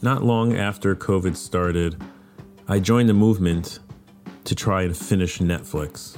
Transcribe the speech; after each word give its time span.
Not 0.00 0.22
long 0.22 0.56
after 0.56 0.94
COVID 0.94 1.34
started, 1.36 2.00
I 2.68 2.78
joined 2.78 3.08
the 3.08 3.14
movement 3.14 3.80
to 4.44 4.54
try 4.54 4.82
and 4.82 4.96
finish 4.96 5.38
Netflix, 5.40 6.16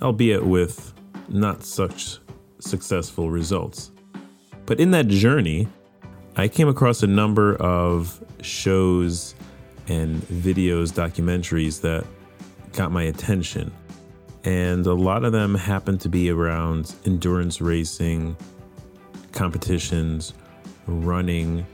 albeit 0.00 0.44
with 0.44 0.94
not 1.28 1.62
such 1.62 2.18
successful 2.58 3.30
results. 3.30 3.90
But 4.64 4.80
in 4.80 4.92
that 4.92 5.08
journey, 5.08 5.68
I 6.36 6.48
came 6.48 6.68
across 6.68 7.02
a 7.02 7.06
number 7.06 7.56
of 7.56 8.24
shows 8.40 9.34
and 9.88 10.22
videos, 10.22 10.90
documentaries 10.92 11.82
that 11.82 12.06
got 12.72 12.92
my 12.92 13.02
attention. 13.02 13.70
And 14.44 14.86
a 14.86 14.94
lot 14.94 15.24
of 15.24 15.32
them 15.32 15.54
happened 15.54 16.00
to 16.00 16.08
be 16.08 16.30
around 16.30 16.94
endurance 17.04 17.60
racing, 17.60 18.36
competitions, 19.32 20.32
running. 20.86 21.66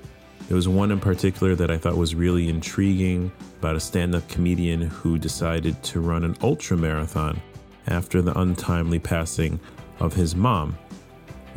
There 0.49 0.57
was 0.57 0.69
one 0.69 0.91
in 0.91 0.99
particular 0.99 1.55
that 1.55 1.71
I 1.71 1.79
thought 1.79 1.97
was 1.97 2.15
really 2.15 2.49
intriguing 2.49 3.31
about 3.59 3.77
a 3.77 3.81
stand 3.81 4.15
up 4.15 4.29
comedian 4.29 4.81
who 4.83 5.19
decided 5.19 5.83
to 5.85 6.01
run 6.01 6.25
an 6.25 6.37
ultra 6.43 6.77
marathon 6.77 7.41
after 7.87 8.21
the 8.23 8.39
untimely 8.39 8.99
passing 8.99 9.61
of 10.01 10.15
his 10.15 10.35
mom 10.35 10.77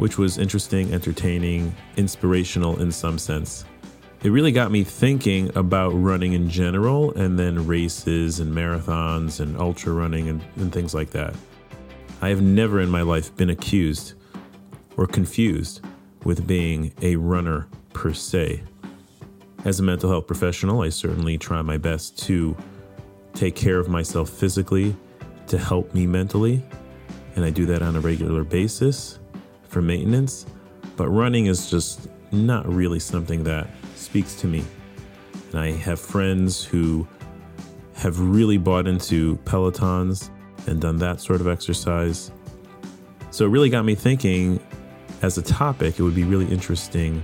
which 0.02 0.18
was 0.18 0.40
interesting, 0.40 0.92
entertaining, 0.94 1.76
inspirational 1.96 2.82
in 2.82 2.92
some 2.92 3.20
sense. 3.20 3.66
It 4.24 4.30
really 4.30 4.52
got 4.52 4.72
me 4.72 4.84
thinking 4.84 5.56
about 5.56 5.90
running 5.90 6.34
in 6.34 6.50
general 6.50 7.12
and 7.14 7.38
then 7.38 7.68
races 7.68 8.40
and 8.40 8.52
marathons 8.52 9.40
and 9.40 9.56
ultra 9.58 9.94
running 9.94 10.28
and, 10.28 10.44
and 10.56 10.72
things 10.72 10.96
like 10.96 11.12
that. 11.12 11.36
I 12.22 12.30
have 12.30 12.42
never 12.42 12.82
in 12.82 12.90
my 12.90 13.04
life 13.04 13.36
been 13.36 13.52
accused 13.52 14.14
or 14.98 15.06
confused 15.06 15.82
with 16.24 16.48
being 16.48 16.94
a 17.04 17.16
runner 17.16 17.68
per 17.94 18.12
se. 18.14 18.64
As 19.64 19.80
a 19.80 19.84
mental 19.84 20.10
health 20.10 20.26
professional, 20.26 20.82
I 20.82 20.90
certainly 20.90 21.38
try 21.38 21.62
my 21.62 21.78
best 21.78 22.18
to 22.24 22.58
take 23.34 23.56
care 23.56 23.78
of 23.78 23.88
myself 23.88 24.30
physically 24.30 24.96
to 25.48 25.58
help 25.60 25.94
me 25.94 26.08
mentally, 26.08 26.64
and 27.36 27.46
I 27.46 27.52
do 27.52 27.68
that 27.68 27.84
on 27.84 27.96
a 27.96 28.00
regular 28.00 28.44
basis 28.44 29.20
for 29.70 29.82
maintenance, 29.84 30.48
but 30.98 31.10
running 31.10 31.46
is 31.46 31.70
just 31.70 32.08
not 32.32 32.68
really 32.68 33.00
something 33.00 33.44
that 33.44 33.70
speaks 33.96 34.34
to 34.42 34.48
me. 34.48 34.64
And 35.52 35.60
I 35.60 35.72
have 35.74 36.00
friends 36.00 36.64
who 36.64 37.08
have 37.94 38.20
really 38.20 38.58
bought 38.58 38.88
into 38.88 39.38
Pelotons 39.46 40.32
and 40.66 40.82
done 40.82 40.98
that 40.98 41.22
sort 41.22 41.40
of 41.40 41.48
exercise. 41.48 42.32
So 43.30 43.46
it 43.46 43.50
really 43.50 43.70
got 43.70 43.86
me 43.86 43.94
thinking 43.94 44.60
as 45.22 45.38
a 45.38 45.44
topic, 45.44 46.00
it 46.00 46.04
would 46.04 46.16
be 46.16 46.24
really 46.24 46.48
interesting 46.48 47.24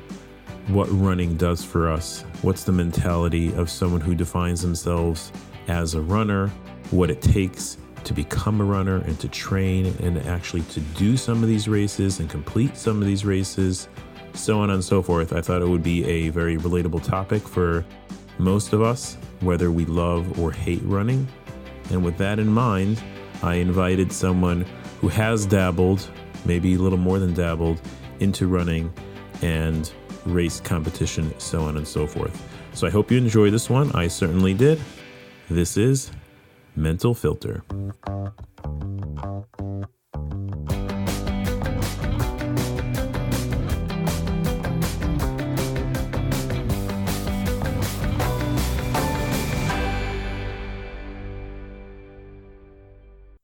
what 0.68 0.88
running 0.92 1.38
does 1.38 1.64
for 1.64 1.90
us. 1.90 2.26
What's 2.42 2.64
the 2.64 2.72
mentality 2.72 3.54
of 3.54 3.70
someone 3.70 4.02
who 4.02 4.16
defines 4.16 4.62
themselves 4.62 5.32
as 5.68 5.94
a 5.94 6.02
runner, 6.02 6.50
what 6.92 7.10
it 7.10 7.22
takes 7.22 7.78
to 8.04 8.14
become 8.14 8.62
a 8.62 8.64
runner 8.64 8.98
and 8.98 9.20
to 9.20 9.28
train 9.28 9.88
and 10.02 10.18
actually 10.28 10.62
to 10.64 10.80
do 10.80 11.18
some 11.18 11.42
of 11.44 11.50
these 11.50 11.68
races 11.68 12.20
and 12.20 12.30
complete 12.30 12.78
some 12.78 13.02
of 13.02 13.08
these 13.08 13.26
races, 13.26 13.88
so 14.34 14.60
on 14.60 14.70
and 14.70 14.84
so 14.84 15.02
forth. 15.02 15.34
I 15.34 15.42
thought 15.42 15.62
it 15.62 15.68
would 15.68 15.84
be 15.84 16.06
a 16.06 16.30
very 16.30 16.58
relatable 16.58 17.04
topic 17.04 17.42
for 17.48 17.86
most 18.38 18.74
of 18.74 18.82
us, 18.82 19.18
whether 19.40 19.72
we 19.72 19.86
love 19.86 20.40
or 20.40 20.52
hate 20.52 20.82
running. 20.84 21.28
And 21.90 22.04
with 22.04 22.18
that 22.18 22.40
in 22.40 22.48
mind, 22.48 23.02
I 23.42 23.56
invited 23.56 24.12
someone 24.12 24.66
who 25.00 25.08
has 25.10 25.46
dabbled, 25.46 26.10
maybe 26.46 26.76
a 26.76 26.78
little 26.78 26.98
more 26.98 27.20
than 27.20 27.34
dabbled, 27.34 27.82
into 28.20 28.48
running 28.48 28.92
and 29.42 29.92
race 30.28 30.60
competition, 30.60 31.34
so 31.40 31.64
on 31.64 31.78
and 31.78 31.88
so 31.88 32.06
forth. 32.06 32.44
So 32.74 32.88
I 32.88 32.90
hope 32.90 33.12
you 33.12 33.18
enjoy 33.18 33.50
this 33.50 33.70
one. 33.70 33.92
I 33.94 34.08
certainly 34.08 34.54
did. 34.54 34.80
This 35.50 35.78
is 35.78 36.12
Mental 36.76 37.14
Filter. 37.14 37.64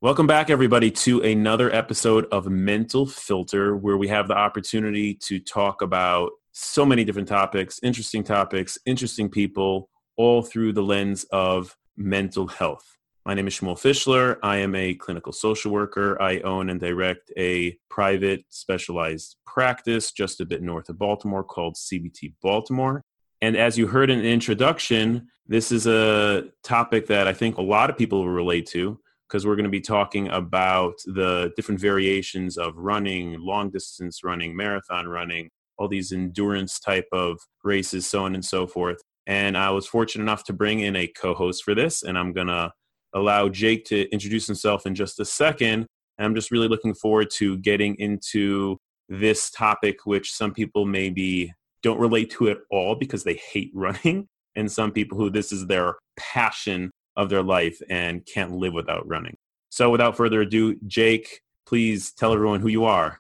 Welcome 0.04 0.28
back, 0.28 0.50
everybody, 0.50 0.92
to 0.92 1.22
another 1.22 1.74
episode 1.74 2.26
of 2.30 2.48
Mental 2.48 3.06
Filter, 3.06 3.76
where 3.78 3.96
we 3.96 4.10
have 4.10 4.28
the 4.28 4.36
opportunity 4.36 5.14
to 5.14 5.40
talk 5.40 5.82
about 5.82 6.34
so 6.54 6.86
many 6.86 7.04
different 7.04 7.28
topics, 7.28 7.80
interesting 7.82 8.24
topics, 8.24 8.78
interesting 8.86 9.28
people, 9.28 9.90
all 10.18 10.44
through 10.44 10.72
the 10.72 10.84
lens 10.84 11.26
of 11.32 11.76
mental 11.98 12.48
health. 12.48 12.86
My 13.26 13.34
name 13.34 13.48
is 13.48 13.60
Shmuel 13.60 13.80
Fischler. 13.80 14.38
I 14.44 14.58
am 14.58 14.76
a 14.76 14.94
clinical 14.94 15.34
social 15.34 15.72
worker. 15.72 16.22
I 16.22 16.40
own 16.42 16.70
and 16.70 16.80
direct 16.80 17.32
a 17.38 17.76
private 17.90 18.46
specialized 18.50 19.38
practice 19.48 20.12
just 20.12 20.42
a 20.42 20.46
bit 20.46 20.62
north 20.62 20.90
of 20.90 21.00
Baltimore 21.00 21.44
called 21.44 21.76
CBT 21.76 22.36
Baltimore. 22.42 23.02
And 23.42 23.58
as 23.58 23.78
you 23.78 23.88
heard 23.88 24.12
in 24.12 24.20
the 24.20 24.32
introduction, 24.32 25.30
this 25.48 25.72
is 25.72 25.88
a 25.88 26.50
topic 26.64 27.08
that 27.08 27.28
I 27.28 27.34
think 27.34 27.58
a 27.58 27.62
lot 27.62 27.90
of 27.90 27.98
people 27.98 28.20
will 28.20 28.30
relate 28.30 28.68
to 28.68 29.00
because 29.28 29.48
we're 29.48 29.56
going 29.56 29.64
to 29.64 29.70
be 29.70 29.82
talking 29.82 30.28
about 30.28 30.96
the 31.06 31.52
different 31.56 31.82
variations 31.82 32.58
of 32.58 32.78
running, 32.78 33.40
long 33.40 33.72
distance 33.72 34.24
running, 34.24 34.56
marathon 34.56 35.08
running, 35.08 35.50
all 35.78 35.88
these 35.88 36.12
endurance 36.12 36.80
type 36.80 37.08
of 37.12 37.40
races, 37.64 38.08
so 38.08 38.26
on 38.26 38.36
and 38.36 38.46
so 38.46 38.68
forth. 38.68 39.02
And 39.26 39.58
I 39.58 39.70
was 39.70 39.88
fortunate 39.88 40.24
enough 40.24 40.44
to 40.46 40.54
bring 40.54 40.82
in 40.82 40.96
a 40.96 41.08
co 41.08 41.34
host 41.34 41.64
for 41.64 41.74
this, 41.74 42.04
and 42.04 42.18
I'm 42.18 42.34
going 42.34 42.48
to 42.48 42.72
allow 43.14 43.48
Jake 43.50 43.86
to 43.86 44.10
introduce 44.12 44.48
himself 44.48 44.86
in 44.86 44.96
just 44.96 45.20
a 45.20 45.26
second. 45.26 45.86
And 46.18 46.26
I'm 46.26 46.36
just 46.36 46.52
really 46.52 46.68
looking 46.68 46.94
forward 46.94 47.30
to 47.36 47.58
getting 47.58 47.96
into 47.96 48.78
this 49.10 49.50
topic, 49.50 50.06
which 50.06 50.34
some 50.34 50.54
people 50.54 50.86
maybe 50.86 51.54
don't 51.82 52.00
relate 52.00 52.32
to 52.32 52.50
at 52.50 52.58
all 52.70 52.96
because 52.96 53.24
they 53.24 53.36
hate 53.36 53.72
running, 53.76 54.28
and 54.56 54.72
some 54.72 54.92
people 54.92 55.18
who 55.18 55.30
this 55.30 55.52
is 55.52 55.68
their 55.68 55.96
passion 56.18 56.92
of 57.16 57.30
their 57.30 57.44
life 57.44 57.80
and 57.90 58.26
can't 58.26 58.52
live 58.52 58.74
without 58.74 59.08
running. 59.08 59.36
So, 59.70 59.90
without 59.90 60.18
further 60.18 60.42
ado, 60.42 60.76
Jake, 60.86 61.42
please 61.66 62.12
tell 62.12 62.34
everyone 62.34 62.60
who 62.60 62.68
you 62.68 62.86
are. 62.86 63.20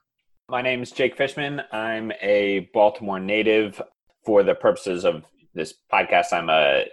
My 0.53 0.61
name 0.61 0.83
is 0.83 0.91
Jake 0.91 1.17
Fishman. 1.17 1.63
I'm 1.71 2.11
a 2.21 2.69
Baltimore 2.75 3.19
native. 3.19 3.81
For 4.23 4.43
the 4.43 4.53
purposes 4.53 5.03
of 5.03 5.25
this 5.55 5.73
podcast, 5.91 6.31
I'm 6.31 6.47
a 6.47 6.85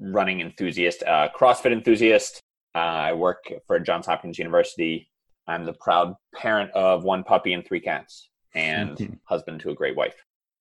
running 0.00 0.40
enthusiast, 0.40 1.04
uh, 1.04 1.28
CrossFit 1.28 1.70
enthusiast. 1.70 2.40
Uh, 2.74 2.78
I 2.78 3.12
work 3.12 3.44
for 3.68 3.78
Johns 3.78 4.06
Hopkins 4.06 4.36
University. 4.36 5.08
I'm 5.46 5.64
the 5.64 5.74
proud 5.74 6.16
parent 6.34 6.72
of 6.72 7.04
one 7.04 7.22
puppy 7.22 7.52
and 7.52 7.64
three 7.64 7.78
cats, 7.78 8.30
and 8.52 9.20
husband 9.26 9.60
to 9.60 9.70
a 9.70 9.74
great 9.76 9.94
wife. 9.94 10.16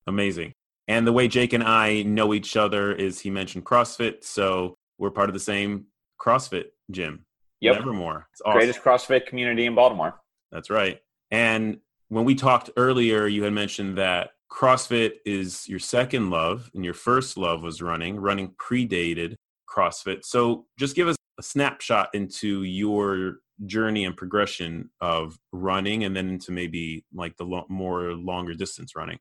Amazing. 0.06 0.54
And 0.88 1.08
the 1.08 1.12
way 1.12 1.28
Jake 1.28 1.54
and 1.54 1.64
I 1.64 2.04
know 2.04 2.36
each 2.36 2.56
other 2.56 2.94
is 2.94 3.20
he 3.20 3.32
mentioned 3.32 3.66
CrossFit, 3.66 4.24
so 4.24 4.76
we're 5.00 5.10
part 5.10 5.28
of 5.28 5.34
the 5.34 5.40
same 5.40 5.88
CrossFit 6.22 6.66
gym. 6.92 7.26
Yep. 7.62 7.80
Nevermore. 7.80 8.28
It's 8.32 8.44
awesome. 8.46 8.60
Greatest 8.60 8.84
CrossFit 8.84 9.26
community 9.26 9.66
in 9.66 9.74
Baltimore. 9.74 10.22
That's 10.52 10.70
right. 10.70 11.00
And 11.32 11.80
when 12.14 12.26
we 12.26 12.36
talked 12.36 12.70
earlier, 12.78 13.28
you 13.28 13.44
had 13.44 13.54
mentioned 13.54 13.98
that 13.98 14.32
CrossFit 14.52 15.14
is 15.26 15.68
your 15.68 15.80
second 15.80 16.30
love, 16.30 16.70
and 16.76 16.86
your 16.86 16.94
first 16.94 17.38
love 17.38 17.64
was 17.64 17.82
running. 17.82 18.18
Running 18.18 18.54
predated 18.62 19.36
CrossFit. 19.68 20.24
So 20.24 20.68
just 20.78 20.96
give 20.96 21.08
us 21.08 21.16
a 21.40 21.44
snapshot 21.44 22.10
into 22.14 22.64
your 22.64 23.38
journey 23.66 24.06
and 24.06 24.16
progression 24.16 24.92
of 25.02 25.38
running 25.52 26.04
and 26.04 26.16
then 26.16 26.30
into 26.30 26.52
maybe 26.52 27.04
like 27.14 27.36
the 27.38 27.46
lo- 27.46 27.66
more 27.70 28.14
longer 28.14 28.54
distance 28.54 28.96
running? 28.96 29.18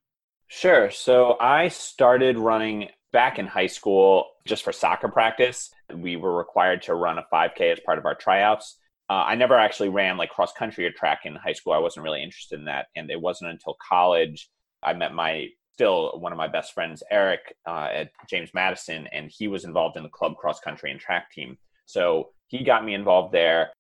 Sure. 0.49 0.91
So 0.91 1.39
I 1.41 1.69
started 1.69 2.37
running 2.37 2.89
back 3.13 3.39
in 3.39 3.47
high 3.47 3.67
school 3.67 4.27
just 4.47 4.65
for 4.65 4.73
soccer 4.73 5.09
practice. 5.09 5.71
We 5.95 6.17
were 6.17 6.37
required 6.37 6.83
to 6.83 6.95
run 6.95 7.19
a 7.19 7.25
5K 7.33 7.73
as 7.73 7.81
part 7.81 7.99
of 7.99 8.05
our 8.05 8.15
tryouts. 8.15 8.77
Uh, 9.13 9.25
I 9.27 9.35
never 9.35 9.59
actually 9.59 9.91
ran 9.91 10.17
like 10.17 10.31
cross 10.31 10.55
country 10.55 10.87
or 10.87 10.91
track 10.91 11.21
in 11.27 11.35
high 11.37 11.53
school. 11.53 11.75
I 11.75 11.79
wasn't 11.79 12.05
really 12.05 12.23
interested 12.23 12.59
in 12.59 12.65
that. 12.65 12.87
And 12.97 13.11
it 13.11 13.21
wasn't 13.21 13.51
until 13.51 13.77
college 13.87 14.49
I 14.83 14.95
met 14.95 15.13
my 15.13 15.49
still 15.75 16.19
one 16.19 16.33
of 16.33 16.39
my 16.39 16.49
best 16.49 16.73
friends, 16.73 17.03
Eric, 17.11 17.55
uh, 17.67 17.89
at 17.93 18.11
James 18.27 18.49
Madison, 18.55 19.07
and 19.13 19.31
he 19.31 19.49
was 19.49 19.65
involved 19.65 19.99
in 19.99 20.03
the 20.03 20.09
club 20.09 20.37
cross 20.37 20.61
country 20.61 20.91
and 20.91 20.99
track 20.99 21.31
team. 21.31 21.59
So 21.85 22.31
he 22.47 22.65
got 22.65 22.87
me 22.87 22.95
involved 22.95 23.35
there. 23.35 23.73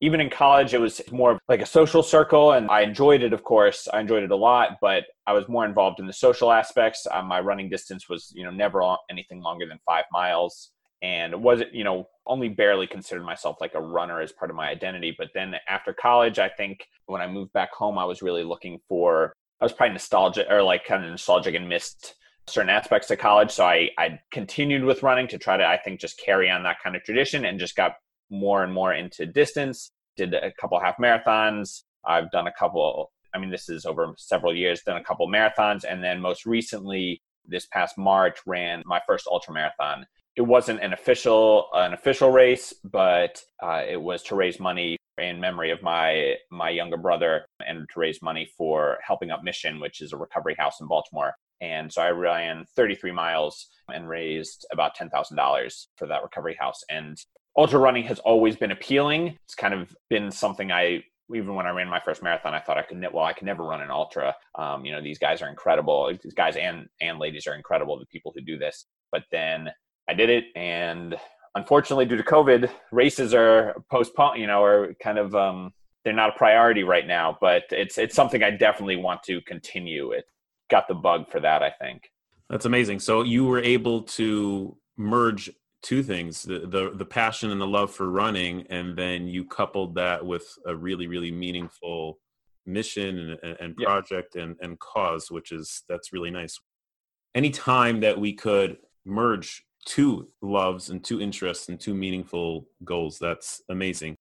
Even 0.00 0.20
in 0.20 0.28
college, 0.28 0.74
it 0.74 0.80
was 0.80 1.00
more 1.12 1.38
like 1.48 1.60
a 1.60 1.66
social 1.66 2.02
circle, 2.02 2.52
and 2.52 2.68
I 2.68 2.80
enjoyed 2.80 3.22
it, 3.22 3.32
of 3.32 3.44
course. 3.44 3.86
I 3.92 4.00
enjoyed 4.00 4.24
it 4.24 4.32
a 4.32 4.36
lot, 4.36 4.78
but 4.80 5.04
I 5.24 5.34
was 5.34 5.48
more 5.48 5.66
involved 5.66 6.00
in 6.00 6.06
the 6.08 6.12
social 6.12 6.50
aspects. 6.50 7.06
Um, 7.12 7.26
my 7.26 7.38
running 7.38 7.68
distance 7.68 8.08
was, 8.08 8.32
you 8.34 8.42
know, 8.42 8.50
never 8.50 8.82
anything 9.08 9.40
longer 9.40 9.66
than 9.68 9.78
five 9.86 10.06
miles. 10.10 10.72
And 11.02 11.42
was 11.42 11.60
it, 11.60 11.70
you 11.72 11.84
know, 11.84 12.08
only 12.26 12.48
barely 12.48 12.86
considered 12.86 13.24
myself 13.24 13.56
like 13.60 13.74
a 13.74 13.80
runner 13.80 14.20
as 14.20 14.32
part 14.32 14.50
of 14.50 14.56
my 14.56 14.68
identity. 14.68 15.14
But 15.16 15.28
then 15.34 15.54
after 15.68 15.92
college, 15.94 16.38
I 16.38 16.48
think 16.48 16.86
when 17.06 17.20
I 17.20 17.26
moved 17.26 17.52
back 17.52 17.72
home, 17.72 17.98
I 17.98 18.04
was 18.04 18.22
really 18.22 18.44
looking 18.44 18.78
for, 18.88 19.32
I 19.60 19.64
was 19.64 19.72
probably 19.72 19.94
nostalgic 19.94 20.46
or 20.50 20.62
like 20.62 20.84
kind 20.84 21.04
of 21.04 21.10
nostalgic 21.10 21.54
and 21.54 21.68
missed 21.68 22.14
certain 22.46 22.70
aspects 22.70 23.10
of 23.10 23.18
college. 23.18 23.50
So 23.50 23.64
I, 23.64 23.90
I 23.98 24.20
continued 24.30 24.84
with 24.84 25.02
running 25.02 25.26
to 25.28 25.38
try 25.38 25.56
to, 25.56 25.66
I 25.66 25.78
think, 25.78 26.00
just 26.00 26.20
carry 26.24 26.50
on 26.50 26.62
that 26.64 26.76
kind 26.82 26.96
of 26.96 27.02
tradition 27.02 27.46
and 27.46 27.58
just 27.58 27.76
got 27.76 27.94
more 28.28 28.62
and 28.62 28.72
more 28.72 28.92
into 28.92 29.26
distance. 29.26 29.92
Did 30.16 30.34
a 30.34 30.52
couple 30.60 30.78
half 30.80 30.98
marathons. 30.98 31.82
I've 32.04 32.30
done 32.30 32.46
a 32.46 32.52
couple, 32.52 33.10
I 33.34 33.38
mean, 33.38 33.50
this 33.50 33.68
is 33.68 33.86
over 33.86 34.12
several 34.18 34.54
years, 34.54 34.82
done 34.82 34.96
a 34.96 35.04
couple 35.04 35.28
marathons. 35.28 35.84
And 35.88 36.02
then 36.02 36.20
most 36.20 36.44
recently, 36.46 37.22
this 37.46 37.66
past 37.66 37.96
March, 37.96 38.38
ran 38.46 38.82
my 38.84 39.00
first 39.06 39.26
ultra 39.26 39.54
marathon. 39.54 40.06
It 40.36 40.42
wasn't 40.42 40.80
an 40.80 40.92
official 40.92 41.66
an 41.74 41.92
official 41.92 42.30
race, 42.30 42.72
but 42.84 43.42
uh, 43.62 43.82
it 43.88 44.00
was 44.00 44.22
to 44.24 44.34
raise 44.34 44.60
money 44.60 44.96
in 45.18 45.40
memory 45.40 45.70
of 45.70 45.82
my 45.82 46.34
my 46.50 46.70
younger 46.70 46.96
brother 46.96 47.46
and 47.66 47.88
to 47.92 48.00
raise 48.00 48.22
money 48.22 48.48
for 48.56 48.98
helping 49.06 49.30
up 49.30 49.44
mission 49.44 49.80
which 49.80 50.00
is 50.00 50.12
a 50.12 50.16
recovery 50.16 50.54
house 50.58 50.80
in 50.80 50.86
baltimore 50.86 51.34
and 51.60 51.92
so 51.92 52.00
i 52.00 52.10
ran 52.10 52.64
33 52.76 53.12
miles 53.12 53.68
and 53.92 54.08
raised 54.08 54.66
about 54.72 54.96
$10000 54.96 55.86
for 55.96 56.06
that 56.06 56.22
recovery 56.22 56.56
house 56.58 56.80
and 56.88 57.18
ultra 57.58 57.78
running 57.78 58.04
has 58.04 58.18
always 58.20 58.56
been 58.56 58.70
appealing 58.70 59.36
it's 59.44 59.54
kind 59.54 59.74
of 59.74 59.94
been 60.08 60.30
something 60.30 60.72
i 60.72 61.02
even 61.32 61.54
when 61.54 61.66
I 61.66 61.70
ran 61.70 61.88
my 61.88 62.00
first 62.00 62.24
marathon, 62.24 62.54
I 62.54 62.58
thought 62.58 62.76
I 62.76 62.82
could. 62.82 63.00
Well, 63.12 63.24
I 63.24 63.32
could 63.32 63.46
never 63.46 63.62
run 63.62 63.82
an 63.82 63.90
ultra. 63.92 64.34
Um, 64.56 64.84
you 64.84 64.90
know, 64.90 65.00
these 65.00 65.20
guys 65.20 65.42
are 65.42 65.48
incredible. 65.48 66.12
These 66.20 66.34
guys 66.34 66.56
and 66.56 66.88
and 67.00 67.20
ladies 67.20 67.46
are 67.46 67.54
incredible. 67.54 67.96
The 67.98 68.06
people 68.06 68.32
who 68.34 68.40
do 68.40 68.58
this. 68.58 68.86
But 69.12 69.22
then 69.30 69.68
I 70.10 70.14
did 70.14 70.28
it, 70.28 70.46
and 70.56 71.14
unfortunately, 71.54 72.04
due 72.04 72.16
to 72.16 72.24
COVID, 72.24 72.68
races 72.90 73.32
are 73.32 73.76
postponed. 73.88 74.40
You 74.40 74.48
know, 74.48 74.64
are 74.64 74.92
kind 75.00 75.18
of 75.18 75.36
um, 75.36 75.72
they're 76.04 76.12
not 76.12 76.30
a 76.30 76.36
priority 76.36 76.82
right 76.82 77.06
now. 77.06 77.38
But 77.40 77.62
it's 77.70 77.96
it's 77.96 78.16
something 78.16 78.42
I 78.42 78.50
definitely 78.50 78.96
want 78.96 79.22
to 79.24 79.40
continue. 79.42 80.10
It 80.10 80.24
got 80.68 80.88
the 80.88 80.94
bug 80.94 81.30
for 81.30 81.38
that. 81.38 81.62
I 81.62 81.70
think. 81.70 82.10
That's 82.48 82.64
amazing. 82.64 82.98
So 82.98 83.22
you 83.22 83.44
were 83.44 83.60
able 83.60 84.02
to 84.02 84.76
merge 84.96 85.48
two 85.82 86.02
things 86.02 86.42
the, 86.42 86.58
the, 86.58 86.90
the 86.94 87.06
passion 87.06 87.50
and 87.50 87.60
the 87.60 87.66
love 87.66 87.90
for 87.90 88.10
running 88.10 88.66
and 88.68 88.94
then 88.98 89.26
you 89.26 89.46
coupled 89.46 89.94
that 89.94 90.22
with 90.24 90.46
a 90.66 90.76
really 90.76 91.06
really 91.06 91.30
meaningful 91.30 92.18
mission 92.66 93.38
and, 93.42 93.56
and 93.60 93.76
project 93.76 94.36
and, 94.36 94.56
and 94.60 94.78
cause 94.78 95.30
which 95.30 95.52
is 95.52 95.84
that's 95.88 96.12
really 96.12 96.30
nice 96.30 96.60
any 97.34 97.48
time 97.48 98.00
that 98.00 98.20
we 98.20 98.30
could 98.34 98.76
merge 99.06 99.64
two 99.86 100.28
loves 100.42 100.90
and 100.90 101.02
two 101.02 101.20
interests 101.20 101.68
and 101.68 101.80
two 101.80 101.94
meaningful 101.94 102.66
goals. 102.84 103.18
That's 103.18 103.62
amazing. 103.68 104.16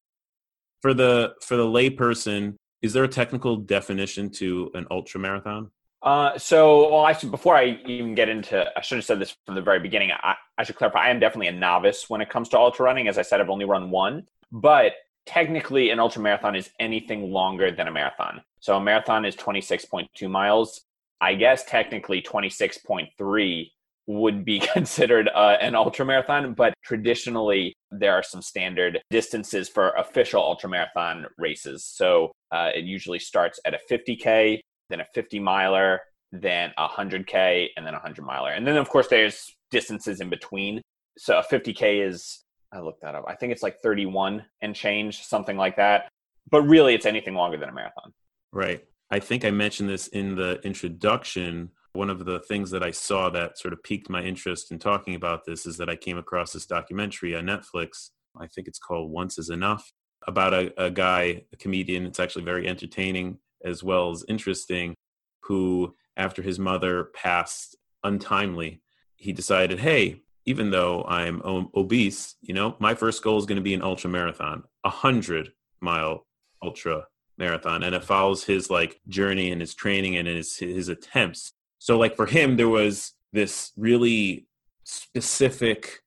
For 0.82 0.94
the 0.94 1.34
for 1.42 1.58
the 1.58 1.66
layperson, 1.66 2.56
is 2.82 2.94
there 2.94 3.04
a 3.04 3.10
technical 3.10 3.58
definition 3.58 4.30
to 4.32 4.72
an 4.74 4.88
ultra 4.90 5.20
marathon? 5.20 5.72
Uh, 6.02 6.38
so, 6.38 6.90
well, 6.90 7.08
actually, 7.08 7.30
before 7.30 7.56
I 7.56 7.78
even 7.86 8.16
get 8.16 8.30
into, 8.30 8.66
I 8.78 8.82
should 8.82 8.98
have 8.98 9.06
said 9.06 9.20
this 9.20 9.36
from 9.46 9.56
the 9.56 9.62
very 9.62 9.80
beginning. 9.80 10.12
I, 10.12 10.36
I 10.58 10.64
should 10.64 10.78
clarify. 10.78 11.06
I 11.06 11.10
am 11.10 11.20
definitely 11.20 11.48
a 11.48 11.52
novice 11.52 12.10
when 12.10 12.22
it 12.22 12.30
comes 12.30 12.48
to 12.50 12.58
ultra 12.58 12.86
running. 12.86 13.10
As 13.10 13.18
I 13.18 13.22
said, 13.22 13.42
I've 13.42 13.50
only 13.50 13.66
run 13.66 13.92
one, 13.92 14.26
but 14.52 14.94
technically, 15.26 15.90
an 15.90 16.00
ultra 16.00 16.22
marathon 16.22 16.56
is 16.56 16.70
anything 16.80 17.32
longer 17.32 17.70
than 17.70 17.90
a 17.90 17.92
marathon. 17.92 18.42
So, 18.62 18.78
a 18.78 18.82
marathon 18.82 19.26
is 19.26 19.36
26.2 19.36 20.30
miles. 20.30 20.82
I 21.22 21.36
guess 21.36 21.66
technically 21.66 22.22
26.3 22.22 23.72
would 24.10 24.44
be 24.44 24.60
considered 24.74 25.30
uh, 25.36 25.58
an 25.62 25.76
ultra 25.76 26.04
marathon, 26.04 26.54
but 26.56 26.74
traditionally 26.84 27.76
there 27.92 28.12
are 28.14 28.24
some 28.24 28.42
standard 28.42 29.00
distances 29.12 29.70
for 29.70 29.92
official 29.92 30.42
ultra 30.42 30.68
marathon 30.68 31.28
races. 31.38 31.86
So 31.86 32.32
uh, 32.52 32.72
it 32.74 32.86
usually 32.86 33.20
starts 33.20 33.60
at 33.66 33.76
a 33.76 33.80
50k, 33.90 34.60
then 34.90 35.00
a 35.00 35.06
50 35.14 35.40
miler, 35.40 36.02
then 36.32 36.72
a 36.80 36.88
100k, 36.88 37.68
and 37.78 37.86
then 37.86 37.94
a 37.94 37.98
100 37.98 38.26
miler. 38.26 38.52
And 38.52 38.66
then 38.66 38.78
of 38.78 38.90
course 38.90 39.08
there's 39.08 39.56
distances 39.70 40.22
in 40.22 40.30
between. 40.30 40.82
So 41.20 41.38
a 41.38 41.44
50k 41.44 42.08
is 42.08 42.44
I 42.74 42.80
looked 42.80 43.02
that 43.04 43.14
up. 43.14 43.26
I 43.28 43.36
think 43.36 43.52
it's 43.52 43.64
like 43.64 43.80
31 43.82 44.44
and 44.62 44.76
change, 44.76 45.24
something 45.24 45.58
like 45.58 45.76
that. 45.78 46.10
But 46.50 46.64
really, 46.64 46.96
it's 46.96 47.06
anything 47.06 47.36
longer 47.36 47.58
than 47.58 47.70
a 47.70 47.74
marathon. 47.74 48.14
Right. 48.52 48.84
I 49.12 49.20
think 49.20 49.46
I 49.46 49.52
mentioned 49.52 49.90
this 49.90 50.08
in 50.08 50.36
the 50.36 50.60
introduction 50.64 51.72
one 51.94 52.10
of 52.10 52.26
the 52.26 52.40
things 52.40 52.72
that 52.72 52.84
I 52.84 52.92
saw 52.92 53.30
that 53.32 53.58
sort 53.58 53.74
of 53.74 53.84
piqued 53.84 54.10
my 54.10 54.24
interest 54.24 54.72
in 54.72 54.80
talking 54.80 55.16
about 55.16 55.46
this 55.46 55.66
is 55.66 55.78
that 55.78 55.90
I 55.90 55.96
came 55.96 56.18
across 56.18 56.54
this 56.54 56.66
documentary 56.66 57.36
on 57.36 57.46
Netflix. 57.46 58.10
I 58.40 58.48
think 58.48 58.68
it's 58.68 58.80
called 58.80 59.12
Once 59.12 59.38
is 59.38 59.50
Enough 59.50 59.92
about 60.28 60.54
a, 60.54 60.72
a 60.82 60.92
guy, 60.92 61.44
a 61.52 61.58
comedian. 61.58 62.06
It's 62.06 62.20
actually 62.20 62.46
very 62.46 62.68
entertaining 62.68 63.40
as 63.64 63.84
well 63.84 64.12
as 64.12 64.24
interesting, 64.28 64.96
who, 65.44 65.96
after 66.16 66.42
his 66.42 66.60
mother 66.60 67.06
passed 67.16 67.76
untimely, 68.04 68.82
he 69.16 69.34
decided, 69.34 69.80
hey, 69.80 70.22
even 70.46 70.72
though 70.72 71.04
I'm 71.08 71.42
obese, 71.44 72.36
you 72.42 72.54
know, 72.54 72.76
my 72.80 72.96
first 72.96 73.24
goal 73.24 73.38
is 73.38 73.46
going 73.46 73.58
to 73.58 73.64
be 73.64 73.74
an 73.74 73.82
ultra 73.82 74.10
marathon, 74.10 74.64
a 74.84 74.90
hundred 74.90 75.52
mile 75.82 76.26
ultra 76.64 77.06
marathon. 77.38 77.84
And 77.84 77.94
it 77.94 78.04
follows 78.04 78.44
his 78.44 78.70
like 78.70 79.00
journey 79.08 79.52
and 79.52 79.62
his 79.62 79.74
training 79.74 80.18
and 80.18 80.28
his, 80.28 80.58
his 80.58 80.90
attempts 80.90 81.54
so, 81.80 81.98
like 81.98 82.16
for 82.16 82.26
him, 82.26 82.58
there 82.58 82.70
was 82.70 83.14
this 83.32 83.72
really 83.78 84.46
specific 84.84 86.02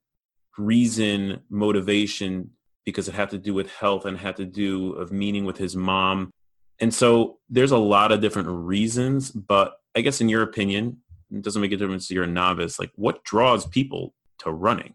reason, 0.58 1.40
motivation, 1.48 2.50
because 2.84 3.08
it 3.08 3.14
had 3.14 3.30
to 3.30 3.38
do 3.38 3.54
with 3.54 3.70
health 3.70 4.04
and 4.04 4.18
had 4.18 4.36
to 4.36 4.44
do 4.44 4.92
of 4.92 5.12
meaning 5.12 5.44
with 5.44 5.56
his 5.56 5.74
mom. 5.74 6.30
And 6.80 6.92
so 6.92 7.38
there's 7.48 7.70
a 7.70 7.78
lot 7.78 8.12
of 8.12 8.20
different 8.20 8.48
reasons, 8.48 9.30
but 9.30 9.76
I 9.94 10.00
guess 10.00 10.20
in 10.20 10.28
your 10.28 10.42
opinion, 10.42 10.98
it 11.30 11.42
doesn't 11.42 11.62
make 11.62 11.72
a 11.72 11.76
difference 11.76 12.10
if 12.10 12.14
you're 12.14 12.24
a 12.24 12.28
novice. 12.28 12.78
Like 12.78 12.90
what 12.96 13.24
draws 13.24 13.66
people 13.66 14.14
to 14.38 14.50
running? 14.50 14.94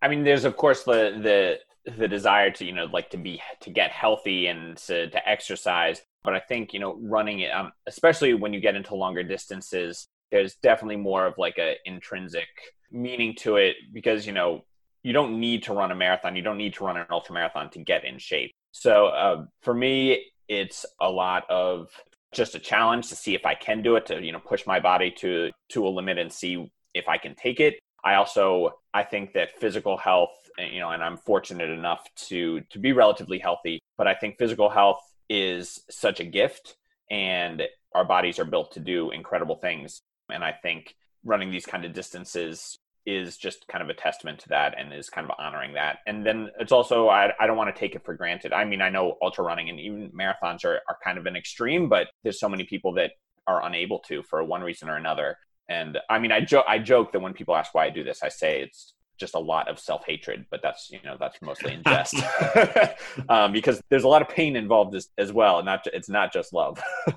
I 0.00 0.08
mean, 0.08 0.22
there's 0.22 0.44
of 0.44 0.56
course 0.56 0.84
the 0.84 1.18
the 1.22 1.58
the 1.96 2.08
desire 2.08 2.50
to 2.50 2.64
you 2.64 2.72
know 2.72 2.86
like 2.86 3.10
to 3.10 3.16
be 3.16 3.42
to 3.60 3.70
get 3.70 3.90
healthy 3.90 4.46
and 4.46 4.76
to, 4.78 5.08
to 5.10 5.28
exercise 5.28 6.00
but 6.22 6.32
i 6.34 6.40
think 6.40 6.72
you 6.72 6.80
know 6.80 6.98
running 7.02 7.46
um, 7.50 7.72
especially 7.86 8.32
when 8.32 8.54
you 8.54 8.60
get 8.60 8.74
into 8.74 8.94
longer 8.94 9.22
distances 9.22 10.08
there's 10.34 10.56
definitely 10.56 10.96
more 10.96 11.26
of 11.26 11.34
like 11.38 11.58
a 11.58 11.76
intrinsic 11.84 12.48
meaning 12.90 13.36
to 13.36 13.54
it 13.54 13.76
because 13.92 14.26
you 14.26 14.32
know 14.32 14.64
you 15.04 15.12
don't 15.12 15.38
need 15.38 15.62
to 15.62 15.72
run 15.72 15.92
a 15.92 15.94
marathon. 15.94 16.34
You 16.34 16.42
don't 16.42 16.58
need 16.58 16.74
to 16.74 16.84
run 16.84 16.96
an 16.96 17.06
ultra 17.08 17.34
marathon 17.34 17.70
to 17.70 17.78
get 17.78 18.04
in 18.04 18.18
shape. 18.18 18.50
So 18.72 19.06
uh, 19.06 19.44
for 19.62 19.74
me 19.74 20.26
it's 20.48 20.84
a 21.00 21.08
lot 21.08 21.48
of 21.48 21.88
just 22.32 22.56
a 22.56 22.58
challenge 22.58 23.08
to 23.08 23.16
see 23.16 23.34
if 23.34 23.46
i 23.46 23.54
can 23.54 23.80
do 23.80 23.96
it 23.96 24.04
to 24.04 24.20
you 24.20 24.32
know 24.32 24.40
push 24.40 24.66
my 24.66 24.78
body 24.78 25.10
to 25.10 25.50
to 25.68 25.86
a 25.86 25.88
limit 25.88 26.18
and 26.18 26.30
see 26.30 26.70
if 26.92 27.08
i 27.08 27.16
can 27.16 27.34
take 27.36 27.60
it. 27.60 27.78
I 28.02 28.16
also 28.16 28.72
i 28.92 29.02
think 29.02 29.32
that 29.34 29.58
physical 29.58 29.96
health 29.96 30.34
you 30.58 30.80
know 30.80 30.90
and 30.90 31.02
i'm 31.02 31.16
fortunate 31.16 31.70
enough 31.70 32.02
to 32.28 32.60
to 32.72 32.78
be 32.78 32.92
relatively 32.92 33.38
healthy 33.38 33.80
but 33.96 34.06
i 34.06 34.14
think 34.14 34.36
physical 34.36 34.68
health 34.68 35.00
is 35.30 35.80
such 35.88 36.20
a 36.20 36.24
gift 36.24 36.76
and 37.10 37.62
our 37.94 38.04
bodies 38.04 38.38
are 38.38 38.44
built 38.44 38.72
to 38.72 38.80
do 38.80 39.10
incredible 39.12 39.56
things 39.56 40.02
and 40.30 40.44
I 40.44 40.52
think 40.52 40.94
running 41.24 41.50
these 41.50 41.66
kind 41.66 41.84
of 41.84 41.92
distances 41.92 42.78
is 43.06 43.36
just 43.36 43.66
kind 43.68 43.82
of 43.82 43.90
a 43.90 43.94
testament 43.94 44.38
to 44.38 44.48
that 44.48 44.74
and 44.78 44.92
is 44.92 45.10
kind 45.10 45.28
of 45.28 45.36
honoring 45.38 45.74
that. 45.74 45.98
And 46.06 46.24
then 46.24 46.50
it's 46.58 46.72
also, 46.72 47.08
I, 47.08 47.32
I 47.38 47.46
don't 47.46 47.56
want 47.56 47.74
to 47.74 47.78
take 47.78 47.94
it 47.94 48.04
for 48.04 48.14
granted. 48.14 48.52
I 48.52 48.64
mean, 48.64 48.80
I 48.80 48.88
know 48.88 49.18
ultra 49.20 49.44
running 49.44 49.68
and 49.68 49.78
even 49.78 50.10
marathons 50.10 50.64
are, 50.64 50.80
are 50.88 50.96
kind 51.04 51.18
of 51.18 51.26
an 51.26 51.36
extreme, 51.36 51.88
but 51.88 52.08
there's 52.22 52.40
so 52.40 52.48
many 52.48 52.64
people 52.64 52.94
that 52.94 53.12
are 53.46 53.64
unable 53.64 53.98
to 54.00 54.22
for 54.22 54.42
one 54.42 54.62
reason 54.62 54.88
or 54.88 54.96
another. 54.96 55.36
And 55.68 55.98
I 56.08 56.18
mean, 56.18 56.32
I, 56.32 56.40
jo- 56.40 56.64
I 56.66 56.78
joke 56.78 57.12
that 57.12 57.20
when 57.20 57.34
people 57.34 57.54
ask 57.54 57.74
why 57.74 57.84
I 57.84 57.90
do 57.90 58.04
this, 58.04 58.22
I 58.22 58.28
say 58.28 58.62
it's 58.62 58.94
just 59.18 59.34
a 59.34 59.38
lot 59.38 59.68
of 59.68 59.78
self 59.78 60.04
hatred, 60.06 60.46
but 60.50 60.60
that's 60.62 60.90
you 60.90 60.98
know 61.04 61.16
that's 61.18 61.40
mostly 61.40 61.74
in 61.74 61.82
jest, 61.84 62.16
um, 63.28 63.52
because 63.52 63.80
there's 63.88 64.04
a 64.04 64.08
lot 64.08 64.22
of 64.22 64.28
pain 64.28 64.56
involved 64.56 64.94
as, 64.94 65.08
as 65.18 65.32
well, 65.32 65.58
and 65.58 65.66
not 65.66 65.86
it's 65.92 66.08
not 66.08 66.32
just 66.32 66.52
love. 66.52 66.82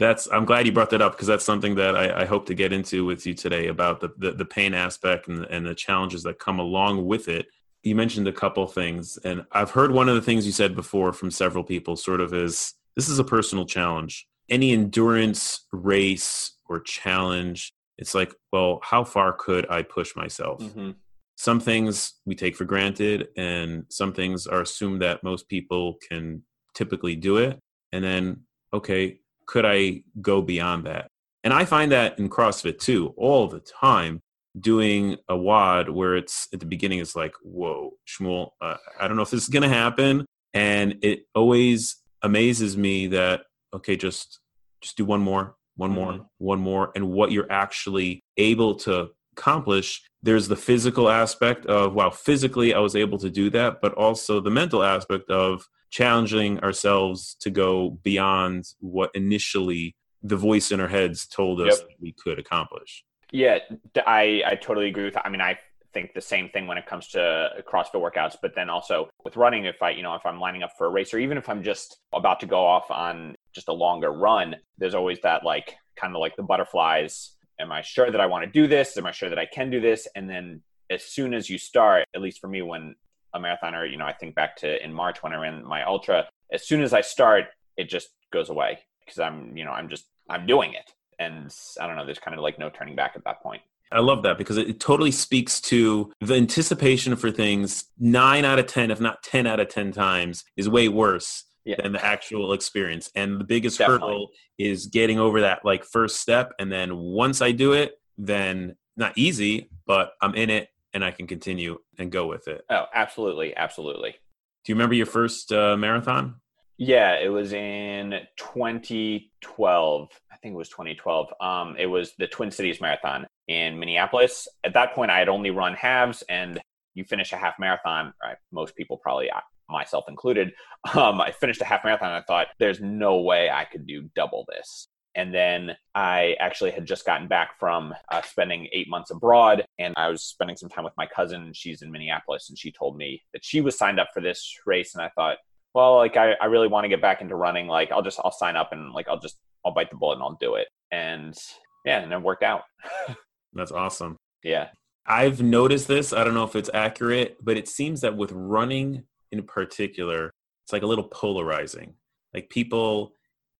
that's 0.00 0.26
i'm 0.32 0.44
glad 0.44 0.66
you 0.66 0.72
brought 0.72 0.90
that 0.90 1.02
up 1.02 1.12
because 1.12 1.28
that's 1.28 1.44
something 1.44 1.76
that 1.76 1.94
I, 1.94 2.22
I, 2.22 2.24
hope 2.24 2.46
to 2.46 2.54
get 2.54 2.72
into 2.72 3.04
with 3.04 3.26
you 3.26 3.34
today 3.34 3.68
about 3.68 4.00
the, 4.00 4.08
the, 4.16 4.32
the 4.32 4.44
pain 4.44 4.74
aspect 4.74 5.28
and, 5.28 5.44
and 5.44 5.64
the 5.64 5.74
challenges 5.74 6.22
that 6.24 6.38
come 6.38 6.58
along 6.58 7.06
with 7.06 7.28
it. 7.28 7.46
You 7.82 7.94
mentioned 7.94 8.26
a 8.26 8.32
couple 8.32 8.66
things 8.66 9.18
and 9.24 9.44
i've 9.52 9.70
heard 9.70 9.92
one 9.92 10.08
of 10.08 10.16
the 10.16 10.22
things 10.22 10.46
you 10.46 10.52
said 10.52 10.74
before 10.74 11.12
from 11.12 11.30
several 11.30 11.62
people 11.62 11.94
sort 11.96 12.20
of 12.20 12.34
is 12.34 12.74
this 12.96 13.08
is 13.08 13.20
a 13.20 13.24
personal 13.24 13.64
challenge. 13.66 14.26
Any 14.48 14.72
endurance 14.72 15.66
race 15.70 16.54
or 16.68 16.80
challenge 16.80 17.72
it's 17.98 18.14
like 18.14 18.34
well 18.52 18.80
how 18.82 19.04
far 19.04 19.32
could 19.32 19.70
i 19.70 19.82
push 19.82 20.16
myself? 20.16 20.60
Mm-hmm. 20.60 20.92
some 21.36 21.60
things 21.60 22.14
we 22.26 22.34
take 22.34 22.56
for 22.56 22.64
granted 22.64 23.28
and 23.36 23.84
some 23.90 24.12
things 24.12 24.46
are 24.46 24.62
assumed 24.62 25.02
that 25.02 25.22
most 25.22 25.48
people 25.48 25.98
can 26.08 26.42
typically 26.74 27.14
do 27.14 27.36
it 27.36 27.60
and 27.92 28.02
then 28.02 28.40
okay 28.72 29.19
could 29.50 29.66
I 29.66 30.04
go 30.20 30.40
beyond 30.40 30.86
that? 30.86 31.08
And 31.42 31.52
I 31.52 31.64
find 31.64 31.90
that 31.90 32.20
in 32.20 32.28
CrossFit 32.28 32.78
too, 32.78 33.12
all 33.16 33.48
the 33.48 33.58
time, 33.58 34.20
doing 34.58 35.16
a 35.28 35.36
WOD 35.36 35.88
where 35.88 36.14
it's 36.16 36.46
at 36.52 36.60
the 36.60 36.66
beginning, 36.66 37.00
it's 37.00 37.16
like, 37.16 37.34
whoa, 37.42 37.90
Shmuel, 38.06 38.50
uh, 38.60 38.76
I 39.00 39.08
don't 39.08 39.16
know 39.16 39.22
if 39.22 39.30
this 39.30 39.42
is 39.42 39.48
going 39.48 39.64
to 39.64 39.68
happen. 39.68 40.24
And 40.54 40.98
it 41.02 41.24
always 41.34 41.96
amazes 42.22 42.76
me 42.76 43.08
that, 43.08 43.42
okay, 43.74 43.96
just, 43.96 44.38
just 44.82 44.96
do 44.96 45.04
one 45.04 45.20
more, 45.20 45.56
one 45.76 45.90
more, 45.90 46.12
mm-hmm. 46.12 46.22
one 46.38 46.60
more, 46.60 46.92
and 46.94 47.10
what 47.10 47.32
you're 47.32 47.50
actually 47.50 48.20
able 48.36 48.76
to 48.76 49.08
accomplish. 49.32 50.00
There's 50.22 50.46
the 50.46 50.56
physical 50.56 51.08
aspect 51.08 51.66
of, 51.66 51.94
wow, 51.94 52.10
physically 52.10 52.72
I 52.72 52.78
was 52.78 52.94
able 52.94 53.18
to 53.18 53.30
do 53.30 53.50
that, 53.50 53.80
but 53.80 53.94
also 53.94 54.40
the 54.40 54.50
mental 54.50 54.84
aspect 54.84 55.28
of 55.28 55.64
challenging 55.90 56.60
ourselves 56.60 57.36
to 57.40 57.50
go 57.50 57.90
beyond 58.02 58.64
what 58.80 59.10
initially 59.14 59.96
the 60.22 60.36
voice 60.36 60.70
in 60.70 60.80
our 60.80 60.88
heads 60.88 61.26
told 61.26 61.60
us 61.60 61.78
yep. 61.78 61.88
we 62.00 62.12
could 62.12 62.38
accomplish. 62.38 63.04
Yeah, 63.32 63.58
I, 64.06 64.42
I 64.46 64.54
totally 64.56 64.88
agree 64.88 65.04
with 65.04 65.14
that. 65.14 65.26
I 65.26 65.28
mean, 65.28 65.40
I 65.40 65.58
think 65.92 66.14
the 66.14 66.20
same 66.20 66.48
thing 66.48 66.66
when 66.66 66.78
it 66.78 66.86
comes 66.86 67.08
to 67.08 67.20
uh, 67.22 67.60
CrossFit 67.62 67.94
workouts, 67.94 68.36
but 68.40 68.54
then 68.54 68.70
also 68.70 69.08
with 69.24 69.36
running, 69.36 69.64
if 69.64 69.82
I, 69.82 69.90
you 69.90 70.02
know, 70.02 70.14
if 70.14 70.24
I'm 70.24 70.40
lining 70.40 70.62
up 70.62 70.72
for 70.76 70.86
a 70.86 70.90
race 70.90 71.12
or 71.14 71.18
even 71.18 71.38
if 71.38 71.48
I'm 71.48 71.62
just 71.62 71.98
about 72.12 72.40
to 72.40 72.46
go 72.46 72.64
off 72.64 72.90
on 72.90 73.34
just 73.54 73.68
a 73.68 73.72
longer 73.72 74.12
run, 74.12 74.56
there's 74.78 74.94
always 74.94 75.20
that 75.22 75.44
like 75.44 75.76
kind 75.96 76.14
of 76.14 76.20
like 76.20 76.36
the 76.36 76.42
butterflies. 76.42 77.32
Am 77.58 77.72
I 77.72 77.82
sure 77.82 78.10
that 78.10 78.20
I 78.20 78.26
want 78.26 78.44
to 78.44 78.50
do 78.50 78.66
this? 78.66 78.96
Am 78.96 79.06
I 79.06 79.12
sure 79.12 79.28
that 79.28 79.38
I 79.38 79.46
can 79.46 79.70
do 79.70 79.80
this? 79.80 80.08
And 80.14 80.28
then 80.28 80.62
as 80.88 81.04
soon 81.04 81.34
as 81.34 81.48
you 81.48 81.58
start, 81.58 82.04
at 82.14 82.20
least 82.20 82.40
for 82.40 82.48
me, 82.48 82.62
when 82.62 82.94
a 83.34 83.40
marathoner, 83.40 83.90
you 83.90 83.96
know, 83.96 84.06
I 84.06 84.12
think 84.12 84.34
back 84.34 84.56
to 84.58 84.82
in 84.82 84.92
March 84.92 85.22
when 85.22 85.32
I 85.32 85.36
ran 85.36 85.64
my 85.64 85.84
ultra, 85.84 86.28
as 86.52 86.66
soon 86.66 86.82
as 86.82 86.92
I 86.92 87.00
start, 87.00 87.46
it 87.76 87.88
just 87.88 88.08
goes 88.32 88.48
away 88.48 88.80
because 89.04 89.18
I'm, 89.18 89.56
you 89.56 89.64
know, 89.64 89.72
I'm 89.72 89.88
just, 89.88 90.06
I'm 90.28 90.46
doing 90.46 90.74
it. 90.74 90.90
And 91.18 91.54
I 91.80 91.86
don't 91.86 91.96
know, 91.96 92.06
there's 92.06 92.18
kind 92.18 92.36
of 92.36 92.42
like 92.42 92.58
no 92.58 92.70
turning 92.70 92.96
back 92.96 93.12
at 93.14 93.24
that 93.24 93.42
point. 93.42 93.62
I 93.92 94.00
love 94.00 94.22
that 94.22 94.38
because 94.38 94.56
it 94.56 94.78
totally 94.78 95.10
speaks 95.10 95.60
to 95.62 96.12
the 96.20 96.34
anticipation 96.34 97.16
for 97.16 97.30
things. 97.30 97.84
Nine 97.98 98.44
out 98.44 98.58
of 98.58 98.66
10, 98.66 98.90
if 98.90 99.00
not 99.00 99.22
10 99.24 99.46
out 99.46 99.58
of 99.58 99.68
10 99.68 99.92
times, 99.92 100.44
is 100.56 100.68
way 100.68 100.88
worse 100.88 101.44
yeah. 101.64 101.76
than 101.82 101.92
the 101.92 102.04
actual 102.04 102.52
experience. 102.52 103.10
And 103.16 103.40
the 103.40 103.44
biggest 103.44 103.78
Definitely. 103.78 104.08
hurdle 104.08 104.28
is 104.58 104.86
getting 104.86 105.18
over 105.18 105.40
that 105.40 105.64
like 105.64 105.84
first 105.84 106.20
step. 106.20 106.52
And 106.58 106.70
then 106.70 106.96
once 106.96 107.42
I 107.42 107.50
do 107.50 107.72
it, 107.72 107.94
then 108.16 108.76
not 108.96 109.12
easy, 109.16 109.70
but 109.86 110.12
I'm 110.20 110.34
in 110.34 110.50
it 110.50 110.68
and 110.92 111.04
I 111.04 111.10
can 111.10 111.26
continue 111.26 111.78
and 111.98 112.10
go 112.10 112.26
with 112.26 112.48
it. 112.48 112.62
Oh, 112.70 112.84
absolutely. 112.94 113.56
Absolutely. 113.56 114.10
Do 114.10 114.72
you 114.72 114.74
remember 114.74 114.94
your 114.94 115.06
first 115.06 115.52
uh, 115.52 115.76
marathon? 115.76 116.36
Yeah, 116.82 117.18
it 117.18 117.28
was 117.28 117.52
in 117.52 118.20
2012. 118.36 120.08
I 120.32 120.36
think 120.36 120.54
it 120.54 120.56
was 120.56 120.70
2012. 120.70 121.26
Um, 121.40 121.76
it 121.78 121.86
was 121.86 122.12
the 122.18 122.26
Twin 122.26 122.50
Cities 122.50 122.80
Marathon 122.80 123.26
in 123.48 123.78
Minneapolis. 123.78 124.48
At 124.64 124.72
that 124.72 124.94
point, 124.94 125.10
I 125.10 125.18
had 125.18 125.28
only 125.28 125.50
run 125.50 125.74
halves, 125.74 126.22
and 126.30 126.58
you 126.94 127.04
finish 127.04 127.32
a 127.32 127.36
half 127.36 127.54
marathon. 127.58 128.14
Right? 128.22 128.36
Most 128.50 128.76
people, 128.76 128.96
probably 128.96 129.30
myself 129.68 130.06
included, 130.08 130.52
um, 130.94 131.20
I 131.20 131.32
finished 131.32 131.60
a 131.60 131.66
half 131.66 131.84
marathon. 131.84 132.12
I 132.12 132.22
thought, 132.22 132.46
there's 132.58 132.80
no 132.80 133.20
way 133.20 133.50
I 133.50 133.66
could 133.66 133.86
do 133.86 134.08
double 134.16 134.46
this. 134.48 134.88
And 135.16 135.34
then 135.34 135.76
I 135.94 136.36
actually 136.38 136.70
had 136.70 136.86
just 136.86 137.04
gotten 137.04 137.26
back 137.26 137.58
from 137.58 137.92
uh, 138.12 138.22
spending 138.22 138.68
eight 138.72 138.88
months 138.88 139.10
abroad, 139.10 139.64
and 139.78 139.92
I 139.96 140.08
was 140.08 140.22
spending 140.22 140.56
some 140.56 140.68
time 140.68 140.84
with 140.84 140.92
my 140.96 141.06
cousin. 141.06 141.52
She's 141.52 141.82
in 141.82 141.90
Minneapolis, 141.90 142.48
and 142.48 142.58
she 142.58 142.70
told 142.70 142.96
me 142.96 143.22
that 143.32 143.44
she 143.44 143.60
was 143.60 143.76
signed 143.76 143.98
up 143.98 144.08
for 144.14 144.20
this 144.20 144.56
race. 144.66 144.94
And 144.94 145.02
I 145.02 145.10
thought, 145.16 145.38
well, 145.74 145.96
like 145.96 146.16
I, 146.16 146.32
I 146.40 146.46
really 146.46 146.68
want 146.68 146.84
to 146.84 146.88
get 146.88 147.02
back 147.02 147.20
into 147.20 147.36
running. 147.36 147.66
Like 147.66 147.90
I'll 147.92 148.02
just 148.02 148.20
I'll 148.22 148.32
sign 148.32 148.56
up 148.56 148.72
and 148.72 148.92
like 148.92 149.08
I'll 149.08 149.20
just 149.20 149.38
I'll 149.64 149.74
bite 149.74 149.90
the 149.90 149.96
bullet 149.96 150.14
and 150.14 150.22
I'll 150.22 150.38
do 150.40 150.54
it. 150.54 150.68
And 150.90 151.36
yeah, 151.84 152.00
and 152.00 152.12
it 152.12 152.22
worked 152.22 152.42
out. 152.42 152.62
That's 153.52 153.72
awesome. 153.72 154.16
Yeah. 154.42 154.68
I've 155.06 155.42
noticed 155.42 155.88
this. 155.88 156.12
I 156.12 156.24
don't 156.24 156.34
know 156.34 156.44
if 156.44 156.56
it's 156.56 156.70
accurate, 156.72 157.36
but 157.42 157.56
it 157.56 157.68
seems 157.68 158.02
that 158.02 158.16
with 158.16 158.32
running 158.32 159.04
in 159.32 159.42
particular, 159.42 160.30
it's 160.64 160.72
like 160.72 160.82
a 160.82 160.86
little 160.86 161.08
polarizing. 161.08 161.94
Like 162.34 162.50
people, 162.50 163.14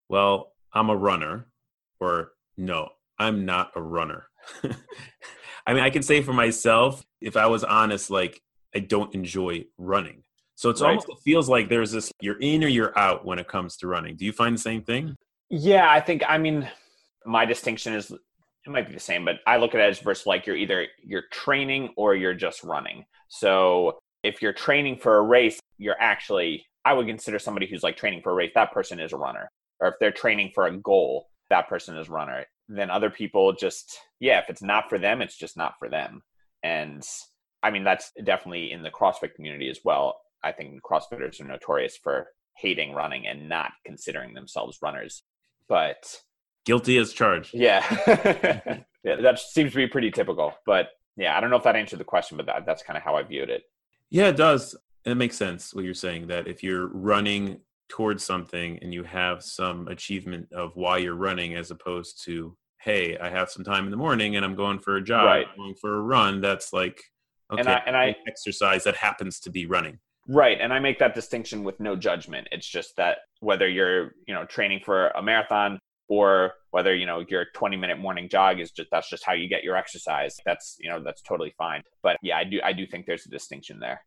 well, 0.09 0.53
I'm 0.73 0.91
a 0.91 0.97
runner, 0.97 1.47
or 2.01 2.33
no, 2.57 2.91
I'm 3.19 3.45
not 3.45 3.73
a 3.77 3.83
runner. 3.83 4.27
I 5.67 5.75
mean, 5.75 5.83
I 5.83 5.91
can 5.91 6.03
say 6.03 6.23
for 6.23 6.33
myself, 6.33 7.05
if 7.21 7.37
I 7.37 7.47
was 7.47 7.65
honest, 7.65 8.11
like 8.11 8.41
I 8.75 8.81
don't 8.81 9.15
enjoy 9.15 9.65
running. 9.79 10.23
So 10.55 10.69
it's 10.69 10.81
right. 10.81 10.91
almost 10.91 11.09
it 11.09 11.17
feels 11.25 11.49
like 11.49 11.69
there's 11.69 11.93
this 11.93 12.13
you're 12.21 12.39
in 12.39 12.63
or 12.63 12.69
you're 12.69 12.97
out 12.99 13.25
when 13.25 13.39
it 13.39 13.49
comes 13.49 13.77
to 13.79 13.87
running. 13.87 14.17
Do 14.17 14.25
you 14.25 14.33
find 14.33 14.55
the 14.55 14.61
same 14.61 14.83
thing? 14.83 15.17
Yeah, 15.49 15.91
I 15.91 16.01
think 16.01 16.23
I 16.29 16.39
mean 16.39 16.69
my 17.25 17.45
distinction 17.45 17.95
is 17.95 18.11
it 18.11 18.21
might 18.67 18.87
be 18.87 18.93
the 18.93 19.01
same, 19.01 19.25
but 19.25 19.37
I 19.47 19.57
look 19.57 19.75
at 19.75 19.81
it 19.81 19.85
as 19.85 20.01
versus 20.01 20.27
like 20.27 20.47
you're 20.47 20.57
either 20.57 20.87
you're 21.03 21.25
training 21.33 21.95
or 21.97 22.15
you're 22.15 22.35
just 22.35 22.63
running. 22.63 23.05
So 23.29 23.99
if 24.23 24.43
you're 24.43 24.53
training 24.53 24.99
for 24.99 25.17
a 25.17 25.23
race, 25.23 25.59
you're 25.79 25.97
actually 25.99 26.67
I 26.85 26.93
would 26.93 27.07
consider 27.07 27.39
somebody 27.39 27.67
who's 27.67 27.83
like 27.83 27.97
training 27.97 28.23
for 28.23 28.33
a 28.33 28.35
race, 28.35 28.53
that 28.55 28.73
person 28.73 29.01
is 29.01 29.13
a 29.13 29.17
runner. 29.17 29.51
Or 29.81 29.89
if 29.89 29.95
they're 30.01 30.13
training 30.13 30.53
for 30.55 30.67
a 30.67 30.77
goal, 30.77 31.29
that 31.49 31.69
person 31.69 31.97
is 31.97 32.09
runner. 32.09 32.45
Then 32.69 32.91
other 32.91 33.11
people 33.11 33.53
just 33.53 33.99
yeah, 34.21 34.39
if 34.39 34.49
it's 34.49 34.63
not 34.63 34.89
for 34.89 34.99
them, 34.99 35.23
it's 35.23 35.37
just 35.37 35.57
not 35.57 35.75
for 35.79 35.89
them. 35.89 36.23
And 36.63 37.03
I 37.63 37.71
mean 37.71 37.85
that's 37.85 38.13
definitely 38.23 38.73
in 38.73 38.83
the 38.83 38.91
CrossFit 38.91 39.35
community 39.35 39.69
as 39.69 39.81
well. 39.85 40.21
I 40.43 40.53
think 40.53 40.81
CrossFitters 40.83 41.41
are 41.41 41.45
notorious 41.45 41.97
for 41.97 42.29
hating 42.57 42.93
running 42.93 43.27
and 43.27 43.49
not 43.49 43.73
considering 43.85 44.35
themselves 44.35 44.79
runners. 44.83 45.23
But 45.69 46.21
guilty 46.65 46.99
as 46.99 47.13
charged. 47.13 47.55
Yeah. 47.55 47.85
yeah, 49.05 49.17
that 49.17 49.39
seems 49.39 49.73
to 49.73 49.77
be 49.77 49.87
pretty 49.87 50.11
typical. 50.11 50.55
But 50.67 50.91
yeah, 51.17 51.37
I 51.37 51.41
don't 51.41 51.51
know 51.51 51.57
if 51.57 51.65
that 51.65 51.77
answered 51.77 52.01
the 52.01 52.05
question, 52.05 52.37
but 52.37 52.47
that, 52.47 52.67
that's 52.67 52.83
kind 52.83 52.97
of 52.97 53.03
how 53.03 53.17
I 53.17 53.23
viewed 53.23 53.51
it. 53.51 53.65
Yeah, 54.11 54.29
it 54.29 54.37
does. 54.37 54.77
It 55.05 55.17
makes 55.17 55.37
sense 55.37 55.75
what 55.75 55.85
you're 55.85 55.95
saying 55.95 56.27
that 56.27 56.47
if 56.47 56.63
you're 56.63 56.89
running 56.89 57.61
towards 57.91 58.25
something 58.25 58.79
and 58.81 58.95
you 58.95 59.03
have 59.05 59.43
some 59.43 59.89
achievement 59.89 60.51
of 60.53 60.73
why 60.75 60.99
you're 60.99 61.15
running 61.15 61.55
as 61.55 61.71
opposed 61.71 62.25
to, 62.25 62.57
hey, 62.81 63.19
I 63.19 63.29
have 63.29 63.51
some 63.51 63.65
time 63.65 63.85
in 63.85 63.91
the 63.91 63.97
morning 63.97 64.37
and 64.37 64.45
I'm 64.45 64.55
going 64.55 64.79
for 64.79 64.97
a 64.97 65.03
jog, 65.03 65.27
right. 65.27 65.47
going 65.57 65.75
for 65.81 65.97
a 65.97 66.01
run, 66.01 66.41
that's 66.41 66.73
like 66.73 67.03
okay, 67.53 67.61
and 67.61 67.69
I, 67.69 67.83
and 67.87 67.97
I 67.97 68.17
exercise 68.27 68.85
that 68.85 68.97
happens 68.97 69.41
to 69.41 69.51
be 69.51 69.67
running. 69.67 69.99
Right, 70.29 70.61
and 70.61 70.73
I 70.73 70.79
make 70.79 70.99
that 71.01 71.15
distinction 71.15 71.65
with 71.65 71.81
no 71.81 71.97
judgment. 71.97 72.49
It's 72.53 72.69
just 72.69 72.97
that 72.97 73.19
whether 73.41 73.69
you're, 73.69 74.13
you 74.27 74.35
know, 74.35 74.45
training 74.45 74.81
for 74.85 75.09
a 75.09 75.23
marathon 75.23 75.81
or 76.09 76.53
whether, 76.71 76.95
you 76.95 77.07
know, 77.07 77.25
your 77.29 77.47
20 77.55 77.77
minute 77.77 77.99
morning 77.99 78.29
jog 78.29 78.61
is 78.61 78.71
just 78.71 78.89
that's 78.93 79.11
just 79.11 79.25
how 79.25 79.33
you 79.33 79.49
get 79.49 79.65
your 79.65 79.77
exercise. 79.77 80.37
That's, 80.47 80.77
you 80.79 80.89
know, 80.91 81.03
that's 81.03 81.23
totally 81.23 81.55
fine. 81.59 81.83
But 82.03 82.17
yeah, 82.23 82.37
I 82.37 82.45
do 82.45 82.61
I 82.63 82.73
do 82.73 82.87
think 82.87 83.07
there's 83.07 83.27
a 83.27 83.31
distinction 83.31 83.81
there. 83.81 84.03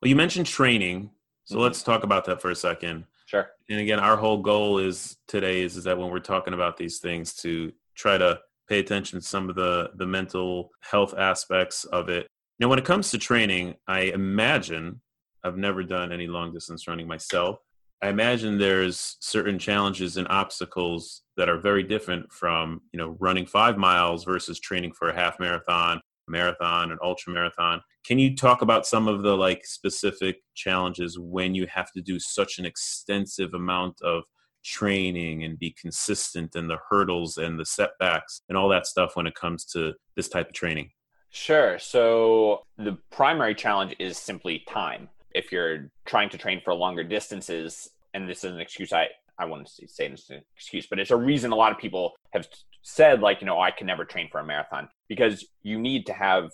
Well, 0.00 0.08
you 0.08 0.16
mentioned 0.16 0.46
training. 0.46 1.10
So 1.44 1.54
mm-hmm. 1.54 1.64
let's 1.64 1.82
talk 1.82 2.04
about 2.04 2.24
that 2.26 2.40
for 2.40 2.50
a 2.50 2.56
second. 2.56 3.04
Sure. 3.26 3.50
And 3.68 3.80
again, 3.80 3.98
our 3.98 4.16
whole 4.16 4.38
goal 4.38 4.78
is 4.78 5.16
today 5.28 5.62
is, 5.62 5.76
is 5.76 5.84
that 5.84 5.98
when 5.98 6.10
we're 6.10 6.18
talking 6.18 6.54
about 6.54 6.76
these 6.76 6.98
things 6.98 7.34
to 7.36 7.72
try 7.94 8.18
to 8.18 8.40
pay 8.68 8.78
attention 8.78 9.20
to 9.20 9.24
some 9.24 9.48
of 9.48 9.56
the 9.56 9.90
the 9.96 10.06
mental 10.06 10.70
health 10.80 11.14
aspects 11.16 11.84
of 11.84 12.08
it. 12.08 12.26
Now, 12.60 12.68
when 12.68 12.78
it 12.78 12.84
comes 12.84 13.10
to 13.10 13.18
training, 13.18 13.74
I 13.86 14.02
imagine 14.02 15.00
I've 15.42 15.58
never 15.58 15.82
done 15.82 16.12
any 16.12 16.26
long 16.26 16.52
distance 16.52 16.86
running 16.88 17.06
myself. 17.06 17.58
I 18.02 18.08
imagine 18.08 18.58
there's 18.58 19.16
certain 19.20 19.58
challenges 19.58 20.16
and 20.16 20.28
obstacles 20.28 21.22
that 21.36 21.48
are 21.48 21.58
very 21.58 21.82
different 21.82 22.30
from, 22.32 22.82
you 22.92 22.98
know, 22.98 23.16
running 23.18 23.46
five 23.46 23.78
miles 23.78 24.24
versus 24.24 24.60
training 24.60 24.92
for 24.92 25.08
a 25.08 25.14
half 25.14 25.40
marathon, 25.40 26.00
marathon, 26.28 26.90
and 26.90 27.00
ultra 27.02 27.32
marathon. 27.32 27.80
Can 28.04 28.18
you 28.18 28.36
talk 28.36 28.62
about 28.62 28.86
some 28.86 29.08
of 29.08 29.22
the 29.22 29.36
like 29.36 29.64
specific 29.64 30.36
challenges 30.54 31.18
when 31.18 31.54
you 31.54 31.66
have 31.66 31.90
to 31.92 32.02
do 32.02 32.18
such 32.18 32.58
an 32.58 32.66
extensive 32.66 33.54
amount 33.54 34.00
of 34.02 34.24
training 34.64 35.44
and 35.44 35.58
be 35.58 35.74
consistent 35.78 36.54
and 36.54 36.68
the 36.68 36.78
hurdles 36.88 37.36
and 37.36 37.58
the 37.58 37.66
setbacks 37.66 38.40
and 38.48 38.56
all 38.56 38.68
that 38.70 38.86
stuff 38.86 39.14
when 39.14 39.26
it 39.26 39.34
comes 39.34 39.64
to 39.66 39.92
this 40.16 40.28
type 40.28 40.48
of 40.48 40.54
training? 40.54 40.90
Sure. 41.30 41.78
So 41.78 42.62
the 42.78 42.96
primary 43.10 43.54
challenge 43.54 43.94
is 43.98 44.16
simply 44.16 44.62
time 44.68 45.08
if 45.34 45.50
you're 45.50 45.90
trying 46.06 46.30
to 46.30 46.38
train 46.38 46.60
for 46.64 46.72
longer 46.72 47.02
distances, 47.02 47.90
and 48.14 48.28
this 48.28 48.44
is 48.44 48.52
an 48.52 48.60
excuse 48.60 48.92
I 48.92 49.08
I 49.36 49.46
wouldn't 49.46 49.68
say 49.68 50.06
it's 50.06 50.30
an 50.30 50.42
excuse, 50.54 50.86
but 50.86 51.00
it's 51.00 51.10
a 51.10 51.16
reason 51.16 51.50
a 51.50 51.56
lot 51.56 51.72
of 51.72 51.78
people 51.78 52.12
have 52.32 52.46
said 52.84 53.20
like 53.20 53.40
you 53.40 53.46
know 53.46 53.60
I 53.60 53.70
can 53.70 53.86
never 53.86 54.04
train 54.04 54.28
for 54.30 54.40
a 54.40 54.44
marathon 54.44 54.88
because 55.08 55.44
you 55.62 55.78
need 55.78 56.06
to 56.06 56.12
have 56.12 56.50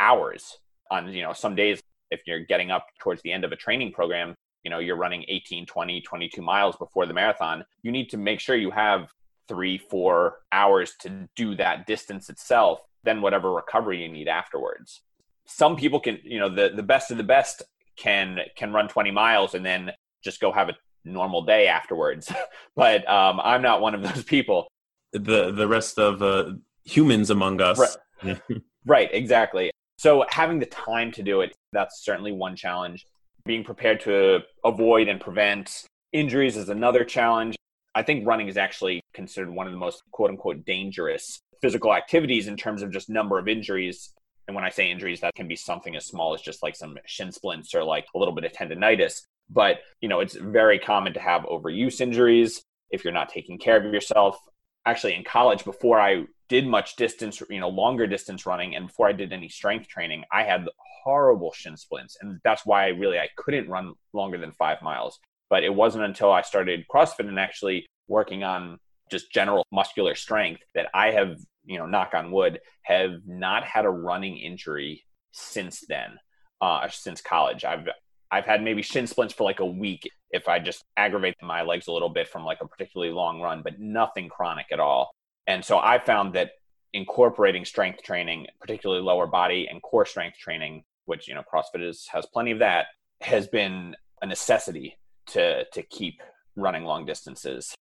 hours 0.00 0.58
on 0.90 1.12
you 1.12 1.22
know 1.22 1.32
some 1.32 1.54
days 1.54 1.80
if 2.10 2.22
you're 2.26 2.40
getting 2.40 2.70
up 2.70 2.86
towards 2.98 3.22
the 3.22 3.32
end 3.32 3.44
of 3.44 3.52
a 3.52 3.56
training 3.56 3.92
program 3.92 4.34
you 4.64 4.70
know 4.70 4.78
you're 4.78 4.96
running 4.96 5.24
18 5.28 5.66
20 5.66 6.00
22 6.00 6.42
miles 6.42 6.76
before 6.76 7.06
the 7.06 7.14
marathon 7.14 7.64
you 7.82 7.92
need 7.92 8.08
to 8.10 8.16
make 8.16 8.40
sure 8.40 8.56
you 8.56 8.70
have 8.70 9.08
three 9.46 9.76
four 9.76 10.38
hours 10.52 10.94
to 11.00 11.28
do 11.36 11.54
that 11.54 11.86
distance 11.86 12.30
itself 12.30 12.80
then 13.04 13.20
whatever 13.20 13.52
recovery 13.52 14.02
you 14.02 14.08
need 14.08 14.26
afterwards 14.26 15.02
some 15.46 15.76
people 15.76 16.00
can 16.00 16.18
you 16.24 16.40
know 16.40 16.48
the 16.48 16.72
the 16.74 16.82
best 16.82 17.10
of 17.10 17.18
the 17.18 17.22
best 17.22 17.62
can 17.96 18.38
can 18.56 18.72
run 18.72 18.88
20 18.88 19.10
miles 19.10 19.54
and 19.54 19.64
then 19.64 19.92
just 20.22 20.40
go 20.40 20.50
have 20.50 20.70
a 20.70 20.76
normal 21.04 21.42
day 21.42 21.66
afterwards. 21.68 22.32
but 22.76 23.08
um, 23.08 23.40
I'm 23.42 23.62
not 23.62 23.80
one 23.80 23.94
of 23.94 24.02
those 24.02 24.24
people. 24.24 24.66
The 25.14 25.52
the 25.52 25.66
rest 25.66 25.98
of 25.98 26.22
uh, 26.22 26.52
humans 26.84 27.30
among 27.30 27.60
us. 27.60 27.96
Right. 28.22 28.40
right, 28.86 29.08
exactly. 29.12 29.70
So 29.96 30.24
having 30.28 30.58
the 30.58 30.66
time 30.66 31.12
to 31.12 31.22
do 31.22 31.40
it, 31.40 31.54
that's 31.72 32.04
certainly 32.04 32.32
one 32.32 32.56
challenge. 32.56 33.06
Being 33.46 33.64
prepared 33.64 34.00
to 34.00 34.40
avoid 34.64 35.08
and 35.08 35.20
prevent 35.20 35.84
injuries 36.12 36.56
is 36.56 36.68
another 36.68 37.04
challenge. 37.04 37.56
I 37.94 38.02
think 38.02 38.26
running 38.26 38.48
is 38.48 38.56
actually 38.56 39.02
considered 39.12 39.50
one 39.50 39.66
of 39.66 39.72
the 39.72 39.78
most 39.78 40.02
quote 40.10 40.30
unquote 40.30 40.64
dangerous 40.64 41.40
physical 41.60 41.94
activities 41.94 42.48
in 42.48 42.56
terms 42.56 42.82
of 42.82 42.90
just 42.90 43.08
number 43.08 43.38
of 43.38 43.48
injuries. 43.48 44.12
And 44.46 44.54
when 44.54 44.64
I 44.64 44.68
say 44.68 44.90
injuries, 44.90 45.20
that 45.20 45.34
can 45.34 45.48
be 45.48 45.56
something 45.56 45.96
as 45.96 46.04
small 46.04 46.34
as 46.34 46.42
just 46.42 46.62
like 46.62 46.76
some 46.76 46.98
shin 47.06 47.32
splints 47.32 47.74
or 47.74 47.84
like 47.84 48.06
a 48.14 48.18
little 48.18 48.34
bit 48.34 48.44
of 48.44 48.52
tendonitis. 48.52 49.22
But, 49.48 49.78
you 50.00 50.08
know, 50.08 50.20
it's 50.20 50.34
very 50.34 50.78
common 50.78 51.14
to 51.14 51.20
have 51.20 51.42
overuse 51.42 52.00
injuries 52.00 52.62
if 52.90 53.04
you're 53.04 53.12
not 53.12 53.28
taking 53.30 53.58
care 53.58 53.76
of 53.76 53.92
yourself. 53.92 54.36
Actually, 54.86 55.14
in 55.14 55.24
college, 55.24 55.64
before 55.64 56.00
I 56.00 56.24
did 56.48 56.66
much 56.66 56.96
distance, 56.96 57.42
you 57.48 57.60
know, 57.60 57.68
longer 57.68 58.06
distance 58.06 58.44
running, 58.44 58.76
and 58.76 58.88
before 58.88 59.08
I 59.08 59.12
did 59.12 59.32
any 59.32 59.48
strength 59.48 59.88
training, 59.88 60.24
I 60.30 60.42
had 60.42 60.68
horrible 61.04 61.52
shin 61.52 61.76
splints. 61.76 62.16
And 62.20 62.38
that's 62.44 62.66
why 62.66 62.84
I 62.84 62.88
really, 62.88 63.18
I 63.18 63.28
couldn't 63.36 63.68
run 63.68 63.94
longer 64.12 64.38
than 64.38 64.52
five 64.52 64.82
miles. 64.82 65.18
But 65.50 65.64
it 65.64 65.74
wasn't 65.74 66.04
until 66.04 66.32
I 66.32 66.42
started 66.42 66.84
CrossFit 66.92 67.28
and 67.28 67.38
actually 67.38 67.86
working 68.08 68.44
on 68.44 68.78
just 69.10 69.32
general 69.32 69.64
muscular 69.70 70.14
strength 70.14 70.62
that 70.74 70.88
I 70.94 71.12
have, 71.12 71.38
you 71.64 71.78
know, 71.78 71.86
knock 71.86 72.12
on 72.14 72.30
wood, 72.30 72.60
have 72.82 73.20
not 73.26 73.64
had 73.64 73.84
a 73.84 73.90
running 73.90 74.36
injury 74.36 75.04
since 75.32 75.84
then, 75.88 76.18
uh, 76.60 76.88
since 76.88 77.20
college. 77.20 77.64
I've 77.64 77.88
I've 78.30 78.44
had 78.44 78.62
maybe 78.62 78.82
shin 78.82 79.06
splints 79.06 79.34
for 79.34 79.44
like 79.44 79.60
a 79.60 79.66
week 79.66 80.08
if 80.30 80.48
I 80.48 80.58
just 80.58 80.84
aggravate 80.96 81.36
my 81.42 81.62
legs 81.62 81.86
a 81.86 81.92
little 81.92 82.08
bit 82.08 82.28
from 82.28 82.44
like 82.44 82.58
a 82.60 82.66
particularly 82.66 83.12
long 83.12 83.40
run, 83.40 83.62
but 83.62 83.78
nothing 83.78 84.28
chronic 84.28 84.66
at 84.72 84.80
all. 84.80 85.14
And 85.46 85.64
so 85.64 85.78
I 85.78 85.98
found 85.98 86.34
that 86.34 86.52
incorporating 86.92 87.64
strength 87.64 88.02
training, 88.02 88.46
particularly 88.60 89.02
lower 89.02 89.26
body 89.26 89.68
and 89.70 89.82
core 89.82 90.06
strength 90.06 90.38
training, 90.38 90.84
which 91.04 91.28
you 91.28 91.34
know 91.34 91.42
CrossFit 91.52 91.86
is, 91.86 92.08
has 92.10 92.26
plenty 92.32 92.50
of 92.50 92.58
that, 92.60 92.86
has 93.20 93.46
been 93.46 93.94
a 94.22 94.26
necessity 94.26 94.96
to 95.26 95.64
to 95.72 95.82
keep 95.82 96.20
running 96.56 96.84
long 96.84 97.04
distances. 97.04 97.74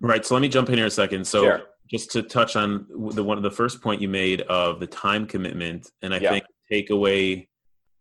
Right. 0.00 0.24
So 0.24 0.34
let 0.34 0.40
me 0.40 0.48
jump 0.48 0.68
in 0.68 0.76
here 0.76 0.86
a 0.86 0.90
second. 0.90 1.26
So 1.26 1.42
sure. 1.42 1.62
just 1.88 2.10
to 2.12 2.22
touch 2.22 2.56
on 2.56 2.86
the 3.12 3.22
one 3.22 3.36
of 3.36 3.44
the 3.44 3.50
first 3.50 3.80
point 3.80 4.00
you 4.00 4.08
made 4.08 4.40
of 4.42 4.80
the 4.80 4.86
time 4.86 5.26
commitment, 5.26 5.90
and 6.02 6.14
I 6.14 6.18
yeah. 6.18 6.30
think 6.30 6.44
takeaway, 6.70 7.46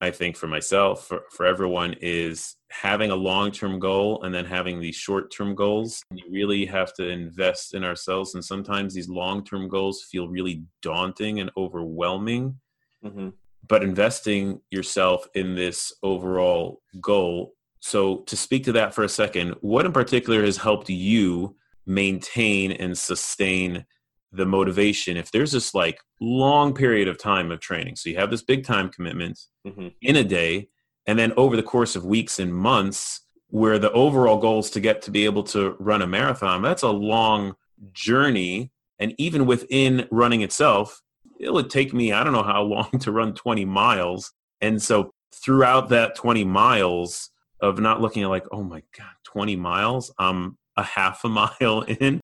I 0.01 0.12
think 0.12 0.36
for 0.36 0.48
myself, 0.48 1.08
for, 1.08 1.22
for 1.31 1.46
everyone, 1.46 1.96
is 2.01 2.55
having 2.70 3.12
a 3.12 3.15
long 3.15 3.51
term 3.51 3.79
goal 3.79 4.24
and 4.24 4.34
then 4.34 4.46
having 4.46 4.79
these 4.79 4.96
short 4.96 5.31
term 5.31 5.55
goals. 5.55 6.01
You 6.12 6.25
really 6.31 6.65
have 6.65 6.93
to 6.96 7.08
invest 7.08 7.74
in 7.74 7.84
ourselves, 7.84 8.34
and 8.34 8.43
sometimes 8.43 8.93
these 8.93 9.10
long 9.10 9.43
term 9.43 9.67
goals 9.67 10.03
feel 10.12 10.27
really 10.27 10.63
daunting 10.81 11.39
and 11.39 11.51
overwhelming. 11.55 12.60
Mm-hmm. 13.05 13.29
But 13.67 13.84
investing 13.84 14.60
yourself 14.72 15.27
in 15.36 15.55
this 15.55 15.93
overall 16.03 16.81
goal 17.00 17.53
so, 17.81 18.17
to 18.27 18.38
speak 18.38 18.63
to 18.65 18.72
that 18.74 18.93
for 18.93 19.03
a 19.03 19.10
second, 19.10 19.55
what 19.62 19.88
in 19.88 19.91
particular 19.91 20.43
has 20.46 20.58
helped 20.58 20.89
you 20.89 21.55
maintain 21.88 22.72
and 22.72 22.96
sustain 22.96 23.86
the 24.32 24.46
motivation 24.46 25.18
if 25.18 25.32
there's 25.32 25.52
this 25.52 25.74
like 25.74 26.00
long 26.20 26.74
period 26.74 27.08
of 27.08 27.18
time 27.18 27.52
of 27.52 27.60
training? 27.60 27.96
So, 27.96 28.10
you 28.10 28.18
have 28.18 28.32
this 28.32 28.44
big 28.44 28.66
time 28.66 28.90
commitment 28.90 29.40
mm-hmm. 29.66 29.90
in 30.02 30.16
a 30.16 30.24
day, 30.24 30.70
and 31.06 31.18
then 31.18 31.34
over 31.38 31.56
the 31.56 31.64
course 31.64 31.96
of 31.96 32.06
weeks 32.06 32.40
and 32.40 32.54
months, 32.54 33.22
where 33.48 33.80
the 33.80 33.92
overall 33.92 34.38
goal 34.38 34.60
is 34.60 34.70
to 34.72 34.80
get 34.80 35.02
to 35.04 35.12
be 35.12 35.26
able 35.26 35.44
to 35.44 35.76
run 35.80 36.02
a 36.02 36.08
marathon, 36.08 36.62
that's 36.62 36.84
a 36.84 36.90
long 36.90 37.56
journey. 37.92 38.72
And 39.00 39.16
even 39.18 39.46
within 39.46 40.08
running 40.12 40.42
itself, 40.42 41.02
it 41.40 41.52
would 41.52 41.70
take 41.70 41.92
me, 41.92 42.14
I 42.14 42.24
don't 42.24 42.34
know 42.34 42.44
how 42.44 42.62
long 42.64 42.92
to 43.00 43.12
run 43.12 43.34
20 43.34 43.66
miles. 43.66 44.32
And 44.62 44.82
so, 44.82 45.14
throughout 45.34 45.90
that 45.90 46.16
20 46.16 46.44
miles, 46.44 47.32
of 47.62 47.80
not 47.80 48.02
looking 48.02 48.24
at 48.24 48.30
like, 48.30 48.46
oh 48.52 48.64
my 48.64 48.82
God, 48.98 49.14
20 49.26 49.56
miles, 49.56 50.14
I'm 50.18 50.58
a 50.76 50.84
half 50.84 51.24
a 51.24 51.30
mile 51.30 51.82
in. 51.88 52.21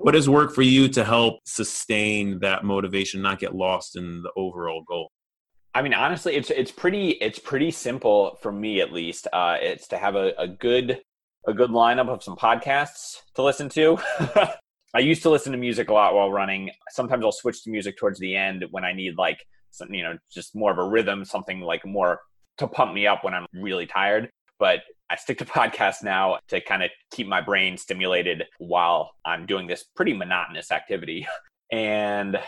What 0.00 0.14
has 0.14 0.28
worked 0.28 0.54
for 0.54 0.62
you 0.62 0.88
to 0.90 1.04
help 1.04 1.40
sustain 1.44 2.38
that 2.38 2.62
motivation, 2.62 3.20
not 3.20 3.40
get 3.40 3.56
lost 3.56 3.96
in 3.96 4.22
the 4.22 4.30
overall 4.36 4.84
goal? 4.86 5.10
I 5.74 5.82
mean, 5.82 5.92
honestly, 5.92 6.36
it's 6.36 6.50
it's 6.50 6.70
pretty 6.70 7.10
it's 7.10 7.40
pretty 7.40 7.72
simple 7.72 8.38
for 8.40 8.52
me 8.52 8.80
at 8.80 8.92
least. 8.92 9.26
Uh, 9.32 9.56
it's 9.60 9.88
to 9.88 9.98
have 9.98 10.14
a, 10.14 10.32
a 10.38 10.46
good 10.46 11.00
a 11.48 11.52
good 11.52 11.70
lineup 11.70 12.08
of 12.08 12.22
some 12.22 12.36
podcasts 12.36 13.16
to 13.34 13.42
listen 13.42 13.68
to. 13.70 13.98
I 14.94 15.00
used 15.00 15.22
to 15.22 15.30
listen 15.30 15.50
to 15.50 15.58
music 15.58 15.90
a 15.90 15.94
lot 15.94 16.14
while 16.14 16.30
running. 16.30 16.70
Sometimes 16.90 17.24
I'll 17.24 17.32
switch 17.32 17.64
to 17.64 17.70
music 17.70 17.98
towards 17.98 18.20
the 18.20 18.36
end 18.36 18.64
when 18.70 18.84
I 18.84 18.92
need 18.92 19.18
like 19.18 19.44
some, 19.72 19.92
you 19.92 20.04
know 20.04 20.16
just 20.32 20.54
more 20.54 20.70
of 20.70 20.78
a 20.78 20.88
rhythm, 20.88 21.24
something 21.24 21.60
like 21.60 21.84
more 21.84 22.20
to 22.58 22.68
pump 22.68 22.94
me 22.94 23.08
up 23.08 23.24
when 23.24 23.34
I'm 23.34 23.46
really 23.52 23.86
tired 23.86 24.30
but 24.58 24.80
I 25.10 25.16
stick 25.16 25.38
to 25.38 25.44
podcasts 25.44 26.02
now 26.02 26.38
to 26.48 26.60
kind 26.60 26.82
of 26.82 26.90
keep 27.12 27.26
my 27.26 27.40
brain 27.40 27.76
stimulated 27.76 28.44
while 28.58 29.12
I'm 29.24 29.46
doing 29.46 29.66
this 29.66 29.84
pretty 29.96 30.12
monotonous 30.12 30.70
activity. 30.70 31.26
And 31.70 32.38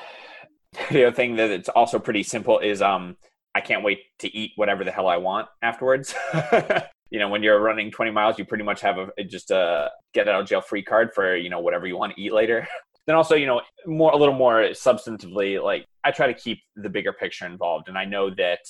the 0.90 1.08
other 1.08 1.14
thing 1.14 1.36
that 1.36 1.50
it's 1.50 1.68
also 1.68 1.98
pretty 1.98 2.22
simple 2.22 2.58
is 2.58 2.80
um 2.80 3.18
I 3.54 3.60
can't 3.60 3.82
wait 3.82 3.98
to 4.20 4.34
eat 4.34 4.52
whatever 4.56 4.84
the 4.84 4.92
hell 4.92 5.08
I 5.08 5.16
want 5.16 5.48
afterwards. 5.60 6.14
you 7.10 7.18
know, 7.18 7.28
when 7.28 7.42
you're 7.42 7.60
running 7.60 7.90
20 7.90 8.12
miles, 8.12 8.38
you 8.38 8.44
pretty 8.44 8.64
much 8.64 8.80
have 8.80 8.96
a 8.96 9.24
just 9.24 9.50
a 9.50 9.90
get 10.14 10.28
out 10.28 10.40
of 10.40 10.46
jail 10.46 10.60
free 10.60 10.82
card 10.82 11.12
for, 11.14 11.36
you 11.36 11.50
know, 11.50 11.60
whatever 11.60 11.86
you 11.86 11.96
want 11.96 12.14
to 12.14 12.20
eat 12.20 12.32
later. 12.32 12.66
then 13.06 13.16
also, 13.16 13.34
you 13.34 13.46
know, 13.46 13.60
more 13.86 14.12
a 14.12 14.16
little 14.16 14.34
more 14.34 14.60
substantively, 14.70 15.62
like 15.62 15.84
I 16.04 16.12
try 16.12 16.28
to 16.28 16.34
keep 16.34 16.60
the 16.76 16.88
bigger 16.88 17.12
picture 17.12 17.46
involved. 17.46 17.88
And 17.88 17.98
I 17.98 18.04
know 18.04 18.30
that 18.36 18.60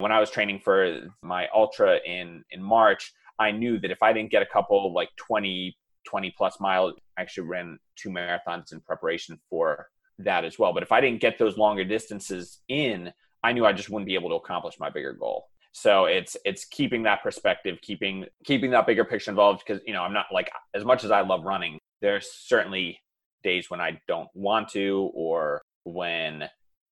when 0.00 0.12
I 0.12 0.20
was 0.20 0.30
training 0.30 0.60
for 0.60 1.00
my 1.22 1.48
ultra 1.54 1.98
in 2.04 2.44
in 2.50 2.62
March, 2.62 3.12
I 3.38 3.50
knew 3.50 3.78
that 3.80 3.90
if 3.90 4.02
I 4.02 4.12
didn't 4.12 4.30
get 4.30 4.42
a 4.42 4.46
couple 4.46 4.92
like 4.92 5.10
20 5.16 5.76
20 6.08 6.34
plus 6.36 6.58
miles, 6.60 6.94
I 7.16 7.22
actually 7.22 7.46
ran 7.46 7.78
two 7.96 8.08
marathons 8.08 8.72
in 8.72 8.80
preparation 8.80 9.38
for 9.48 9.88
that 10.18 10.44
as 10.44 10.58
well. 10.58 10.72
But 10.72 10.82
if 10.82 10.92
I 10.92 11.00
didn't 11.00 11.20
get 11.20 11.38
those 11.38 11.58
longer 11.58 11.84
distances 11.84 12.60
in, 12.68 13.12
I 13.44 13.52
knew 13.52 13.64
I 13.66 13.72
just 13.72 13.90
wouldn't 13.90 14.06
be 14.06 14.14
able 14.14 14.30
to 14.30 14.36
accomplish 14.36 14.78
my 14.80 14.90
bigger 14.90 15.12
goal. 15.12 15.48
So 15.72 16.06
it's 16.06 16.36
it's 16.44 16.64
keeping 16.64 17.04
that 17.04 17.22
perspective, 17.22 17.78
keeping 17.82 18.26
keeping 18.44 18.70
that 18.70 18.86
bigger 18.86 19.04
picture 19.04 19.30
involved 19.30 19.62
because 19.64 19.82
you 19.86 19.92
know 19.92 20.02
I'm 20.02 20.12
not 20.12 20.26
like 20.32 20.50
as 20.74 20.84
much 20.84 21.04
as 21.04 21.10
I 21.10 21.20
love 21.20 21.44
running, 21.44 21.78
there's 22.00 22.30
certainly 22.30 22.98
days 23.42 23.70
when 23.70 23.80
I 23.80 24.00
don't 24.08 24.28
want 24.34 24.68
to 24.70 25.10
or 25.14 25.62
when 25.84 26.48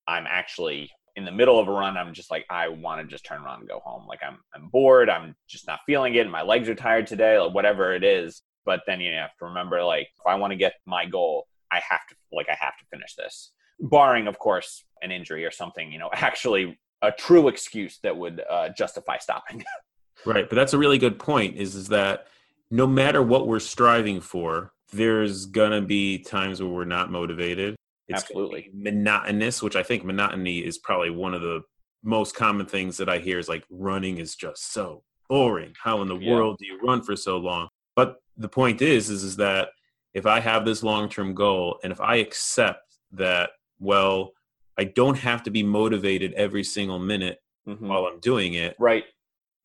I'm 0.07 0.25
actually 0.27 0.89
in 1.19 1.25
the 1.25 1.31
middle 1.31 1.59
of 1.59 1.67
a 1.67 1.71
run, 1.71 1.97
I'm 1.97 2.13
just 2.13 2.31
like, 2.31 2.45
I 2.49 2.69
want 2.69 3.01
to 3.01 3.07
just 3.07 3.25
turn 3.25 3.43
around 3.43 3.59
and 3.59 3.67
go 3.67 3.81
home. 3.83 4.07
Like 4.07 4.21
I'm, 4.25 4.37
I'm 4.55 4.69
bored. 4.69 5.09
I'm 5.09 5.35
just 5.49 5.67
not 5.67 5.81
feeling 5.85 6.15
it. 6.15 6.29
My 6.29 6.41
legs 6.41 6.69
are 6.69 6.75
tired 6.75 7.07
today, 7.07 7.37
like 7.37 7.53
whatever 7.53 7.93
it 7.93 8.05
is. 8.05 8.41
But 8.65 8.81
then 8.87 9.01
you 9.01 9.11
have 9.13 9.35
to 9.39 9.45
remember, 9.45 9.83
like, 9.83 10.07
if 10.17 10.25
I 10.25 10.35
want 10.35 10.51
to 10.51 10.57
get 10.57 10.75
my 10.85 11.05
goal, 11.05 11.45
I 11.71 11.81
have 11.87 12.07
to, 12.09 12.15
like, 12.31 12.47
I 12.49 12.55
have 12.57 12.77
to 12.77 12.85
finish 12.89 13.15
this. 13.15 13.51
Barring, 13.81 14.27
of 14.27 14.39
course, 14.39 14.85
an 15.01 15.11
injury 15.11 15.43
or 15.43 15.51
something, 15.51 15.91
you 15.91 15.99
know, 15.99 16.09
actually 16.13 16.79
a 17.01 17.11
true 17.11 17.49
excuse 17.49 17.99
that 18.03 18.15
would 18.15 18.41
uh, 18.49 18.69
justify 18.69 19.17
stopping. 19.17 19.65
right. 20.25 20.47
But 20.47 20.55
that's 20.55 20.73
a 20.73 20.77
really 20.77 20.97
good 20.97 21.19
point 21.19 21.57
is, 21.57 21.75
is 21.75 21.89
that 21.89 22.27
no 22.71 22.87
matter 22.87 23.21
what 23.21 23.45
we're 23.45 23.59
striving 23.59 24.21
for, 24.21 24.71
there's 24.93 25.45
to 25.45 25.81
be 25.81 26.19
times 26.19 26.61
where 26.61 26.71
we're 26.71 26.85
not 26.85 27.11
motivated 27.11 27.75
it's 28.09 28.23
Absolutely. 28.23 28.71
Monotonous, 28.73 29.61
which 29.61 29.75
I 29.75 29.83
think 29.83 30.03
monotony 30.03 30.59
is 30.59 30.79
probably 30.79 31.11
one 31.11 31.33
of 31.33 31.41
the 31.41 31.61
most 32.03 32.35
common 32.35 32.65
things 32.65 32.97
that 32.97 33.07
I 33.07 33.19
hear 33.19 33.37
is 33.37 33.47
like 33.47 33.63
running 33.69 34.17
is 34.17 34.35
just 34.35 34.73
so 34.73 35.03
boring. 35.29 35.73
How 35.81 36.01
in 36.01 36.07
the 36.07 36.17
yeah. 36.17 36.33
world 36.33 36.57
do 36.59 36.65
you 36.65 36.79
run 36.81 37.03
for 37.03 37.15
so 37.15 37.37
long? 37.37 37.69
But 37.95 38.17
the 38.35 38.49
point 38.49 38.81
is, 38.81 39.09
is, 39.09 39.23
is 39.23 39.35
that 39.37 39.69
if 40.13 40.25
I 40.25 40.39
have 40.39 40.65
this 40.65 40.81
long 40.81 41.07
term 41.07 41.35
goal 41.35 41.79
and 41.83 41.91
if 41.91 42.01
I 42.01 42.15
accept 42.15 42.97
that, 43.11 43.51
well, 43.79 44.31
I 44.77 44.85
don't 44.85 45.17
have 45.17 45.43
to 45.43 45.51
be 45.51 45.61
motivated 45.61 46.33
every 46.33 46.63
single 46.63 46.99
minute 46.99 47.37
mm-hmm. 47.67 47.87
while 47.87 48.05
I'm 48.05 48.19
doing 48.19 48.55
it. 48.55 48.75
Right. 48.79 49.03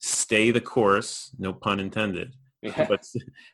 Stay 0.00 0.50
the 0.50 0.60
course, 0.60 1.34
no 1.38 1.52
pun 1.54 1.80
intended. 1.80 2.34
Yeah. 2.60 2.86
but 2.88 3.04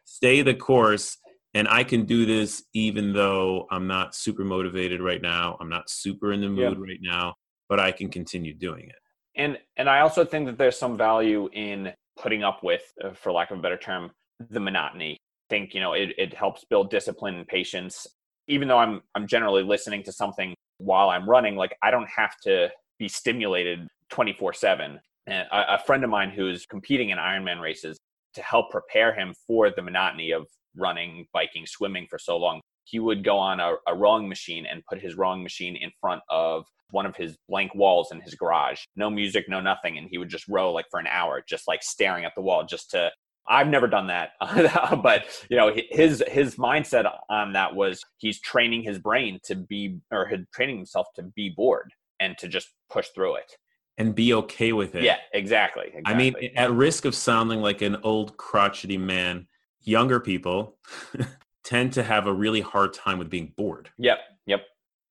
stay 0.05 0.43
the 0.43 0.55
course 0.55 1.19
and 1.55 1.67
I 1.69 1.85
can 1.85 2.05
do 2.05 2.27
this 2.27 2.63
even 2.75 3.13
though 3.13 3.67
I'm 3.71 3.87
not 3.87 4.15
super 4.15 4.45
motivated 4.45 5.01
right 5.01 5.21
now. 5.21 5.57
I'm 5.61 5.69
not 5.69 5.91
super 5.91 6.33
in 6.33 6.41
the 6.41 6.49
mood 6.49 6.79
yeah. 6.79 6.85
right 6.85 7.01
now, 7.01 7.35
but 7.69 7.81
I 7.81 7.91
can 7.93 8.09
continue 8.09 8.55
doing 8.55 8.89
it. 8.89 8.97
And 9.37 9.59
and 9.77 9.89
I 9.89 10.01
also 10.01 10.25
think 10.25 10.47
that 10.47 10.59
there's 10.59 10.79
some 10.79 10.97
value 10.97 11.49
in 11.53 11.93
putting 12.19 12.45
up 12.45 12.63
with, 12.63 12.83
uh, 13.03 13.13
for 13.13 13.33
lack 13.33 13.51
of 13.51 13.59
a 13.59 13.63
better 13.63 13.77
term, 13.77 14.11
the 14.51 14.61
monotony. 14.61 15.13
I 15.13 15.55
think 15.55 15.75
you 15.75 15.81
know 15.81 15.93
it, 15.95 16.11
it 16.19 16.35
helps 16.35 16.65
build 16.65 16.91
discipline 16.91 17.35
and 17.37 17.47
patience. 17.47 18.07
Even 18.47 18.69
though 18.69 18.79
I'm 18.79 19.03
I'm 19.15 19.27
generally 19.27 19.63
listening 19.63 20.03
to 20.05 20.13
something 20.13 20.55
while 20.79 21.11
I'm 21.11 21.29
running, 21.29 21.57
like 21.57 21.77
I 21.83 21.91
don't 21.91 22.09
have 22.09 22.37
to 22.45 22.71
be 22.99 23.09
stimulated 23.09 23.89
24 24.11 24.53
seven. 24.53 25.01
And 25.27 25.47
a, 25.51 25.75
a 25.75 25.79
friend 25.79 26.05
of 26.05 26.11
mine 26.11 26.31
who's 26.31 26.67
competing 26.67 27.11
in 27.11 27.19
Ironman 27.19 27.61
races 27.61 27.99
to 28.35 28.43
help 28.43 28.71
prepare 28.71 29.15
him 29.15 29.35
for 29.47 29.71
the 29.71 29.83
monotony 29.83 30.33
of 30.33 30.47
running, 30.77 31.27
biking, 31.33 31.67
swimming 31.67 32.07
for 32.09 32.19
so 32.19 32.37
long, 32.37 32.61
he 32.85 32.99
would 32.99 33.25
go 33.25 33.39
on 33.39 33.61
a, 33.61 33.75
a 33.87 33.95
rowing 33.95 34.29
machine 34.29 34.67
and 34.67 34.83
put 34.89 35.01
his 35.01 35.15
rowing 35.15 35.43
machine 35.43 35.77
in 35.77 35.91
front 36.01 36.23
of 36.31 36.65
one 36.91 37.07
of 37.07 37.17
his 37.17 37.37
blank 37.49 37.75
walls 37.75 38.11
in 38.11 38.21
his 38.21 38.35
garage. 38.35 38.81
No 38.97 39.11
music, 39.11 39.47
no 39.49 39.61
nothing. 39.61 39.97
And 39.99 40.09
he 40.11 40.19
would 40.19 40.29
just 40.29 40.49
row 40.49 40.73
like 40.73 40.87
for 40.91 40.99
an 40.99 41.07
hour, 41.07 41.43
just 41.49 41.69
like 41.69 41.83
staring 41.83 42.25
at 42.25 42.33
the 42.35 42.43
wall, 42.43 42.65
just 42.65 42.91
to 42.91 43.11
I've 43.49 43.69
never 43.69 43.89
done 43.89 44.07
that, 44.09 44.31
but 45.03 45.25
you 45.49 45.57
know, 45.57 45.75
his 45.91 46.23
his 46.29 46.57
mindset 46.57 47.11
on 47.29 47.53
that 47.55 47.75
was 47.75 48.05
he's 48.19 48.41
training 48.41 48.83
his 48.83 48.99
brain 48.99 49.41
to 49.45 49.57
be 49.57 49.99
or 50.13 50.31
training 50.55 50.77
himself 50.77 51.09
to 51.17 51.23
be 51.23 51.53
bored 51.57 51.91
and 52.21 52.37
to 52.39 52.49
just 52.49 52.69
push 52.91 53.09
through 53.15 53.37
it 53.37 53.57
and 54.01 54.15
be 54.15 54.33
okay 54.33 54.73
with 54.73 54.95
it. 54.95 55.05
Yeah, 55.05 55.19
exactly, 55.35 55.89
exactly. 55.89 56.03
I 56.07 56.17
mean, 56.17 56.35
at 56.57 56.73
risk 56.73 57.05
of 57.05 57.15
sounding 57.15 57.61
like 57.61 57.83
an 57.83 57.99
old 58.03 58.35
crotchety 58.39 58.97
man, 58.97 59.47
younger 59.83 60.19
people 60.19 60.79
tend 61.65 61.93
to 61.93 62.03
have 62.03 62.27
a 62.27 62.33
really 62.33 62.63
hard 62.63 62.95
time 62.95 63.19
with 63.19 63.29
being 63.29 63.53
bored. 63.59 63.91
Yep, 63.99 64.19
yep. 64.47 64.63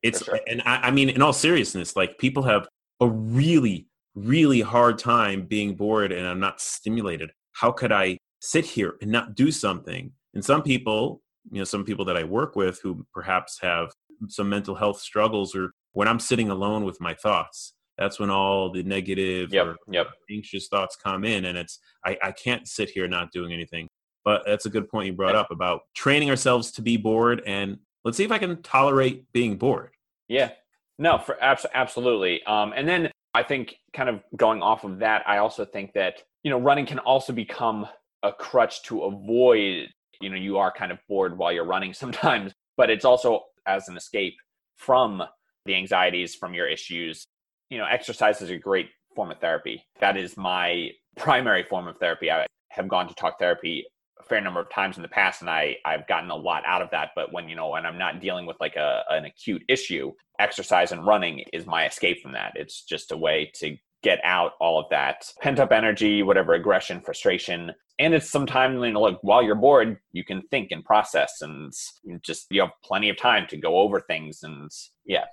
It's 0.02 0.24
sure. 0.24 0.40
and 0.48 0.64
I, 0.66 0.88
I 0.88 0.92
mean, 0.92 1.10
in 1.10 1.22
all 1.22 1.34
seriousness, 1.34 1.96
like 1.96 2.18
people 2.18 2.42
have 2.44 2.68
a 3.00 3.08
really, 3.08 3.88
really 4.16 4.62
hard 4.62 4.98
time 4.98 5.44
being 5.44 5.76
bored, 5.76 6.12
and 6.12 6.26
I'm 6.28 6.40
not 6.40 6.60
stimulated. 6.60 7.30
How 7.52 7.72
could 7.72 7.92
I 7.92 8.18
sit 8.40 8.66
here 8.66 8.96
and 9.04 9.12
not 9.12 9.36
do 9.36 9.52
something? 9.52 10.12
And 10.34 10.44
some 10.44 10.64
people, 10.64 11.22
you 11.52 11.60
know, 11.60 11.64
some 11.64 11.86
people 11.86 12.06
that 12.06 12.18
I 12.18 12.24
work 12.24 12.56
with 12.56 12.80
who 12.82 13.06
perhaps 13.14 13.60
have 13.62 13.92
some 14.30 14.50
mental 14.50 14.74
health 14.74 15.00
struggles, 15.00 15.56
or 15.56 15.74
when 15.92 16.08
I'm 16.08 16.20
sitting 16.20 16.50
alone 16.50 16.86
with 16.86 17.00
my 17.00 17.14
thoughts, 17.14 17.74
that's 18.00 18.18
when 18.18 18.30
all 18.30 18.72
the 18.72 18.82
negative 18.82 19.54
yep, 19.54 19.68
or 19.68 19.76
yep. 19.92 20.08
anxious 20.32 20.70
thoughts 20.70 20.96
come 20.96 21.26
in, 21.26 21.46
and 21.46 21.58
it's 21.58 21.80
I, 22.06 22.18
I 22.24 22.32
can't 22.32 22.66
sit 22.68 22.90
here 22.90 23.08
not 23.08 23.32
doing 23.32 23.52
anything. 23.52 23.88
But 24.24 24.44
that's 24.46 24.66
a 24.66 24.70
good 24.70 24.90
point 24.90 25.08
you 25.08 25.14
brought 25.14 25.36
up 25.36 25.52
about 25.52 25.82
training 25.96 26.30
ourselves 26.30 26.72
to 26.74 26.82
be 26.82 26.96
bored, 26.98 27.44
and 27.46 27.78
let's 28.06 28.18
see 28.18 28.24
if 28.24 28.32
I 28.32 28.38
can 28.38 28.62
tolerate 28.62 29.26
being 29.34 29.58
bored. 29.58 29.92
Yeah, 30.30 30.52
no, 30.98 31.18
for 31.18 31.42
abs- 31.44 31.66
absolutely. 31.74 32.42
Um, 32.44 32.74
and 32.76 32.88
then 32.88 33.12
I 33.34 33.44
think, 33.44 33.76
kind 33.94 34.08
of 34.08 34.22
going 34.36 34.62
off 34.62 34.86
of 34.86 35.00
that, 35.00 35.24
I 35.28 35.40
also 35.40 35.66
think 35.66 35.94
that 35.94 36.24
you 36.44 36.50
know 36.50 36.60
running 36.60 36.86
can 36.86 37.00
also 37.00 37.34
become 37.34 37.86
a 38.24 38.32
crutch 38.32 38.82
to 38.84 39.04
avoid. 39.04 39.90
You 40.22 40.30
know, 40.30 40.38
you 40.38 40.58
are 40.58 40.72
kind 40.72 40.94
of 40.94 41.00
bored 41.10 41.38
while 41.38 41.52
you're 41.52 41.66
running 41.66 41.94
sometimes, 42.04 42.54
but 42.78 42.90
it's 42.90 43.04
also 43.04 43.42
as 43.68 43.90
an 43.90 43.98
escape 43.98 44.36
from 44.78 45.22
the 45.66 45.76
anxieties, 45.76 46.34
from 46.34 46.54
your 46.54 46.68
issues. 46.68 47.26
You 47.70 47.78
know, 47.78 47.86
exercise 47.86 48.42
is 48.42 48.50
a 48.50 48.58
great 48.58 48.90
form 49.16 49.32
of 49.32 49.40
therapy. 49.40 49.84
That 50.00 50.18
is 50.18 50.38
my 50.38 50.90
primary 51.18 51.64
form 51.64 51.88
of 51.88 51.98
therapy. 51.98 52.32
I 52.32 52.46
have 52.70 52.88
gone 52.88 53.08
to 53.08 53.16
talk 53.16 53.40
therapy 53.40 53.86
a 54.20 54.24
fair 54.24 54.42
number 54.42 54.60
of 54.60 54.70
times 54.70 54.98
in 54.98 55.02
the 55.02 55.10
past 55.10 55.42
and 55.42 55.50
I, 55.50 55.78
I've 55.86 56.08
gotten 56.08 56.30
a 56.30 56.36
lot 56.36 56.64
out 56.66 56.82
of 56.82 56.90
that. 56.92 57.12
But 57.16 57.32
when, 57.32 57.48
you 57.48 57.56
know, 57.56 57.70
when 57.70 57.86
I'm 57.86 57.98
not 57.98 58.20
dealing 58.20 58.46
with 58.46 58.58
like 58.60 58.76
a, 58.76 59.04
an 59.10 59.26
acute 59.26 59.64
issue, 59.68 60.12
exercise 60.40 60.92
and 60.92 61.06
running 61.06 61.44
is 61.54 61.66
my 61.66 61.86
escape 61.86 62.22
from 62.22 62.34
that. 62.34 62.54
It's 62.56 62.84
just 62.84 63.12
a 63.12 63.18
way 63.18 63.52
to 63.56 63.78
get 64.02 64.20
out 64.24 64.54
all 64.62 64.80
of 64.80 64.86
that 64.90 65.26
pent 65.42 65.60
up 65.60 65.72
energy, 65.72 66.24
whatever 66.24 66.54
aggression, 66.54 67.02
frustration. 67.02 67.72
And 67.98 68.14
it's 68.14 68.30
sometimes, 68.30 68.76
you 68.82 68.94
know, 68.94 69.02
like 69.02 69.18
while 69.22 69.44
you're 69.44 69.56
bored, 69.56 69.98
you 70.14 70.24
can 70.24 70.42
think 70.50 70.72
and 70.72 70.86
process 70.86 71.42
and 71.42 71.74
just, 72.22 72.48
you 72.50 72.62
have 72.62 72.72
plenty 72.84 73.10
of 73.10 73.18
time 73.18 73.46
to 73.50 73.58
go 73.58 73.78
over 73.78 74.00
things. 74.00 74.44
And 74.44 74.72
yeah. 75.06 75.26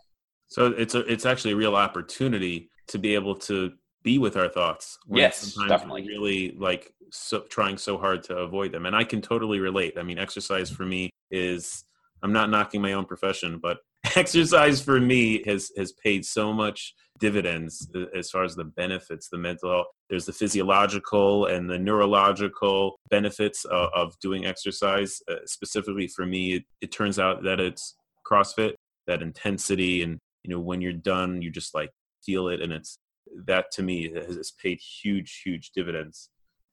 So 0.48 0.66
it's 0.66 0.94
a, 0.94 1.00
it's 1.10 1.26
actually 1.26 1.52
a 1.52 1.56
real 1.56 1.76
opportunity 1.76 2.70
to 2.88 2.98
be 2.98 3.14
able 3.14 3.34
to 3.34 3.72
be 4.02 4.18
with 4.18 4.36
our 4.36 4.48
thoughts. 4.48 4.98
yes, 5.10 5.56
definitely. 5.68 6.06
Really 6.06 6.52
like 6.52 6.92
so, 7.10 7.40
trying 7.40 7.76
so 7.76 7.98
hard 7.98 8.22
to 8.24 8.36
avoid 8.36 8.72
them, 8.72 8.86
and 8.86 8.94
I 8.94 9.04
can 9.04 9.20
totally 9.20 9.58
relate. 9.58 9.94
I 9.98 10.02
mean, 10.02 10.18
exercise 10.18 10.70
for 10.70 10.84
me 10.84 11.10
is 11.30 11.84
I'm 12.22 12.32
not 12.32 12.50
knocking 12.50 12.80
my 12.80 12.92
own 12.92 13.04
profession, 13.04 13.58
but 13.60 13.78
exercise 14.16 14.80
for 14.80 15.00
me 15.00 15.42
has 15.46 15.72
has 15.76 15.92
paid 15.92 16.24
so 16.24 16.52
much 16.52 16.94
dividends 17.18 17.88
as 18.14 18.30
far 18.30 18.44
as 18.44 18.54
the 18.54 18.64
benefits, 18.64 19.28
the 19.28 19.38
mental 19.38 19.70
health. 19.70 19.86
There's 20.08 20.26
the 20.26 20.32
physiological 20.32 21.46
and 21.46 21.68
the 21.68 21.78
neurological 21.78 22.98
benefits 23.10 23.64
of, 23.64 23.88
of 23.94 24.18
doing 24.20 24.46
exercise. 24.46 25.20
Uh, 25.28 25.36
specifically 25.46 26.08
for 26.08 26.26
me, 26.26 26.56
it, 26.56 26.64
it 26.80 26.92
turns 26.92 27.18
out 27.18 27.42
that 27.44 27.58
it's 27.58 27.96
CrossFit, 28.30 28.74
that 29.06 29.22
intensity, 29.22 30.02
and 30.02 30.18
you 30.46 30.54
know 30.54 30.60
when 30.60 30.80
you're 30.80 30.92
done, 30.92 31.42
you 31.42 31.50
just 31.50 31.74
like 31.74 31.90
feel 32.24 32.48
it, 32.48 32.62
and 32.62 32.72
it's 32.72 32.98
that 33.46 33.70
to 33.72 33.82
me 33.82 34.12
has 34.12 34.52
paid 34.52 34.78
huge, 34.78 35.42
huge 35.44 35.72
dividends. 35.72 36.30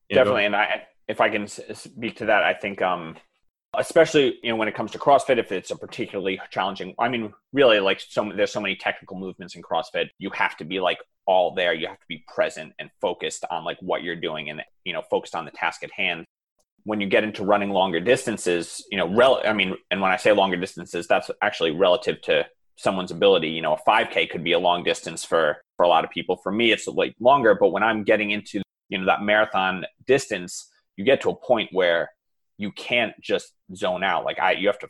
You 0.08 0.14
Definitely, 0.14 0.42
know? 0.42 0.46
and 0.46 0.56
I, 0.56 0.82
if 1.08 1.20
I 1.20 1.28
can 1.28 1.48
speak 1.48 2.16
to 2.18 2.26
that, 2.26 2.44
I 2.44 2.54
think, 2.54 2.80
um, 2.80 3.16
especially 3.76 4.38
you 4.42 4.50
know 4.50 4.56
when 4.56 4.68
it 4.68 4.76
comes 4.76 4.92
to 4.92 4.98
CrossFit, 4.98 5.38
if 5.38 5.50
it's 5.50 5.72
a 5.72 5.76
particularly 5.76 6.40
challenging, 6.50 6.94
I 6.98 7.08
mean, 7.08 7.32
really, 7.52 7.80
like 7.80 8.00
so 8.00 8.30
there's 8.34 8.52
so 8.52 8.60
many 8.60 8.76
technical 8.76 9.18
movements 9.18 9.56
in 9.56 9.62
CrossFit, 9.62 10.10
you 10.18 10.30
have 10.30 10.56
to 10.58 10.64
be 10.64 10.78
like 10.78 10.98
all 11.26 11.54
there. 11.54 11.74
You 11.74 11.88
have 11.88 11.98
to 11.98 12.06
be 12.08 12.24
present 12.32 12.74
and 12.78 12.90
focused 13.00 13.44
on 13.50 13.64
like 13.64 13.78
what 13.80 14.04
you're 14.04 14.16
doing, 14.16 14.50
and 14.50 14.62
you 14.84 14.92
know, 14.92 15.02
focused 15.10 15.34
on 15.34 15.44
the 15.44 15.50
task 15.50 15.82
at 15.82 15.90
hand. 15.90 16.26
When 16.84 17.00
you 17.00 17.08
get 17.08 17.24
into 17.24 17.44
running 17.44 17.70
longer 17.70 17.98
distances, 17.98 18.84
you 18.92 18.98
know, 18.98 19.12
rel- 19.12 19.42
I 19.44 19.54
mean, 19.54 19.74
and 19.90 20.00
when 20.00 20.12
I 20.12 20.16
say 20.18 20.32
longer 20.32 20.58
distances, 20.58 21.08
that's 21.08 21.30
actually 21.42 21.70
relative 21.70 22.20
to 22.22 22.46
someone's 22.76 23.10
ability. 23.10 23.48
You 23.48 23.62
know, 23.62 23.74
a 23.74 23.90
5K 23.90 24.30
could 24.30 24.44
be 24.44 24.52
a 24.52 24.58
long 24.58 24.82
distance 24.82 25.24
for 25.24 25.58
for 25.76 25.84
a 25.84 25.88
lot 25.88 26.04
of 26.04 26.10
people. 26.10 26.36
For 26.36 26.52
me, 26.52 26.72
it's 26.72 26.86
like 26.86 27.14
longer. 27.20 27.54
But 27.54 27.70
when 27.70 27.82
I'm 27.82 28.04
getting 28.04 28.30
into 28.30 28.62
you 28.88 28.98
know 28.98 29.06
that 29.06 29.22
marathon 29.22 29.84
distance, 30.06 30.70
you 30.96 31.04
get 31.04 31.20
to 31.22 31.30
a 31.30 31.36
point 31.36 31.70
where 31.72 32.10
you 32.58 32.70
can't 32.72 33.14
just 33.20 33.52
zone 33.74 34.04
out. 34.04 34.24
Like 34.24 34.38
I, 34.38 34.52
you 34.52 34.68
have 34.68 34.78
to. 34.80 34.88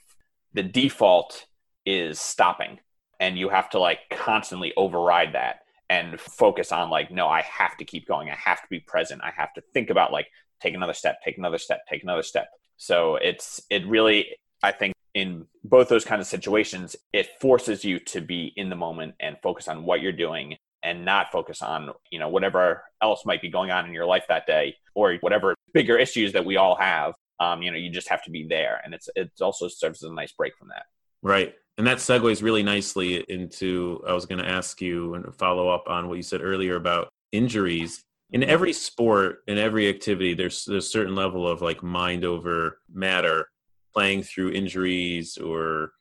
The 0.52 0.62
default 0.62 1.46
is 1.84 2.20
stopping, 2.20 2.78
and 3.20 3.38
you 3.38 3.48
have 3.48 3.70
to 3.70 3.78
like 3.78 4.00
constantly 4.10 4.72
override 4.76 5.34
that 5.34 5.60
and 5.90 6.18
focus 6.18 6.72
on 6.72 6.90
like, 6.90 7.10
no, 7.10 7.28
I 7.28 7.42
have 7.42 7.76
to 7.76 7.84
keep 7.84 8.06
going. 8.06 8.30
I 8.30 8.36
have 8.36 8.62
to 8.62 8.66
be 8.70 8.80
present. 8.80 9.20
I 9.22 9.32
have 9.36 9.52
to 9.54 9.62
think 9.72 9.90
about 9.90 10.12
like 10.12 10.26
take 10.60 10.74
another 10.74 10.94
step, 10.94 11.18
take 11.24 11.38
another 11.38 11.58
step, 11.58 11.80
take 11.88 12.02
another 12.02 12.22
step. 12.22 12.48
So 12.76 13.16
it's 13.16 13.60
it 13.70 13.86
really 13.86 14.36
I 14.62 14.72
think 14.72 14.93
in 15.14 15.46
both 15.62 15.88
those 15.88 16.04
kinds 16.04 16.20
of 16.20 16.26
situations, 16.26 16.96
it 17.12 17.28
forces 17.40 17.84
you 17.84 17.98
to 18.00 18.20
be 18.20 18.52
in 18.56 18.68
the 18.68 18.76
moment 18.76 19.14
and 19.20 19.36
focus 19.42 19.68
on 19.68 19.84
what 19.84 20.02
you're 20.02 20.12
doing 20.12 20.56
and 20.82 21.04
not 21.04 21.32
focus 21.32 21.62
on, 21.62 21.90
you 22.10 22.18
know, 22.18 22.28
whatever 22.28 22.82
else 23.00 23.24
might 23.24 23.40
be 23.40 23.48
going 23.48 23.70
on 23.70 23.86
in 23.86 23.92
your 23.92 24.06
life 24.06 24.24
that 24.28 24.46
day 24.46 24.76
or 24.94 25.14
whatever 25.20 25.54
bigger 25.72 25.96
issues 25.96 26.32
that 26.32 26.44
we 26.44 26.56
all 26.56 26.74
have. 26.76 27.14
Um, 27.40 27.62
you 27.62 27.70
know, 27.70 27.78
you 27.78 27.90
just 27.90 28.08
have 28.08 28.22
to 28.24 28.30
be 28.30 28.46
there. 28.46 28.80
And 28.84 28.92
it's 28.92 29.08
it 29.16 29.30
also 29.40 29.68
serves 29.68 30.04
as 30.04 30.10
a 30.10 30.14
nice 30.14 30.32
break 30.32 30.56
from 30.56 30.68
that. 30.68 30.84
Right. 31.22 31.54
And 31.78 31.86
that 31.86 31.98
segues 31.98 32.42
really 32.42 32.62
nicely 32.62 33.16
into 33.28 34.02
I 34.06 34.12
was 34.12 34.26
going 34.26 34.42
to 34.42 34.48
ask 34.48 34.80
you 34.80 35.14
and 35.14 35.34
follow 35.36 35.68
up 35.68 35.84
on 35.88 36.08
what 36.08 36.16
you 36.16 36.22
said 36.22 36.42
earlier 36.42 36.76
about 36.76 37.08
injuries. 37.32 38.02
In 38.30 38.42
every 38.42 38.72
sport, 38.72 39.38
in 39.46 39.58
every 39.58 39.88
activity, 39.88 40.34
there's 40.34 40.64
there's 40.64 40.86
a 40.86 40.88
certain 40.88 41.14
level 41.14 41.48
of 41.48 41.62
like 41.62 41.82
mind 41.82 42.24
over 42.24 42.78
matter 42.92 43.46
playing 43.94 44.22
through 44.22 44.50
injuries 44.50 45.38
or 45.38 45.92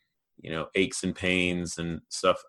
you 0.42 0.50
know 0.50 0.68
aches 0.76 1.04
and 1.04 1.16
pains 1.16 1.78
and 1.78 2.02
stuff. 2.10 2.42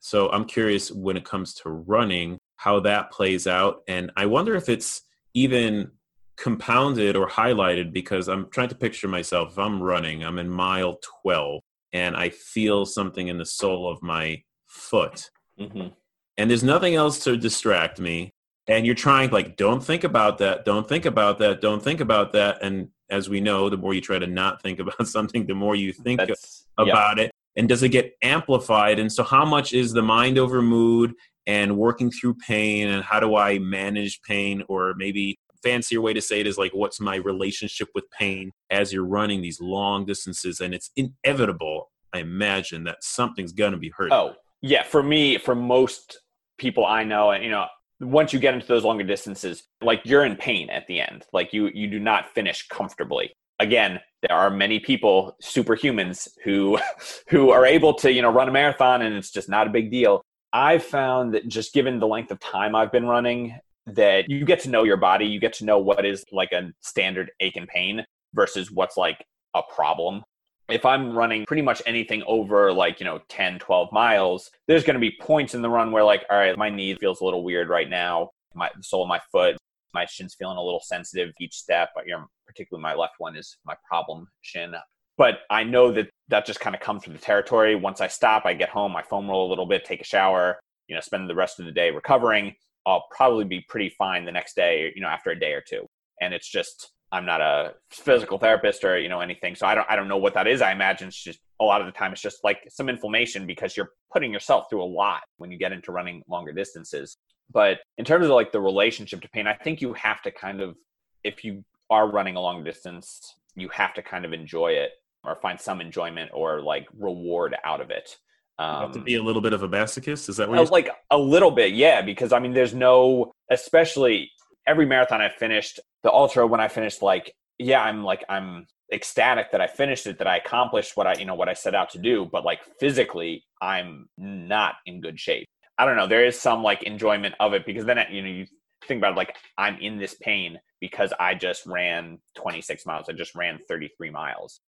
So 0.00 0.30
i'm 0.30 0.44
curious 0.44 0.90
when 0.90 1.16
it 1.16 1.24
comes 1.24 1.54
to 1.54 1.70
running 1.70 2.38
how 2.56 2.80
that 2.80 3.10
plays 3.10 3.46
out. 3.46 3.82
And 3.88 4.10
i 4.16 4.26
wonder 4.26 4.54
if 4.54 4.68
it's 4.68 5.02
even 5.34 5.90
compounded 6.36 7.16
or 7.16 7.28
highlighted 7.28 7.92
because 7.92 8.28
i'm 8.28 8.48
trying 8.50 8.68
to 8.68 8.74
picture 8.74 9.08
myself. 9.08 9.52
If 9.52 9.58
i'm 9.58 9.82
running 9.82 10.24
i'm 10.24 10.38
in 10.38 10.48
mile 10.48 10.98
12 11.22 11.60
and 11.92 12.16
i 12.16 12.28
feel 12.30 12.84
something 12.84 13.28
in 13.28 13.38
the 13.38 13.46
sole 13.46 13.90
of 13.90 14.02
my 14.02 14.42
foot. 14.66 15.30
Mm-hmm. 15.58 15.88
and 16.36 16.50
there's 16.50 16.62
nothing 16.62 16.96
else 16.96 17.24
to 17.24 17.34
distract 17.34 17.98
me. 17.98 18.34
And 18.68 18.84
you're 18.84 18.94
trying 18.94 19.30
like 19.30 19.56
don't 19.56 19.82
think 19.82 20.04
about 20.04 20.38
that 20.38 20.64
don't 20.66 20.86
think 20.86 21.06
about 21.06 21.38
that 21.38 21.60
don't 21.62 21.82
think 21.82 22.00
about 22.00 22.32
that. 22.32 22.62
And 22.62 22.88
as 23.10 23.28
we 23.28 23.40
know 23.40 23.68
the 23.68 23.76
more 23.76 23.94
you 23.94 24.00
try 24.00 24.18
to 24.18 24.26
not 24.26 24.62
think 24.62 24.78
about 24.78 25.06
something 25.08 25.46
the 25.46 25.54
more 25.54 25.76
you 25.76 25.92
think 25.92 26.20
That's, 26.20 26.66
about 26.78 27.18
it. 27.18 27.30
And 27.56 27.68
does 27.68 27.82
it 27.82 27.88
get 27.88 28.12
amplified? 28.22 28.98
And 28.98 29.10
so 29.10 29.22
how 29.22 29.44
much 29.44 29.72
is 29.72 29.92
the 29.92 30.02
mind 30.02 30.38
over 30.38 30.60
mood 30.60 31.14
and 31.46 31.78
working 31.78 32.10
through 32.10 32.34
pain 32.34 32.88
and 32.88 33.02
how 33.02 33.20
do 33.20 33.36
i 33.36 33.58
manage 33.58 34.20
pain? 34.22 34.62
Or 34.68 34.94
maybe 34.96 35.36
fancier 35.62 36.00
way 36.00 36.12
to 36.12 36.20
say 36.20 36.40
it 36.40 36.46
is 36.46 36.58
like 36.58 36.72
what's 36.74 37.00
my 37.00 37.16
relationship 37.16 37.88
with 37.94 38.04
pain 38.10 38.52
as 38.70 38.92
you're 38.92 39.06
running 39.06 39.40
these 39.40 39.60
long 39.60 40.04
distances? 40.04 40.60
And 40.60 40.74
it's 40.74 40.90
inevitable 40.96 41.88
i 42.16 42.20
imagine 42.20 42.84
that 42.84 43.02
something's 43.02 43.52
going 43.52 43.72
to 43.72 43.78
be 43.78 43.92
hurt 43.96 44.12
oh 44.12 44.34
yeah 44.62 44.82
for 44.82 45.02
me 45.02 45.38
for 45.38 45.54
most 45.54 46.20
people 46.58 46.84
i 46.84 47.04
know 47.04 47.30
and 47.30 47.44
you 47.44 47.50
know 47.50 47.66
once 48.00 48.32
you 48.32 48.38
get 48.38 48.54
into 48.54 48.66
those 48.66 48.84
longer 48.84 49.04
distances 49.04 49.64
like 49.80 50.00
you're 50.04 50.24
in 50.24 50.36
pain 50.36 50.70
at 50.70 50.86
the 50.86 51.00
end. 51.00 51.24
Like 51.32 51.52
you 51.52 51.70
you 51.74 51.86
do 51.86 51.98
not 51.98 52.32
finish 52.34 52.66
comfortably. 52.68 53.32
Again 53.58 54.00
there 54.22 54.36
are 54.36 54.50
many 54.50 54.80
people 54.80 55.36
superhumans 55.42 56.28
who 56.44 56.78
who 57.28 57.50
are 57.50 57.66
able 57.66 57.94
to 57.94 58.12
you 58.12 58.22
know 58.22 58.30
run 58.30 58.48
a 58.48 58.52
marathon 58.52 59.02
and 59.02 59.14
it's 59.14 59.30
just 59.30 59.48
not 59.48 59.66
a 59.66 59.70
big 59.70 59.90
deal. 59.90 60.22
I've 60.52 60.84
found 60.84 61.34
that 61.34 61.48
just 61.48 61.74
given 61.74 61.98
the 61.98 62.06
length 62.06 62.30
of 62.30 62.40
time 62.40 62.74
i've 62.74 62.92
been 62.92 63.04
running 63.04 63.58
that 63.86 64.28
you 64.28 64.44
get 64.44 64.60
to 64.60 64.70
know 64.70 64.84
your 64.84 64.96
body 64.96 65.26
you 65.26 65.38
get 65.38 65.52
to 65.52 65.64
know 65.64 65.78
what 65.78 66.06
is 66.06 66.24
like 66.32 66.52
a 66.52 66.70
standard 66.80 67.30
ache 67.40 67.56
and 67.56 67.68
pain 67.68 68.04
versus 68.34 68.70
what's 68.70 68.96
like 68.96 69.24
a 69.54 69.62
problem 69.74 70.22
if 70.68 70.84
I'm 70.84 71.16
running 71.16 71.46
pretty 71.46 71.62
much 71.62 71.80
anything 71.86 72.22
over 72.26 72.72
like, 72.72 72.98
you 73.00 73.06
know, 73.06 73.20
10, 73.28 73.58
12 73.58 73.92
miles, 73.92 74.50
there's 74.66 74.84
going 74.84 74.94
to 74.94 75.00
be 75.00 75.16
points 75.20 75.54
in 75.54 75.62
the 75.62 75.70
run 75.70 75.92
where 75.92 76.04
like, 76.04 76.24
all 76.30 76.38
right, 76.38 76.56
my 76.56 76.70
knee 76.70 76.94
feels 76.94 77.20
a 77.20 77.24
little 77.24 77.44
weird 77.44 77.68
right 77.68 77.88
now. 77.88 78.30
My 78.54 78.70
the 78.76 78.82
sole 78.82 79.02
of 79.02 79.08
my 79.08 79.20
foot 79.30 79.56
My 79.94 80.06
shin's 80.06 80.34
feeling 80.34 80.56
a 80.56 80.62
little 80.62 80.82
sensitive 80.82 81.32
each 81.40 81.54
step. 81.54 81.90
You 82.04 82.14
know, 82.14 82.26
particularly 82.46 82.82
my 82.82 82.94
left 82.94 83.14
one 83.18 83.36
is 83.36 83.56
my 83.64 83.74
problem 83.88 84.26
shin. 84.42 84.74
But 85.18 85.40
I 85.50 85.64
know 85.64 85.92
that 85.92 86.10
that 86.28 86.44
just 86.44 86.60
kind 86.60 86.74
of 86.74 86.82
comes 86.82 87.06
with 87.06 87.16
the 87.16 87.22
territory. 87.22 87.74
Once 87.74 88.00
I 88.00 88.08
stop, 88.08 88.44
I 88.44 88.52
get 88.52 88.68
home, 88.68 88.96
I 88.96 89.02
foam 89.02 89.28
roll 89.28 89.46
a 89.46 89.50
little 89.50 89.66
bit, 89.66 89.84
take 89.84 90.00
a 90.00 90.04
shower, 90.04 90.58
you 90.88 90.94
know, 90.94 91.00
spend 91.00 91.30
the 91.30 91.34
rest 91.34 91.58
of 91.58 91.64
the 91.64 91.72
day 91.72 91.90
recovering. 91.90 92.54
I'll 92.84 93.06
probably 93.10 93.44
be 93.44 93.64
pretty 93.68 93.88
fine 93.90 94.24
the 94.24 94.32
next 94.32 94.54
day, 94.54 94.92
you 94.94 95.00
know, 95.00 95.08
after 95.08 95.30
a 95.30 95.38
day 95.38 95.52
or 95.52 95.62
two. 95.66 95.86
And 96.20 96.34
it's 96.34 96.48
just 96.50 96.90
I'm 97.12 97.24
not 97.24 97.40
a 97.40 97.74
physical 97.90 98.38
therapist 98.38 98.84
or 98.84 98.98
you 98.98 99.08
know 99.08 99.20
anything, 99.20 99.54
so 99.54 99.66
I 99.66 99.74
don't 99.74 99.86
I 99.88 99.96
don't 99.96 100.08
know 100.08 100.16
what 100.16 100.34
that 100.34 100.46
is. 100.46 100.60
I 100.60 100.72
imagine 100.72 101.08
it's 101.08 101.22
just 101.22 101.40
a 101.60 101.64
lot 101.64 101.80
of 101.80 101.86
the 101.86 101.92
time 101.92 102.12
it's 102.12 102.20
just 102.20 102.42
like 102.44 102.58
some 102.68 102.88
inflammation 102.88 103.46
because 103.46 103.76
you're 103.76 103.90
putting 104.12 104.32
yourself 104.32 104.66
through 104.68 104.82
a 104.82 104.84
lot 104.84 105.22
when 105.38 105.50
you 105.50 105.58
get 105.58 105.72
into 105.72 105.92
running 105.92 106.22
longer 106.28 106.52
distances. 106.52 107.16
But 107.52 107.78
in 107.96 108.04
terms 108.04 108.24
of 108.24 108.32
like 108.32 108.52
the 108.52 108.60
relationship 108.60 109.20
to 109.22 109.28
pain, 109.28 109.46
I 109.46 109.54
think 109.54 109.80
you 109.80 109.92
have 109.94 110.20
to 110.22 110.30
kind 110.30 110.60
of 110.60 110.76
if 111.22 111.44
you 111.44 111.64
are 111.90 112.10
running 112.10 112.36
a 112.36 112.40
long 112.40 112.64
distance, 112.64 113.20
you 113.54 113.68
have 113.68 113.94
to 113.94 114.02
kind 114.02 114.24
of 114.24 114.32
enjoy 114.32 114.72
it 114.72 114.90
or 115.24 115.36
find 115.36 115.60
some 115.60 115.80
enjoyment 115.80 116.30
or 116.34 116.60
like 116.62 116.86
reward 116.98 117.56
out 117.64 117.80
of 117.80 117.90
it. 117.90 118.16
Um, 118.58 118.82
have 118.82 118.92
to 118.92 119.00
be 119.00 119.16
a 119.16 119.22
little 119.22 119.42
bit 119.42 119.52
of 119.52 119.62
a 119.62 119.68
masochist. 119.68 120.28
Is 120.28 120.38
that 120.38 120.48
what? 120.48 120.58
Uh, 120.58 120.66
like 120.70 120.88
a 121.10 121.18
little 121.18 121.50
bit, 121.50 121.74
yeah. 121.74 122.00
Because 122.00 122.32
I 122.32 122.38
mean, 122.38 122.54
there's 122.54 122.74
no, 122.74 123.32
especially 123.50 124.30
every 124.66 124.86
marathon 124.86 125.20
I 125.20 125.28
finished, 125.28 125.80
the 126.02 126.12
ultra 126.12 126.46
when 126.46 126.60
I 126.60 126.68
finished, 126.68 127.02
like, 127.02 127.32
yeah, 127.58 127.82
I'm 127.82 128.04
like, 128.04 128.24
I'm 128.28 128.66
ecstatic 128.92 129.50
that 129.52 129.60
I 129.60 129.66
finished 129.66 130.06
it, 130.06 130.18
that 130.18 130.26
I 130.26 130.36
accomplished 130.36 130.96
what 130.96 131.06
I, 131.06 131.14
you 131.14 131.24
know, 131.24 131.34
what 131.34 131.48
I 131.48 131.54
set 131.54 131.74
out 131.74 131.90
to 131.90 131.98
do. 131.98 132.28
But 132.30 132.44
like 132.44 132.60
physically, 132.78 133.44
I'm 133.60 134.08
not 134.18 134.74
in 134.86 135.00
good 135.00 135.18
shape. 135.18 135.46
I 135.78 135.84
don't 135.84 135.96
know. 135.96 136.06
There 136.06 136.24
is 136.24 136.38
some 136.38 136.62
like 136.62 136.82
enjoyment 136.84 137.34
of 137.40 137.52
it 137.52 137.66
because 137.66 137.84
then, 137.84 137.98
you 138.10 138.22
know, 138.22 138.28
you 138.28 138.46
think 138.86 138.98
about 138.98 139.12
it, 139.12 139.16
like 139.16 139.36
I'm 139.58 139.78
in 139.78 139.98
this 139.98 140.14
pain 140.14 140.58
because 140.80 141.12
I 141.18 141.34
just 141.34 141.66
ran 141.66 142.18
26 142.36 142.86
miles. 142.86 143.08
I 143.08 143.12
just 143.12 143.34
ran 143.34 143.58
33 143.68 144.10
miles. 144.10 144.60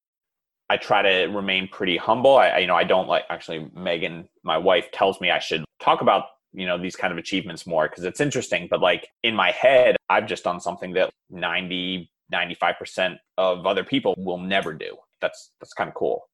I 0.70 0.78
try 0.78 1.02
to 1.02 1.28
remain 1.28 1.70
pretty 1.70 1.96
humble. 1.96 2.38
I, 2.38 2.58
you 2.60 2.68
know, 2.68 2.76
I 2.76 2.84
don't 2.84 3.08
like 3.08 3.24
actually 3.30 3.70
Megan, 3.74 4.28
my 4.44 4.58
wife 4.58 4.92
tells 4.92 5.22
me 5.22 5.32
I 5.32 5.40
should 5.40 5.64
talk 5.80 6.02
about 6.02 6.26
you 6.58 6.66
know 6.66 6.78
these 6.78 6.96
kind 6.96 7.12
of 7.12 7.18
achievements 7.18 7.68
more 7.68 7.88
because 7.88 8.04
it's 8.04 8.20
interesting 8.20 8.68
but 8.70 8.82
like 8.82 9.08
in 9.24 9.36
my 9.36 9.52
head 9.52 9.96
i've 10.10 10.26
just 10.26 10.44
done 10.44 10.60
something 10.60 10.94
that 10.94 11.10
90 11.30 12.10
95% 12.34 13.18
of 13.38 13.66
other 13.66 13.84
people 13.84 14.14
will 14.18 14.38
never 14.38 14.74
do. 14.74 14.98
That's 15.22 15.52
that's 15.60 15.74
kind 15.74 15.88
of 15.88 15.96
cool. 15.96 16.30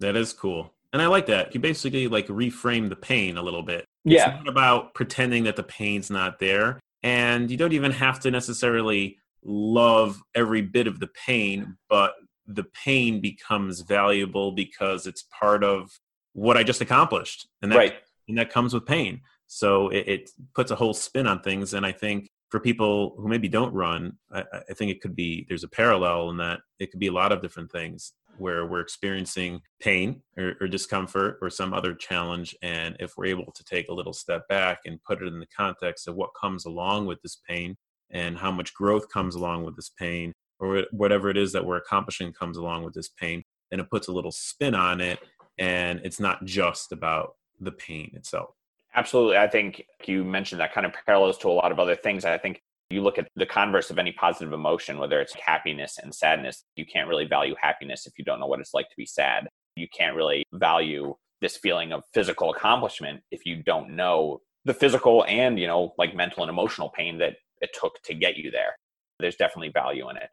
That 0.00 0.16
is 0.16 0.32
cool. 0.32 0.72
And 0.92 1.02
i 1.02 1.06
like 1.06 1.26
that. 1.26 1.54
You 1.54 1.60
basically 1.60 2.08
like 2.08 2.26
reframe 2.28 2.88
the 2.88 2.96
pain 2.96 3.36
a 3.36 3.42
little 3.42 3.62
bit. 3.62 3.84
Yeah. 4.04 4.28
it's 4.28 4.44
not 4.44 4.48
about 4.48 4.94
pretending 4.94 5.44
that 5.44 5.56
the 5.56 5.62
pain's 5.62 6.10
not 6.10 6.38
there 6.38 6.80
and 7.02 7.50
you 7.50 7.56
don't 7.56 7.72
even 7.72 7.90
have 7.90 8.20
to 8.20 8.30
necessarily 8.30 9.18
love 9.44 10.20
every 10.34 10.62
bit 10.62 10.86
of 10.86 11.00
the 11.00 11.08
pain 11.26 11.76
but 11.88 12.14
the 12.46 12.62
pain 12.62 13.20
becomes 13.20 13.80
valuable 13.80 14.52
because 14.52 15.08
it's 15.08 15.24
part 15.40 15.64
of 15.64 15.90
what 16.34 16.56
i 16.56 16.62
just 16.62 16.80
accomplished 16.80 17.48
and 17.62 17.72
that, 17.72 17.76
right. 17.76 17.94
and 18.28 18.38
that 18.38 18.50
comes 18.50 18.72
with 18.72 18.86
pain 18.86 19.20
so 19.46 19.88
it, 19.88 20.08
it, 20.08 20.30
puts 20.54 20.70
a 20.70 20.76
whole 20.76 20.94
spin 20.94 21.26
on 21.26 21.40
things. 21.40 21.74
And 21.74 21.86
I 21.86 21.92
think 21.92 22.28
for 22.50 22.60
people 22.60 23.14
who 23.18 23.28
maybe 23.28 23.48
don't 23.48 23.72
run, 23.72 24.12
I, 24.32 24.44
I 24.68 24.72
think 24.74 24.90
it 24.90 25.00
could 25.00 25.16
be 25.16 25.46
there's 25.48 25.64
a 25.64 25.68
parallel 25.68 26.30
in 26.30 26.36
that 26.38 26.60
it 26.78 26.90
could 26.90 27.00
be 27.00 27.08
a 27.08 27.12
lot 27.12 27.32
of 27.32 27.42
different 27.42 27.70
things 27.70 28.12
where 28.38 28.66
we're 28.66 28.80
experiencing 28.80 29.60
pain 29.80 30.22
or, 30.36 30.54
or, 30.60 30.68
discomfort 30.68 31.38
or 31.40 31.48
some 31.48 31.72
other 31.72 31.94
challenge. 31.94 32.54
And 32.62 32.94
if 33.00 33.16
we're 33.16 33.26
able 33.26 33.50
to 33.50 33.64
take 33.64 33.88
a 33.88 33.94
little 33.94 34.12
step 34.12 34.46
back 34.48 34.80
and 34.84 35.02
put 35.04 35.22
it 35.22 35.26
in 35.26 35.40
the 35.40 35.46
context 35.56 36.06
of 36.06 36.16
what 36.16 36.30
comes 36.38 36.66
along 36.66 37.06
with 37.06 37.20
this 37.22 37.38
pain 37.48 37.76
and 38.10 38.36
how 38.36 38.50
much 38.50 38.74
growth 38.74 39.08
comes 39.08 39.34
along 39.34 39.64
with 39.64 39.74
this 39.74 39.90
pain 39.98 40.34
or 40.58 40.84
whatever 40.90 41.30
it 41.30 41.36
is 41.36 41.52
that 41.52 41.64
we're 41.64 41.76
accomplishing 41.76 42.32
comes 42.32 42.56
along 42.56 42.84
with 42.84 42.94
this 42.94 43.08
pain, 43.08 43.42
then 43.70 43.80
it 43.80 43.90
puts 43.90 44.08
a 44.08 44.12
little 44.12 44.32
spin 44.32 44.74
on 44.74 45.00
it. 45.00 45.18
And 45.58 46.00
it's 46.04 46.20
not 46.20 46.44
just 46.44 46.92
about 46.92 47.36
the 47.60 47.72
pain 47.72 48.10
itself. 48.14 48.50
Absolutely. 48.96 49.36
I 49.36 49.46
think 49.46 49.84
you 50.06 50.24
mentioned 50.24 50.60
that 50.60 50.72
kind 50.72 50.86
of 50.86 50.92
parallels 51.06 51.36
to 51.38 51.48
a 51.48 51.50
lot 51.50 51.70
of 51.70 51.78
other 51.78 51.94
things. 51.94 52.24
I 52.24 52.38
think 52.38 52.62
you 52.88 53.02
look 53.02 53.18
at 53.18 53.28
the 53.36 53.44
converse 53.44 53.90
of 53.90 53.98
any 53.98 54.12
positive 54.12 54.52
emotion, 54.52 54.98
whether 54.98 55.20
it's 55.20 55.34
happiness 55.34 55.98
and 56.02 56.14
sadness, 56.14 56.64
you 56.76 56.86
can't 56.86 57.08
really 57.08 57.26
value 57.26 57.54
happiness 57.60 58.06
if 58.06 58.14
you 58.18 58.24
don't 58.24 58.40
know 58.40 58.46
what 58.46 58.60
it's 58.60 58.72
like 58.72 58.88
to 58.88 58.96
be 58.96 59.04
sad. 59.04 59.48
You 59.76 59.86
can't 59.94 60.16
really 60.16 60.44
value 60.54 61.14
this 61.42 61.58
feeling 61.58 61.92
of 61.92 62.04
physical 62.14 62.50
accomplishment 62.50 63.20
if 63.30 63.44
you 63.44 63.62
don't 63.62 63.94
know 63.94 64.40
the 64.64 64.72
physical 64.72 65.24
and, 65.28 65.58
you 65.58 65.66
know, 65.66 65.92
like 65.98 66.14
mental 66.14 66.42
and 66.42 66.50
emotional 66.50 66.88
pain 66.88 67.18
that 67.18 67.34
it 67.60 67.70
took 67.78 68.00
to 68.04 68.14
get 68.14 68.36
you 68.36 68.50
there. 68.50 68.76
There's 69.20 69.36
definitely 69.36 69.70
value 69.70 70.08
in 70.08 70.16
it. 70.16 70.30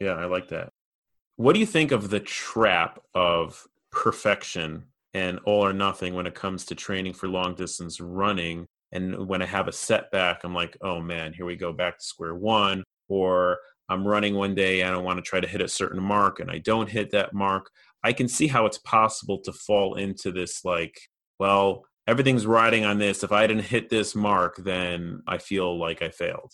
Yeah, 0.00 0.14
I 0.14 0.24
like 0.24 0.48
that. 0.48 0.72
What 1.36 1.52
do 1.52 1.60
you 1.60 1.66
think 1.66 1.92
of 1.92 2.10
the 2.10 2.20
trap 2.20 3.00
of 3.14 3.66
perfection 3.90 4.84
and 5.14 5.38
all 5.44 5.64
or 5.64 5.72
nothing 5.72 6.14
when 6.14 6.26
it 6.26 6.34
comes 6.34 6.64
to 6.66 6.74
training 6.74 7.14
for 7.14 7.28
long 7.28 7.54
distance 7.54 8.00
running. 8.00 8.66
And 8.92 9.26
when 9.26 9.42
I 9.42 9.46
have 9.46 9.68
a 9.68 9.72
setback, 9.72 10.44
I'm 10.44 10.54
like, 10.54 10.76
oh 10.80 11.00
man, 11.00 11.32
here 11.32 11.46
we 11.46 11.56
go 11.56 11.72
back 11.72 11.98
to 11.98 12.04
square 12.04 12.34
one. 12.34 12.84
Or 13.08 13.58
I'm 13.88 14.06
running 14.06 14.34
one 14.34 14.54
day 14.54 14.82
and 14.82 14.94
I 14.94 14.98
want 14.98 15.18
to 15.18 15.22
try 15.22 15.40
to 15.40 15.46
hit 15.46 15.60
a 15.60 15.68
certain 15.68 16.02
mark 16.02 16.40
and 16.40 16.50
I 16.50 16.58
don't 16.58 16.88
hit 16.88 17.10
that 17.10 17.34
mark. 17.34 17.70
I 18.02 18.12
can 18.12 18.28
see 18.28 18.46
how 18.46 18.66
it's 18.66 18.78
possible 18.78 19.38
to 19.40 19.52
fall 19.52 19.94
into 19.96 20.32
this 20.32 20.64
like, 20.64 20.98
well, 21.38 21.84
everything's 22.06 22.46
riding 22.46 22.84
on 22.84 22.98
this. 22.98 23.22
If 23.22 23.32
I 23.32 23.46
didn't 23.46 23.64
hit 23.64 23.90
this 23.90 24.14
mark, 24.14 24.56
then 24.56 25.22
I 25.26 25.38
feel 25.38 25.78
like 25.78 26.02
I 26.02 26.08
failed. 26.08 26.52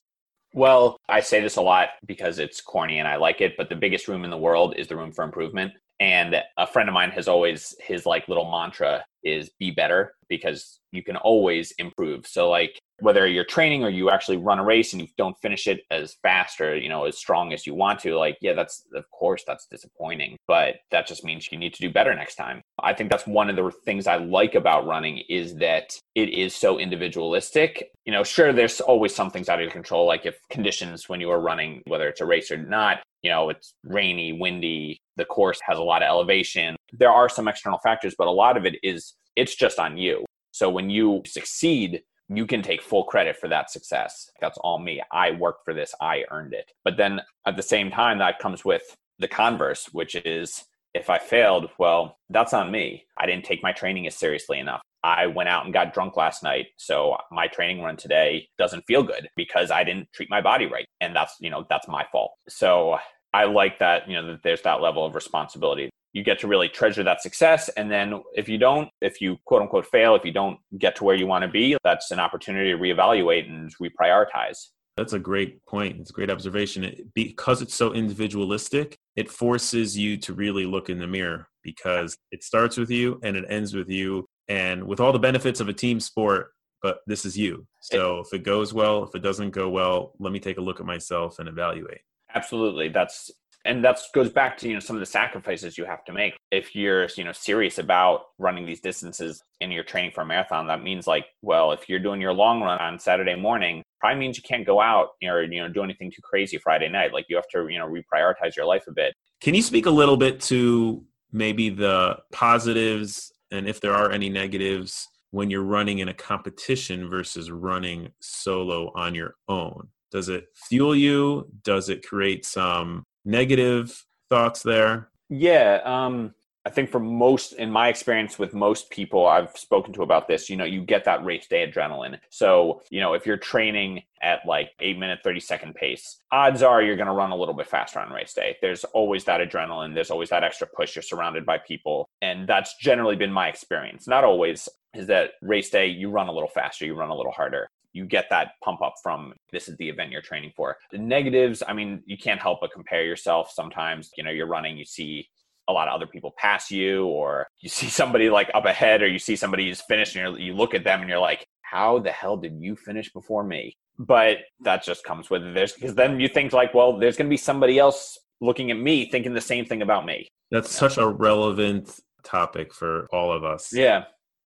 Well, 0.54 0.96
I 1.08 1.20
say 1.20 1.40
this 1.40 1.56
a 1.56 1.62
lot 1.62 1.90
because 2.06 2.38
it's 2.38 2.60
corny 2.60 2.98
and 2.98 3.08
I 3.08 3.16
like 3.16 3.40
it, 3.40 3.56
but 3.56 3.68
the 3.68 3.76
biggest 3.76 4.08
room 4.08 4.24
in 4.24 4.30
the 4.30 4.36
world 4.36 4.74
is 4.76 4.88
the 4.88 4.96
room 4.96 5.12
for 5.12 5.22
improvement. 5.24 5.72
And 6.00 6.36
a 6.56 6.66
friend 6.66 6.88
of 6.88 6.92
mine 6.92 7.10
has 7.10 7.28
always 7.28 7.74
his 7.80 8.06
like 8.06 8.28
little 8.28 8.50
mantra 8.50 9.04
is 9.24 9.50
be 9.58 9.70
better 9.70 10.14
because 10.28 10.80
you 10.92 11.02
can 11.02 11.16
always 11.16 11.72
improve. 11.72 12.26
So 12.26 12.48
like 12.48 12.78
whether 13.00 13.26
you're 13.26 13.44
training 13.44 13.84
or 13.84 13.90
you 13.90 14.10
actually 14.10 14.36
run 14.36 14.58
a 14.58 14.64
race 14.64 14.92
and 14.92 15.00
you 15.00 15.08
don't 15.16 15.36
finish 15.40 15.66
it 15.66 15.80
as 15.90 16.16
fast 16.22 16.60
or 16.60 16.76
you 16.76 16.88
know 16.88 17.04
as 17.04 17.16
strong 17.16 17.52
as 17.52 17.66
you 17.66 17.74
want 17.74 18.00
to 18.00 18.16
like 18.16 18.36
yeah 18.40 18.52
that's 18.54 18.84
of 18.94 19.08
course 19.10 19.44
that's 19.46 19.66
disappointing. 19.66 20.36
But 20.46 20.76
that 20.90 21.06
just 21.06 21.24
means 21.24 21.50
you 21.50 21.58
need 21.58 21.74
to 21.74 21.80
do 21.80 21.92
better 21.92 22.14
next 22.14 22.36
time. 22.36 22.62
I 22.82 22.92
think 22.94 23.10
that's 23.10 23.26
one 23.26 23.50
of 23.50 23.56
the 23.56 23.70
things 23.84 24.06
i 24.06 24.16
like 24.16 24.54
about 24.54 24.86
running 24.86 25.22
is 25.28 25.56
that 25.56 25.96
it 26.14 26.30
is 26.30 26.54
so 26.54 26.78
individualistic. 26.78 27.90
You 28.04 28.12
know 28.12 28.24
sure 28.24 28.52
there's 28.52 28.80
always 28.80 29.14
some 29.14 29.30
things 29.30 29.48
out 29.48 29.58
of 29.58 29.62
your 29.62 29.72
control 29.72 30.06
like 30.06 30.26
if 30.26 30.38
conditions 30.50 31.08
when 31.08 31.20
you 31.20 31.30
are 31.30 31.40
running 31.40 31.82
whether 31.86 32.08
it's 32.08 32.20
a 32.20 32.26
race 32.26 32.50
or 32.50 32.56
not 32.56 33.00
you 33.22 33.30
know 33.30 33.48
it's 33.50 33.74
rainy 33.84 34.32
windy 34.32 35.00
the 35.16 35.24
course 35.24 35.58
has 35.62 35.78
a 35.78 35.82
lot 35.82 36.02
of 36.02 36.06
elevation 36.06 36.76
there 36.92 37.10
are 37.10 37.28
some 37.28 37.48
external 37.48 37.78
factors 37.78 38.14
but 38.16 38.26
a 38.26 38.30
lot 38.30 38.56
of 38.56 38.64
it 38.64 38.76
is 38.82 39.14
it's 39.36 39.54
just 39.54 39.78
on 39.78 39.96
you 39.96 40.24
so 40.52 40.68
when 40.68 40.90
you 40.90 41.22
succeed 41.26 42.02
you 42.28 42.46
can 42.46 42.62
take 42.62 42.82
full 42.82 43.04
credit 43.04 43.36
for 43.36 43.48
that 43.48 43.70
success. 43.70 44.30
That's 44.40 44.58
all 44.58 44.78
me. 44.78 45.02
I 45.10 45.30
worked 45.30 45.64
for 45.64 45.72
this. 45.72 45.94
I 46.00 46.24
earned 46.30 46.52
it. 46.52 46.70
But 46.84 46.96
then 46.96 47.20
at 47.46 47.56
the 47.56 47.62
same 47.62 47.90
time, 47.90 48.18
that 48.18 48.38
comes 48.38 48.64
with 48.64 48.82
the 49.18 49.28
converse, 49.28 49.88
which 49.92 50.14
is 50.14 50.64
if 50.94 51.10
I 51.10 51.18
failed, 51.18 51.70
well, 51.78 52.18
that's 52.28 52.52
on 52.52 52.70
me. 52.70 53.04
I 53.16 53.26
didn't 53.26 53.44
take 53.44 53.62
my 53.62 53.72
training 53.72 54.06
as 54.06 54.16
seriously 54.16 54.58
enough. 54.58 54.82
I 55.04 55.26
went 55.26 55.48
out 55.48 55.64
and 55.64 55.72
got 55.72 55.94
drunk 55.94 56.16
last 56.16 56.42
night. 56.42 56.66
So 56.76 57.16
my 57.30 57.46
training 57.46 57.82
run 57.82 57.96
today 57.96 58.48
doesn't 58.58 58.84
feel 58.86 59.02
good 59.02 59.28
because 59.36 59.70
I 59.70 59.84
didn't 59.84 60.08
treat 60.12 60.30
my 60.30 60.40
body 60.40 60.66
right. 60.66 60.86
And 61.00 61.14
that's, 61.14 61.36
you 61.40 61.50
know, 61.50 61.66
that's 61.68 61.88
my 61.88 62.04
fault. 62.10 62.32
So 62.48 62.98
I 63.32 63.44
like 63.44 63.78
that, 63.78 64.08
you 64.08 64.14
know, 64.14 64.26
that 64.32 64.42
there's 64.42 64.62
that 64.62 64.80
level 64.80 65.04
of 65.04 65.14
responsibility 65.14 65.90
you 66.12 66.22
get 66.22 66.38
to 66.40 66.48
really 66.48 66.68
treasure 66.68 67.02
that 67.04 67.22
success. 67.22 67.68
And 67.70 67.90
then 67.90 68.22
if 68.34 68.48
you 68.48 68.58
don't, 68.58 68.88
if 69.00 69.20
you 69.20 69.36
quote 69.44 69.62
unquote 69.62 69.86
fail, 69.86 70.14
if 70.14 70.24
you 70.24 70.32
don't 70.32 70.58
get 70.78 70.96
to 70.96 71.04
where 71.04 71.14
you 71.14 71.26
want 71.26 71.42
to 71.42 71.48
be, 71.48 71.76
that's 71.84 72.10
an 72.10 72.18
opportunity 72.18 72.72
to 72.72 72.78
reevaluate 72.78 73.48
and 73.48 73.72
reprioritize. 73.80 74.68
That's 74.96 75.12
a 75.12 75.18
great 75.18 75.64
point. 75.66 76.00
It's 76.00 76.10
a 76.10 76.12
great 76.12 76.30
observation. 76.30 76.82
It, 76.82 77.14
because 77.14 77.62
it's 77.62 77.74
so 77.74 77.92
individualistic, 77.92 78.96
it 79.14 79.30
forces 79.30 79.96
you 79.96 80.16
to 80.18 80.32
really 80.32 80.66
look 80.66 80.90
in 80.90 80.98
the 80.98 81.06
mirror 81.06 81.46
because 81.62 82.16
it 82.32 82.42
starts 82.42 82.76
with 82.76 82.90
you 82.90 83.20
and 83.22 83.36
it 83.36 83.44
ends 83.48 83.74
with 83.74 83.88
you. 83.88 84.26
And 84.48 84.84
with 84.84 85.00
all 85.00 85.12
the 85.12 85.18
benefits 85.18 85.60
of 85.60 85.68
a 85.68 85.72
team 85.72 86.00
sport, 86.00 86.52
but 86.82 87.00
this 87.06 87.24
is 87.24 87.36
you. 87.36 87.66
So 87.80 88.20
if 88.20 88.32
it 88.32 88.44
goes 88.44 88.72
well, 88.72 89.04
if 89.04 89.14
it 89.14 89.22
doesn't 89.22 89.50
go 89.50 89.68
well, 89.68 90.12
let 90.18 90.32
me 90.32 90.40
take 90.40 90.58
a 90.58 90.60
look 90.60 90.80
at 90.80 90.86
myself 90.86 91.38
and 91.38 91.48
evaluate. 91.48 92.00
Absolutely. 92.34 92.88
That's 92.88 93.30
and 93.64 93.84
that 93.84 94.00
goes 94.14 94.30
back 94.30 94.56
to 94.58 94.68
you 94.68 94.74
know 94.74 94.80
some 94.80 94.96
of 94.96 95.00
the 95.00 95.06
sacrifices 95.06 95.76
you 95.76 95.84
have 95.84 96.04
to 96.04 96.12
make 96.12 96.36
if 96.50 96.74
you're 96.74 97.08
you 97.16 97.24
know 97.24 97.32
serious 97.32 97.78
about 97.78 98.26
running 98.38 98.64
these 98.64 98.80
distances 98.80 99.42
and 99.60 99.72
you're 99.72 99.84
training 99.84 100.10
for 100.12 100.22
a 100.22 100.26
marathon 100.26 100.66
that 100.66 100.82
means 100.82 101.06
like 101.06 101.26
well 101.42 101.72
if 101.72 101.88
you're 101.88 101.98
doing 101.98 102.20
your 102.20 102.32
long 102.32 102.62
run 102.62 102.78
on 102.78 102.98
saturday 102.98 103.34
morning 103.34 103.82
probably 104.00 104.18
means 104.18 104.36
you 104.36 104.42
can't 104.42 104.66
go 104.66 104.80
out 104.80 105.08
or 105.24 105.42
you 105.42 105.60
know 105.60 105.68
do 105.68 105.82
anything 105.82 106.10
too 106.10 106.22
crazy 106.22 106.56
friday 106.58 106.88
night 106.88 107.12
like 107.12 107.26
you 107.28 107.36
have 107.36 107.48
to 107.48 107.68
you 107.68 107.78
know 107.78 107.86
reprioritize 107.86 108.56
your 108.56 108.66
life 108.66 108.84
a 108.88 108.92
bit 108.92 109.14
can 109.40 109.54
you 109.54 109.62
speak 109.62 109.86
a 109.86 109.90
little 109.90 110.16
bit 110.16 110.40
to 110.40 111.04
maybe 111.32 111.68
the 111.68 112.16
positives 112.32 113.32
and 113.50 113.68
if 113.68 113.80
there 113.80 113.94
are 113.94 114.10
any 114.10 114.28
negatives 114.28 115.08
when 115.30 115.50
you're 115.50 115.62
running 115.62 115.98
in 115.98 116.08
a 116.08 116.14
competition 116.14 117.08
versus 117.08 117.50
running 117.50 118.10
solo 118.20 118.90
on 118.94 119.14
your 119.14 119.34
own 119.48 119.88
Does 120.10 120.28
it 120.28 120.46
fuel 120.54 120.96
you? 120.96 121.48
Does 121.64 121.88
it 121.88 122.06
create 122.06 122.46
some 122.46 123.04
negative 123.24 124.04
thoughts 124.30 124.62
there? 124.62 125.10
Yeah, 125.28 125.80
um, 125.84 126.34
I 126.68 126.70
think 126.70 126.90
for 126.90 127.00
most, 127.00 127.54
in 127.54 127.70
my 127.70 127.88
experience 127.88 128.38
with 128.38 128.52
most 128.52 128.90
people 128.90 129.26
I've 129.26 129.56
spoken 129.56 129.94
to 129.94 130.02
about 130.02 130.28
this, 130.28 130.50
you 130.50 130.56
know, 130.58 130.66
you 130.66 130.82
get 130.82 131.02
that 131.06 131.24
race 131.24 131.46
day 131.46 131.66
adrenaline. 131.66 132.18
So, 132.28 132.82
you 132.90 133.00
know, 133.00 133.14
if 133.14 133.24
you're 133.24 133.38
training 133.38 134.02
at 134.20 134.40
like 134.44 134.72
eight 134.78 134.98
minute, 134.98 135.20
30 135.24 135.40
second 135.40 135.74
pace, 135.74 136.20
odds 136.30 136.62
are 136.62 136.82
you're 136.82 136.96
going 136.96 137.06
to 137.06 137.14
run 137.14 137.30
a 137.30 137.36
little 137.36 137.54
bit 137.54 137.68
faster 137.68 138.00
on 138.00 138.12
race 138.12 138.34
day. 138.34 138.54
There's 138.60 138.84
always 138.84 139.24
that 139.24 139.40
adrenaline. 139.40 139.94
There's 139.94 140.10
always 140.10 140.28
that 140.28 140.44
extra 140.44 140.66
push. 140.66 140.94
You're 140.94 141.02
surrounded 141.02 141.46
by 141.46 141.56
people. 141.56 142.10
And 142.20 142.46
that's 142.46 142.76
generally 142.76 143.16
been 143.16 143.32
my 143.32 143.48
experience. 143.48 144.06
Not 144.06 144.24
always 144.24 144.68
is 144.92 145.06
that 145.06 145.30
race 145.40 145.70
day, 145.70 145.86
you 145.86 146.10
run 146.10 146.28
a 146.28 146.32
little 146.32 146.50
faster, 146.50 146.84
you 146.84 146.94
run 146.94 147.08
a 147.08 147.16
little 147.16 147.32
harder 147.32 147.70
you 147.94 148.04
get 148.04 148.26
that 148.28 148.52
pump 148.62 148.82
up 148.82 148.94
from 149.02 149.32
this 149.50 149.66
is 149.66 149.76
the 149.78 149.88
event 149.88 150.12
you're 150.12 150.20
training 150.20 150.52
for. 150.54 150.76
The 150.92 150.98
negatives, 150.98 151.62
I 151.66 151.72
mean, 151.72 152.02
you 152.04 152.18
can't 152.18 152.40
help 152.40 152.60
but 152.60 152.70
compare 152.70 153.02
yourself 153.02 153.50
sometimes. 153.50 154.10
You 154.16 154.24
know, 154.24 154.30
you're 154.30 154.46
running, 154.46 154.76
you 154.76 154.84
see 154.84 155.26
a 155.68 155.72
lot 155.72 155.88
of 155.88 155.94
other 155.94 156.06
people 156.06 156.34
pass 156.36 156.70
you 156.70 157.06
or 157.06 157.46
you 157.60 157.68
see 157.68 157.88
somebody 157.88 158.30
like 158.30 158.50
up 158.54 158.64
ahead 158.64 159.02
or 159.02 159.06
you 159.06 159.18
see 159.18 159.36
somebody 159.36 159.68
who's 159.68 159.82
finished 159.82 160.16
and 160.16 160.38
you 160.38 160.54
look 160.54 160.74
at 160.74 160.84
them 160.84 161.00
and 161.00 161.08
you're 161.08 161.18
like 161.18 161.46
how 161.62 161.98
the 161.98 162.10
hell 162.10 162.36
did 162.36 162.54
you 162.58 162.74
finish 162.74 163.12
before 163.12 163.44
me? 163.44 163.76
But 163.98 164.38
that 164.60 164.82
just 164.82 165.04
comes 165.04 165.28
with 165.28 165.54
this 165.54 165.72
because 165.72 165.94
then 165.94 166.18
you 166.18 166.28
think 166.28 166.52
like 166.52 166.72
well 166.74 166.98
there's 166.98 167.16
going 167.16 167.26
to 167.26 167.30
be 167.30 167.36
somebody 167.36 167.78
else 167.78 168.18
looking 168.40 168.70
at 168.70 168.78
me 168.78 169.10
thinking 169.10 169.34
the 169.34 169.40
same 169.40 169.64
thing 169.64 169.82
about 169.82 170.06
me. 170.06 170.28
That's 170.50 170.70
such 170.70 170.96
a 170.96 171.06
relevant 171.06 172.00
topic 172.24 172.72
for 172.72 173.06
all 173.12 173.32
of 173.32 173.44
us. 173.44 173.72
Yeah. 173.72 174.04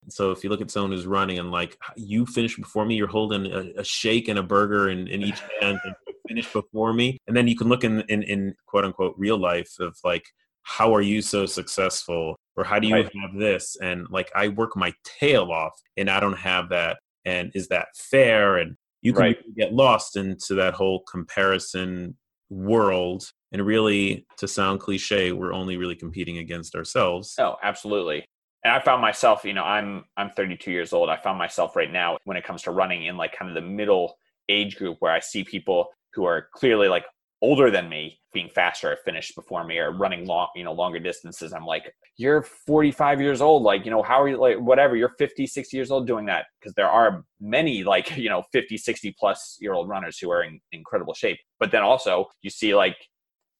So 0.08 0.32
if 0.32 0.42
you 0.42 0.50
look 0.50 0.60
at 0.60 0.70
someone 0.70 0.90
who's 0.90 1.06
running 1.06 1.38
and 1.38 1.50
like 1.50 1.76
you 1.96 2.26
finished 2.26 2.58
before 2.58 2.84
me, 2.84 2.96
you're 2.96 3.06
holding 3.06 3.46
a, 3.46 3.80
a 3.80 3.84
shake 3.84 4.28
and 4.28 4.38
a 4.38 4.42
burger 4.42 4.88
in, 4.88 5.06
in 5.06 5.22
each 5.22 5.40
hand 5.60 5.78
and 5.84 5.94
finish 6.26 6.52
before 6.52 6.92
me. 6.92 7.18
And 7.26 7.36
then 7.36 7.46
you 7.46 7.56
can 7.56 7.68
look 7.68 7.84
in, 7.84 8.00
in, 8.08 8.22
in 8.24 8.54
quote 8.66 8.84
unquote 8.84 9.14
real 9.16 9.38
life 9.38 9.70
of 9.78 9.96
like, 10.02 10.24
how 10.62 10.94
are 10.94 11.00
you 11.02 11.22
so 11.22 11.46
successful? 11.46 12.36
Or 12.56 12.64
how 12.64 12.78
do 12.78 12.86
you 12.86 12.94
right. 12.94 13.10
have 13.22 13.38
this? 13.38 13.76
And 13.82 14.06
like 14.10 14.30
i 14.34 14.48
work 14.48 14.76
my 14.76 14.92
tail 15.04 15.50
off 15.50 15.72
and 15.96 16.10
i 16.10 16.20
don't 16.20 16.38
have 16.38 16.68
that. 16.70 16.98
And 17.24 17.50
is 17.54 17.68
that 17.68 17.88
fair? 17.96 18.58
And 18.58 18.76
you 19.00 19.12
can 19.12 19.22
right. 19.22 19.56
get 19.56 19.72
lost 19.72 20.16
into 20.16 20.54
that 20.54 20.74
whole 20.74 21.02
comparison 21.10 22.16
world. 22.50 23.30
And 23.52 23.64
really 23.66 24.26
to 24.38 24.48
sound 24.48 24.80
cliche 24.80 25.32
we're 25.32 25.52
only 25.52 25.76
really 25.76 25.96
competing 25.96 26.38
against 26.38 26.74
ourselves. 26.74 27.34
Oh 27.38 27.56
absolutely. 27.62 28.26
And 28.64 28.72
i 28.72 28.80
found 28.80 29.02
myself 29.02 29.44
you 29.44 29.54
know 29.54 29.64
i'm 29.64 30.04
i'm 30.16 30.30
32 30.30 30.70
years 30.70 30.92
old. 30.92 31.08
I 31.08 31.16
found 31.16 31.38
myself 31.38 31.74
right 31.74 31.90
now 31.90 32.18
when 32.24 32.36
it 32.36 32.44
comes 32.44 32.62
to 32.62 32.70
running 32.70 33.06
in 33.06 33.16
like 33.16 33.36
kind 33.36 33.50
of 33.50 33.54
the 33.54 33.68
middle 33.68 34.16
age 34.48 34.76
group 34.76 34.96
where 35.00 35.12
i 35.12 35.20
see 35.20 35.44
people 35.44 35.88
who 36.14 36.24
are 36.24 36.48
clearly 36.52 36.88
like 36.88 37.04
older 37.42 37.70
than 37.70 37.88
me 37.88 38.18
being 38.32 38.48
faster 38.48 38.92
at 38.92 39.04
finish 39.04 39.34
before 39.34 39.64
me 39.64 39.76
or 39.76 39.90
running 39.90 40.26
long 40.26 40.48
you 40.54 40.64
know 40.64 40.72
longer 40.72 40.98
distances. 40.98 41.52
I'm 41.52 41.66
like 41.66 41.92
you're 42.16 42.42
45 42.42 43.20
years 43.20 43.40
old. 43.40 43.62
Like 43.62 43.84
you 43.84 43.90
know 43.90 44.02
how 44.02 44.22
are 44.22 44.28
you 44.28 44.38
like 44.38 44.58
whatever 44.58 44.96
you're 44.96 45.14
50 45.18 45.46
60 45.46 45.76
years 45.76 45.90
old 45.90 46.06
doing 46.06 46.26
that. 46.26 46.46
Because 46.60 46.72
there 46.74 46.88
are 46.88 47.24
many 47.40 47.84
like 47.84 48.16
you 48.16 48.30
know 48.30 48.44
50 48.52 48.76
60 48.78 49.14
plus 49.18 49.58
year 49.60 49.74
old 49.74 49.88
runners 49.88 50.18
who 50.18 50.30
are 50.30 50.42
in 50.44 50.60
incredible 50.70 51.14
shape. 51.14 51.38
But 51.58 51.70
then 51.72 51.82
also 51.82 52.28
you 52.40 52.50
see 52.50 52.74
like 52.74 52.96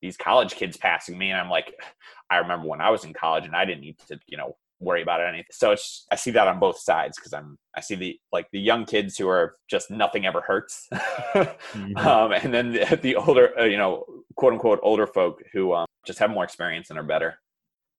these 0.00 0.16
college 0.16 0.56
kids 0.56 0.76
passing 0.76 1.16
me 1.16 1.30
and 1.30 1.40
i'm 1.40 1.48
like 1.48 1.72
i 2.30 2.38
remember 2.38 2.66
when 2.66 2.80
i 2.80 2.90
was 2.90 3.04
in 3.04 3.14
college 3.14 3.46
and 3.46 3.54
i 3.54 3.64
didn't 3.64 3.80
need 3.80 3.96
to 4.08 4.18
you 4.26 4.36
know 4.36 4.56
worry 4.82 5.02
about 5.02 5.20
it 5.20 5.24
anything. 5.24 5.46
So 5.50 5.72
it's 5.72 6.06
I 6.10 6.16
see 6.16 6.30
that 6.32 6.48
on 6.48 6.58
both 6.58 6.78
sides 6.78 7.16
because 7.16 7.32
I'm 7.32 7.58
I 7.76 7.80
see 7.80 7.94
the 7.94 8.18
like 8.32 8.46
the 8.52 8.60
young 8.60 8.84
kids 8.84 9.16
who 9.16 9.28
are 9.28 9.56
just 9.68 9.90
nothing 9.90 10.26
ever 10.26 10.40
hurts, 10.40 10.88
mm-hmm. 10.92 11.96
um, 11.96 12.32
and 12.32 12.52
then 12.52 12.72
the, 12.72 12.98
the 13.00 13.16
older 13.16 13.58
uh, 13.58 13.64
you 13.64 13.76
know 13.76 14.04
quote 14.36 14.52
unquote 14.52 14.80
older 14.82 15.06
folk 15.06 15.42
who 15.52 15.72
um, 15.74 15.86
just 16.06 16.18
have 16.18 16.30
more 16.30 16.44
experience 16.44 16.90
and 16.90 16.98
are 16.98 17.04
better. 17.04 17.38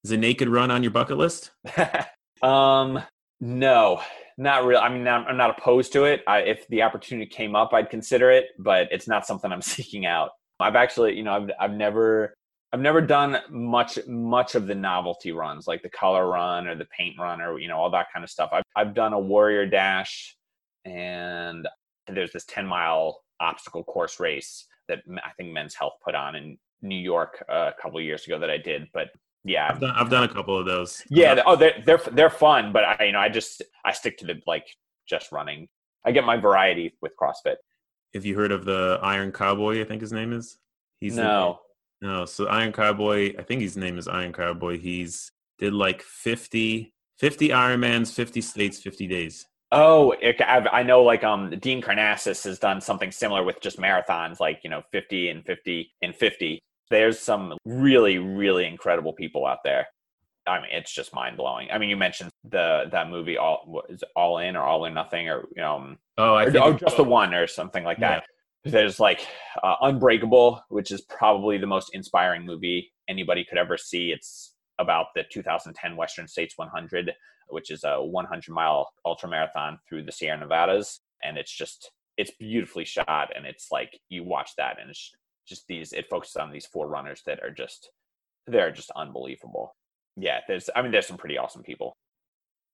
Is 0.04 0.12
a 0.12 0.18
naked 0.18 0.50
run 0.50 0.70
on 0.70 0.84
your 0.84 0.92
bucket 0.92 1.18
list? 1.18 1.52
um, 2.42 3.02
no, 3.40 4.02
not 4.38 4.66
really. 4.66 4.82
I 4.82 4.90
mean, 4.90 5.08
I'm, 5.08 5.26
I'm 5.26 5.38
not 5.38 5.58
opposed 5.58 5.94
to 5.94 6.04
it. 6.04 6.24
I, 6.28 6.40
if 6.40 6.68
the 6.68 6.82
opportunity 6.82 7.26
came 7.26 7.56
up, 7.56 7.74
I'd 7.74 7.90
consider 7.90 8.30
it, 8.30 8.48
but 8.60 8.90
it's 8.92 9.08
not 9.08 9.26
something 9.26 9.52
I'm 9.52 9.62
seeking 9.62 10.06
out. 10.06 10.32
I've 10.60 10.76
actually, 10.76 11.16
you 11.16 11.24
know, 11.24 11.34
I've 11.34 11.52
I've 11.60 11.74
never 11.74 12.34
I've 12.74 12.80
never 12.80 13.02
done 13.02 13.38
much 13.52 14.00
much 14.08 14.56
of 14.56 14.66
the 14.66 14.74
novelty 14.74 15.32
runs 15.32 15.68
like 15.68 15.84
the 15.84 15.90
color 15.90 16.28
run 16.28 16.68
or 16.68 16.76
the 16.76 16.86
paint 16.86 17.16
run 17.20 17.40
or 17.40 17.60
you 17.60 17.68
know 17.68 17.78
all 17.78 17.92
that 17.92 18.08
kind 18.12 18.24
of 18.24 18.32
stuff. 18.32 18.50
I've 18.52 18.64
I've 18.76 18.94
done 18.96 19.14
a 19.14 19.20
warrior 19.20 19.68
dash 19.68 20.36
and 20.84 21.68
there's 22.08 22.34
this 22.34 22.46
10 22.46 22.66
mile 22.66 23.22
obstacle 23.40 23.84
course 23.84 24.20
race 24.20 24.66
that 24.90 25.00
I 25.24 25.30
think 25.38 25.54
Men's 25.54 25.76
Health 25.76 25.94
put 26.04 26.16
on 26.16 26.36
in 26.36 26.58
New 26.82 26.98
York 26.98 27.44
a 27.48 27.74
couple 27.80 28.02
years 28.02 28.26
ago 28.26 28.40
that 28.40 28.50
I 28.50 28.58
did, 28.58 28.88
but 28.94 29.10
yeah, 29.46 29.70
I've 29.70 29.80
done, 29.80 29.92
I've 29.96 30.10
done 30.10 30.24
a 30.24 30.34
couple 30.34 30.58
of 30.58 30.66
those. 30.66 31.04
Yeah, 31.10 31.42
oh, 31.46 31.56
they're 31.56 31.82
they're 31.86 32.02
they're 32.12 32.30
fun, 32.30 32.72
but 32.74 32.84
I 32.84 33.06
you 33.06 33.12
know 33.12 33.20
I 33.20 33.30
just 33.30 33.62
I 33.86 33.92
stick 33.92 34.18
to 34.20 34.26
the 34.26 34.42
like 34.48 34.66
just 35.08 35.32
running. 35.32 35.68
I 36.06 36.12
get 36.12 36.24
my 36.24 36.38
variety 36.38 36.96
with 37.02 37.14
CrossFit. 37.22 37.56
Have 38.14 38.26
you 38.26 38.36
heard 38.36 38.52
of 38.52 38.66
the 38.66 39.00
Iron 39.04 39.32
Cowboy? 39.32 39.82
I 39.82 39.84
think 39.84 40.02
his 40.02 40.14
name 40.14 40.34
is. 40.34 40.58
He's 41.00 41.18
no. 41.18 41.60
No, 42.04 42.26
so 42.26 42.48
Iron 42.48 42.74
Cowboy, 42.74 43.34
I 43.40 43.44
think 43.44 43.62
his 43.62 43.78
name 43.78 43.98
is 43.98 44.10
Iron 44.10 44.34
Cowboy. 44.34 44.78
He's 44.78 45.32
did 45.58 45.74
like 45.74 46.02
50, 46.02 46.94
50 47.18 47.48
Ironmans, 47.48 48.14
50 48.14 48.42
states, 48.42 48.82
50 48.82 49.08
days. 49.08 49.46
Oh, 49.72 50.14
it, 50.22 50.36
i 50.40 50.84
know 50.84 51.02
like 51.02 51.24
um 51.24 51.50
Dean 51.62 51.82
Karnazes 51.82 52.44
has 52.44 52.60
done 52.60 52.82
something 52.82 53.10
similar 53.10 53.42
with 53.42 53.62
just 53.62 53.80
marathons, 53.80 54.42
like, 54.42 54.60
you 54.66 54.70
know, 54.70 54.84
50 54.92 55.30
and 55.30 55.46
50 55.46 55.94
and 56.02 56.14
50. 56.14 56.60
There's 56.90 57.20
some 57.20 57.54
really, 57.64 58.18
really 58.18 58.66
incredible 58.66 59.14
people 59.14 59.46
out 59.46 59.60
there. 59.64 59.88
I 60.46 60.60
mean, 60.60 60.72
it's 60.74 60.94
just 60.94 61.14
mind 61.14 61.38
blowing. 61.38 61.70
I 61.72 61.78
mean, 61.78 61.90
you 61.90 61.96
mentioned 61.96 62.32
the 62.44 62.84
that 62.92 63.10
movie 63.10 63.38
all 63.38 63.82
is 63.88 64.04
all 64.14 64.40
in 64.40 64.58
or 64.58 64.64
all 64.64 64.86
or 64.86 64.90
nothing 64.90 65.30
or 65.30 65.46
you 65.56 65.62
know, 65.62 65.78
um, 65.78 65.98
oh, 66.18 66.34
I 66.34 66.44
or, 66.44 66.52
think 66.52 66.66
oh, 66.66 66.74
just 66.74 66.98
the 66.98 67.04
one 67.06 67.34
or 67.34 67.48
something 67.48 67.86
like 67.86 68.00
that 68.00 68.26
there's 68.66 69.00
like 69.00 69.28
uh, 69.62 69.76
Unbreakable, 69.82 70.62
which 70.70 70.92
is 70.92 71.02
probably 71.02 71.58
the 71.58 71.68
most 71.68 71.90
inspiring 71.94 72.46
movie 72.46 72.92
anybody 73.10 73.46
could 73.48 73.58
ever 73.58 73.78
see. 73.78 74.12
It's 74.12 74.56
about 74.80 75.08
the 75.16 75.24
2010 75.32 75.96
Western 75.96 76.28
States 76.28 76.58
100, 76.58 77.12
which 77.50 77.72
is 77.72 77.84
a 77.84 78.04
100 78.04 78.52
mile 78.54 78.90
ultra 79.06 79.30
marathon 79.30 79.80
through 79.88 80.04
the 80.04 80.12
Sierra 80.12 80.40
Nevadas, 80.40 81.02
and 81.24 81.38
it's 81.38 81.56
just 81.56 81.92
it's 82.18 82.32
beautifully 82.40 82.86
shot, 82.86 83.30
and 83.36 83.46
it's 83.46 83.68
like 83.72 84.00
you 84.10 84.24
watch 84.24 84.52
that, 84.58 84.78
and 84.80 84.90
it's 84.90 85.12
just 85.48 85.66
these. 85.68 85.92
It 85.94 86.08
focuses 86.10 86.38
on 86.38 86.52
these 86.52 86.66
four 86.66 86.88
runners 86.88 87.22
that 87.26 87.42
are 87.44 87.52
just 87.52 87.90
they're 88.48 88.72
just 88.72 88.92
unbelievable. 88.96 89.76
Yeah, 90.16 90.40
there's 90.48 90.70
I 90.76 90.82
mean 90.82 90.92
there's 90.92 91.08
some 91.08 91.18
pretty 91.18 91.38
awesome 91.38 91.64
people. 91.64 91.98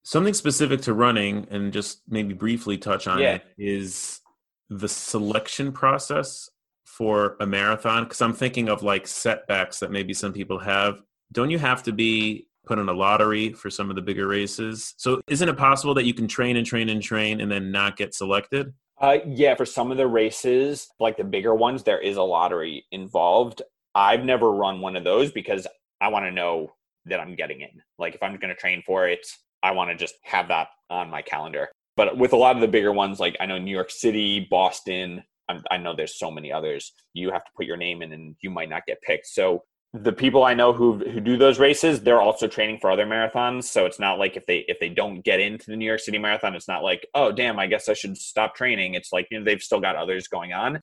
Something 0.03 0.33
specific 0.33 0.81
to 0.81 0.93
running, 0.93 1.47
and 1.49 1.73
just 1.73 2.01
maybe 2.07 2.33
briefly 2.33 2.77
touch 2.77 3.07
on 3.07 3.19
yeah. 3.19 3.35
it 3.35 3.43
is 3.57 4.21
the 4.69 4.87
selection 4.87 5.71
process 5.71 6.49
for 6.85 7.35
a 7.39 7.45
marathon? 7.45 8.03
Because 8.03 8.21
I'm 8.21 8.33
thinking 8.33 8.69
of 8.69 8.83
like 8.83 9.07
setbacks 9.07 9.79
that 9.79 9.91
maybe 9.91 10.13
some 10.13 10.33
people 10.33 10.59
have. 10.59 11.01
Don't 11.31 11.49
you 11.49 11.59
have 11.59 11.83
to 11.83 11.91
be 11.91 12.47
put 12.65 12.79
in 12.79 12.89
a 12.89 12.93
lottery 12.93 13.51
for 13.51 13.69
some 13.69 13.89
of 13.89 13.95
the 13.95 14.01
bigger 14.01 14.27
races? 14.27 14.93
So 14.97 15.21
isn't 15.27 15.49
it 15.49 15.57
possible 15.57 15.93
that 15.95 16.05
you 16.05 16.13
can 16.13 16.27
train 16.27 16.55
and 16.57 16.65
train 16.65 16.89
and 16.89 17.01
train 17.01 17.41
and 17.41 17.51
then 17.51 17.71
not 17.71 17.97
get 17.97 18.13
selected? 18.13 18.73
Uh, 18.99 19.19
yeah, 19.25 19.55
for 19.55 19.65
some 19.65 19.91
of 19.91 19.97
the 19.97 20.07
races, 20.07 20.89
like 20.99 21.17
the 21.17 21.23
bigger 21.23 21.55
ones, 21.55 21.83
there 21.83 21.99
is 21.99 22.17
a 22.17 22.21
lottery 22.21 22.85
involved. 22.91 23.61
I've 23.95 24.25
never 24.25 24.51
run 24.51 24.81
one 24.81 24.95
of 24.95 25.03
those 25.03 25.31
because 25.31 25.65
I 26.01 26.09
want 26.09 26.25
to 26.25 26.31
know 26.31 26.73
that 27.05 27.19
I'm 27.19 27.35
getting 27.35 27.61
in. 27.61 27.81
Like 27.97 28.13
if 28.13 28.21
I'm 28.21 28.35
going 28.37 28.53
to 28.53 28.59
train 28.59 28.83
for 28.85 29.07
it, 29.07 29.25
I 29.63 29.71
want 29.71 29.89
to 29.89 29.95
just 29.95 30.15
have 30.23 30.49
that 30.49 30.67
on 30.89 31.09
my 31.09 31.21
calendar. 31.21 31.69
But 31.99 32.17
with 32.17 32.31
a 32.31 32.37
lot 32.37 32.55
of 32.55 32.61
the 32.61 32.67
bigger 32.69 32.93
ones, 32.93 33.19
like 33.19 33.35
I 33.41 33.45
know 33.45 33.57
New 33.57 33.75
York 33.75 33.91
City, 33.91 34.47
Boston, 34.49 35.21
I'm, 35.49 35.61
i 35.69 35.75
know 35.75 35.93
there's 35.93 36.17
so 36.17 36.31
many 36.31 36.49
others. 36.49 36.93
You 37.13 37.29
have 37.31 37.43
to 37.43 37.51
put 37.57 37.65
your 37.65 37.75
name 37.75 38.01
in, 38.01 38.13
and 38.13 38.37
you 38.39 38.49
might 38.49 38.69
not 38.69 38.85
get 38.85 39.01
picked. 39.01 39.27
So 39.27 39.65
the 39.91 40.13
people 40.13 40.45
I 40.45 40.53
know 40.53 40.71
who 40.71 40.99
who 40.99 41.19
do 41.19 41.35
those 41.35 41.59
races, 41.59 41.99
they're 41.99 42.21
also 42.21 42.47
training 42.47 42.77
for 42.79 42.89
other 42.89 43.05
marathons. 43.05 43.65
So 43.65 43.85
it's 43.85 43.99
not 43.99 44.17
like 44.17 44.37
if 44.37 44.45
they 44.45 44.63
if 44.69 44.79
they 44.79 44.87
don't 44.87 45.25
get 45.25 45.41
into 45.41 45.71
the 45.71 45.75
New 45.75 45.83
York 45.83 45.99
City 45.99 46.17
Marathon, 46.17 46.55
it's 46.55 46.69
not 46.69 46.83
like 46.83 47.05
oh 47.15 47.33
damn, 47.33 47.59
I 47.59 47.67
guess 47.67 47.89
I 47.89 47.93
should 47.95 48.15
stop 48.15 48.55
training. 48.55 48.93
It's 48.93 49.11
like 49.11 49.27
you 49.29 49.37
know 49.37 49.43
they've 49.43 49.61
still 49.61 49.81
got 49.81 49.97
others 49.97 50.29
going 50.29 50.53
on. 50.53 50.79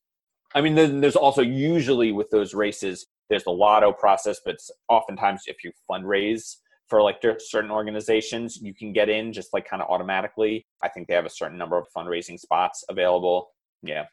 I 0.54 0.60
mean, 0.60 0.74
there's 1.00 1.16
also 1.16 1.40
usually 1.40 2.12
with 2.12 2.28
those 2.28 2.52
races, 2.52 3.06
there's 3.30 3.44
the 3.44 3.52
lotto 3.52 3.90
process, 3.90 4.38
but 4.44 4.56
oftentimes 4.90 5.44
if 5.46 5.64
you 5.64 5.72
fundraise 5.90 6.56
for 6.88 7.02
like 7.02 7.20
certain 7.38 7.70
organizations 7.70 8.58
you 8.62 8.74
can 8.74 8.92
get 8.92 9.08
in 9.08 9.32
just 9.32 9.52
like 9.52 9.68
kind 9.68 9.82
of 9.82 9.88
automatically. 9.88 10.66
I 10.82 10.88
think 10.88 11.08
they 11.08 11.14
have 11.14 11.26
a 11.26 11.30
certain 11.30 11.58
number 11.58 11.76
of 11.78 11.86
fundraising 11.96 12.38
spots 12.38 12.84
available. 12.88 13.50
Yeah. 13.82 14.06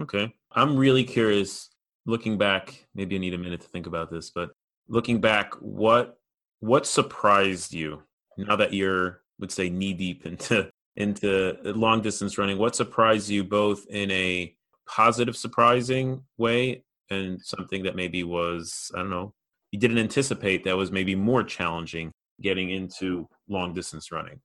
Okay. 0.00 0.32
I'm 0.52 0.76
really 0.76 1.04
curious 1.04 1.70
looking 2.08 2.38
back 2.38 2.86
maybe 2.94 3.16
i 3.16 3.18
need 3.18 3.34
a 3.34 3.38
minute 3.38 3.60
to 3.60 3.66
think 3.66 3.88
about 3.88 4.08
this 4.12 4.30
but 4.30 4.50
looking 4.86 5.20
back 5.20 5.52
what 5.54 6.20
what 6.60 6.86
surprised 6.86 7.72
you? 7.72 8.02
Now 8.36 8.56
that 8.56 8.72
you're 8.72 9.22
would 9.38 9.52
say 9.52 9.68
knee 9.68 9.92
deep 9.92 10.26
into 10.26 10.70
into 10.96 11.56
long 11.64 12.00
distance 12.00 12.38
running 12.38 12.58
what 12.58 12.74
surprised 12.74 13.28
you 13.28 13.44
both 13.44 13.86
in 13.88 14.10
a 14.10 14.54
positive, 14.88 15.36
surprising 15.36 16.22
way, 16.38 16.84
and 17.10 17.40
something 17.42 17.82
that 17.82 17.96
maybe 17.96 18.24
was, 18.24 18.90
I 18.94 18.98
don't 18.98 19.10
know, 19.10 19.34
you 19.76 19.80
didn't 19.80 19.98
anticipate 19.98 20.64
that 20.64 20.74
was 20.74 20.90
maybe 20.90 21.14
more 21.14 21.44
challenging 21.44 22.10
getting 22.40 22.70
into 22.70 23.28
long 23.46 23.74
distance 23.74 24.10
running? 24.10 24.40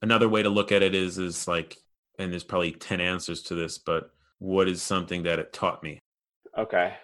Another 0.00 0.28
way 0.28 0.44
to 0.44 0.48
look 0.48 0.70
at 0.70 0.80
it 0.80 0.94
is, 0.94 1.18
is 1.18 1.48
like, 1.48 1.76
and 2.20 2.30
there's 2.30 2.44
probably 2.44 2.70
10 2.70 3.00
answers 3.00 3.42
to 3.42 3.56
this, 3.56 3.78
but 3.78 4.10
what 4.38 4.68
is 4.68 4.80
something 4.80 5.24
that 5.24 5.40
it 5.40 5.52
taught 5.52 5.82
me? 5.82 5.98
Okay. 6.56 6.94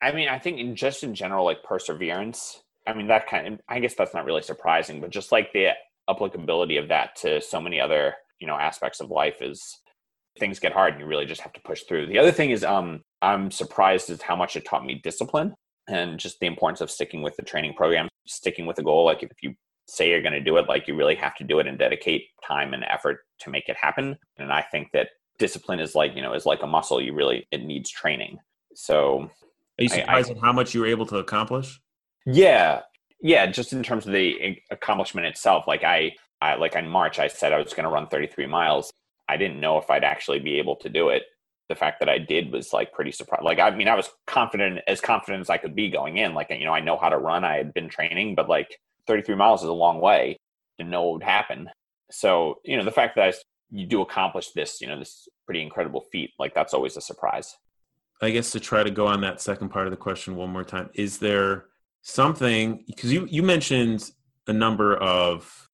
I 0.00 0.12
mean, 0.12 0.28
I 0.28 0.38
think 0.38 0.58
in 0.58 0.74
just 0.74 1.04
in 1.04 1.14
general, 1.14 1.44
like 1.44 1.62
perseverance. 1.62 2.62
I 2.86 2.94
mean, 2.94 3.08
that 3.08 3.28
kind 3.28 3.46
of, 3.46 3.60
I 3.68 3.78
guess 3.78 3.94
that's 3.94 4.14
not 4.14 4.24
really 4.24 4.42
surprising, 4.42 5.02
but 5.02 5.10
just 5.10 5.32
like 5.32 5.52
the 5.52 5.72
applicability 6.08 6.78
of 6.78 6.88
that 6.88 7.16
to 7.16 7.42
so 7.42 7.60
many 7.60 7.78
other, 7.78 8.14
you 8.40 8.46
know, 8.46 8.56
aspects 8.56 9.00
of 9.00 9.10
life 9.10 9.42
is 9.42 9.80
things 10.40 10.58
get 10.58 10.72
hard 10.72 10.94
and 10.94 11.00
you 11.00 11.06
really 11.06 11.26
just 11.26 11.42
have 11.42 11.52
to 11.52 11.60
push 11.60 11.82
through. 11.82 12.06
The 12.06 12.18
other 12.18 12.32
thing 12.32 12.52
is, 12.52 12.64
um, 12.64 13.02
I'm 13.20 13.50
surprised 13.50 14.08
at 14.08 14.22
how 14.22 14.34
much 14.34 14.56
it 14.56 14.64
taught 14.64 14.86
me 14.86 14.94
discipline 14.94 15.54
and 15.88 16.18
just 16.18 16.40
the 16.40 16.46
importance 16.46 16.80
of 16.80 16.90
sticking 16.90 17.22
with 17.22 17.36
the 17.36 17.42
training 17.42 17.74
program, 17.74 18.08
sticking 18.26 18.66
with 18.66 18.76
the 18.76 18.82
goal. 18.82 19.04
Like 19.04 19.22
if 19.22 19.30
you 19.42 19.54
say 19.86 20.10
you're 20.10 20.22
going 20.22 20.32
to 20.32 20.40
do 20.40 20.56
it, 20.56 20.68
like 20.68 20.86
you 20.86 20.94
really 20.94 21.14
have 21.16 21.34
to 21.36 21.44
do 21.44 21.58
it 21.58 21.66
and 21.66 21.78
dedicate 21.78 22.26
time 22.46 22.74
and 22.74 22.84
effort 22.84 23.20
to 23.40 23.50
make 23.50 23.68
it 23.68 23.76
happen. 23.76 24.16
And 24.38 24.52
I 24.52 24.62
think 24.62 24.88
that 24.92 25.08
discipline 25.38 25.80
is 25.80 25.94
like, 25.94 26.14
you 26.14 26.22
know, 26.22 26.34
is 26.34 26.46
like 26.46 26.62
a 26.62 26.66
muscle. 26.66 27.00
You 27.00 27.14
really, 27.14 27.46
it 27.50 27.64
needs 27.64 27.90
training. 27.90 28.38
So 28.74 29.30
are 29.78 29.82
you 29.82 29.88
surprised 29.88 30.30
I, 30.30 30.34
I, 30.34 30.36
at 30.36 30.42
how 30.42 30.52
much 30.52 30.74
you 30.74 30.80
were 30.80 30.86
able 30.86 31.06
to 31.06 31.18
accomplish? 31.18 31.80
Yeah. 32.26 32.82
Yeah. 33.20 33.46
Just 33.46 33.72
in 33.72 33.82
terms 33.82 34.06
of 34.06 34.12
the 34.12 34.58
accomplishment 34.70 35.26
itself, 35.26 35.66
like 35.66 35.84
I, 35.84 36.12
I 36.40 36.54
like 36.56 36.74
in 36.74 36.88
March, 36.88 37.18
I 37.18 37.28
said 37.28 37.52
I 37.52 37.58
was 37.58 37.74
going 37.74 37.84
to 37.84 37.90
run 37.90 38.08
33 38.08 38.46
miles. 38.46 38.92
I 39.28 39.36
didn't 39.36 39.60
know 39.60 39.78
if 39.78 39.90
I'd 39.90 40.04
actually 40.04 40.40
be 40.40 40.58
able 40.58 40.76
to 40.76 40.88
do 40.88 41.08
it. 41.08 41.24
The 41.72 41.78
fact 41.78 42.00
that 42.00 42.08
I 42.08 42.18
did 42.18 42.52
was 42.52 42.72
like 42.72 42.92
pretty 42.92 43.12
surprised. 43.12 43.44
Like, 43.44 43.58
I 43.58 43.70
mean, 43.70 43.88
I 43.88 43.94
was 43.94 44.10
confident, 44.26 44.80
as 44.86 45.00
confident 45.00 45.40
as 45.40 45.48
I 45.48 45.56
could 45.56 45.74
be 45.74 45.88
going 45.88 46.18
in. 46.18 46.34
Like, 46.34 46.50
you 46.50 46.64
know, 46.64 46.74
I 46.74 46.80
know 46.80 46.98
how 46.98 47.08
to 47.08 47.16
run. 47.16 47.44
I 47.44 47.56
had 47.56 47.72
been 47.72 47.88
training, 47.88 48.34
but 48.34 48.48
like 48.48 48.78
33 49.06 49.36
miles 49.36 49.62
is 49.62 49.68
a 49.68 49.72
long 49.72 50.00
way. 50.00 50.36
to 50.78 50.84
know 50.84 51.04
what 51.04 51.14
would 51.14 51.22
happen. 51.22 51.70
So, 52.10 52.60
you 52.64 52.76
know, 52.76 52.84
the 52.84 52.90
fact 52.90 53.16
that 53.16 53.28
I, 53.28 53.32
you 53.70 53.86
do 53.86 54.02
accomplish 54.02 54.50
this, 54.50 54.80
you 54.82 54.86
know, 54.86 54.98
this 54.98 55.28
pretty 55.46 55.62
incredible 55.62 56.04
feat, 56.12 56.32
like 56.38 56.54
that's 56.54 56.74
always 56.74 56.96
a 56.96 57.00
surprise. 57.00 57.56
I 58.20 58.30
guess 58.30 58.50
to 58.52 58.60
try 58.60 58.82
to 58.82 58.90
go 58.90 59.06
on 59.06 59.22
that 59.22 59.40
second 59.40 59.70
part 59.70 59.86
of 59.86 59.90
the 59.92 59.96
question 59.96 60.36
one 60.36 60.50
more 60.50 60.64
time, 60.64 60.90
is 60.94 61.18
there 61.18 61.66
something 62.02 62.84
because 62.86 63.12
you 63.12 63.26
you 63.30 63.42
mentioned 63.42 64.10
a 64.48 64.52
number 64.52 64.96
of 64.96 65.70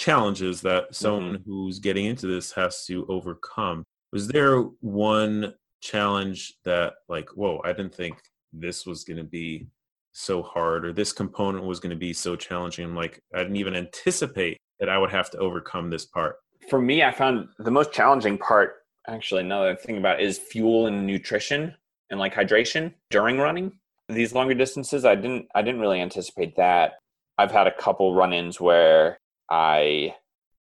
challenges 0.00 0.62
that 0.62 0.94
someone 0.94 1.34
mm-hmm. 1.34 1.50
who's 1.50 1.78
getting 1.78 2.06
into 2.06 2.26
this 2.26 2.52
has 2.52 2.86
to 2.86 3.06
overcome. 3.08 3.84
Was 4.12 4.28
there 4.28 4.60
one 4.80 5.54
challenge 5.80 6.54
that 6.64 6.94
like, 7.08 7.30
whoa, 7.30 7.60
I 7.64 7.72
didn't 7.72 7.94
think 7.94 8.18
this 8.52 8.86
was 8.86 9.04
going 9.04 9.16
to 9.18 9.24
be 9.24 9.68
so 10.12 10.42
hard 10.42 10.84
or 10.84 10.92
this 10.92 11.12
component 11.12 11.64
was 11.64 11.80
going 11.80 11.90
to 11.90 11.96
be 11.96 12.12
so 12.12 12.36
challenging. 12.36 12.84
I'm 12.84 12.96
like, 12.96 13.22
I 13.34 13.38
didn't 13.38 13.56
even 13.56 13.76
anticipate 13.76 14.58
that 14.78 14.88
I 14.88 14.98
would 14.98 15.10
have 15.10 15.30
to 15.30 15.38
overcome 15.38 15.90
this 15.90 16.06
part. 16.06 16.36
For 16.68 16.80
me, 16.80 17.02
I 17.02 17.12
found 17.12 17.48
the 17.58 17.70
most 17.70 17.92
challenging 17.92 18.38
part, 18.38 18.76
actually, 19.06 19.42
another 19.42 19.76
thing 19.76 19.98
about 19.98 20.20
is 20.20 20.38
fuel 20.38 20.86
and 20.86 21.06
nutrition 21.06 21.74
and 22.10 22.18
like 22.18 22.34
hydration 22.34 22.92
during 23.10 23.38
running. 23.38 23.72
These 24.08 24.34
longer 24.34 24.54
distances, 24.54 25.04
I 25.04 25.14
didn't 25.14 25.46
I 25.54 25.62
didn't 25.62 25.80
really 25.80 26.00
anticipate 26.00 26.56
that. 26.56 26.94
I've 27.38 27.52
had 27.52 27.68
a 27.68 27.72
couple 27.72 28.14
run-ins 28.14 28.60
where 28.60 29.18
I 29.48 30.14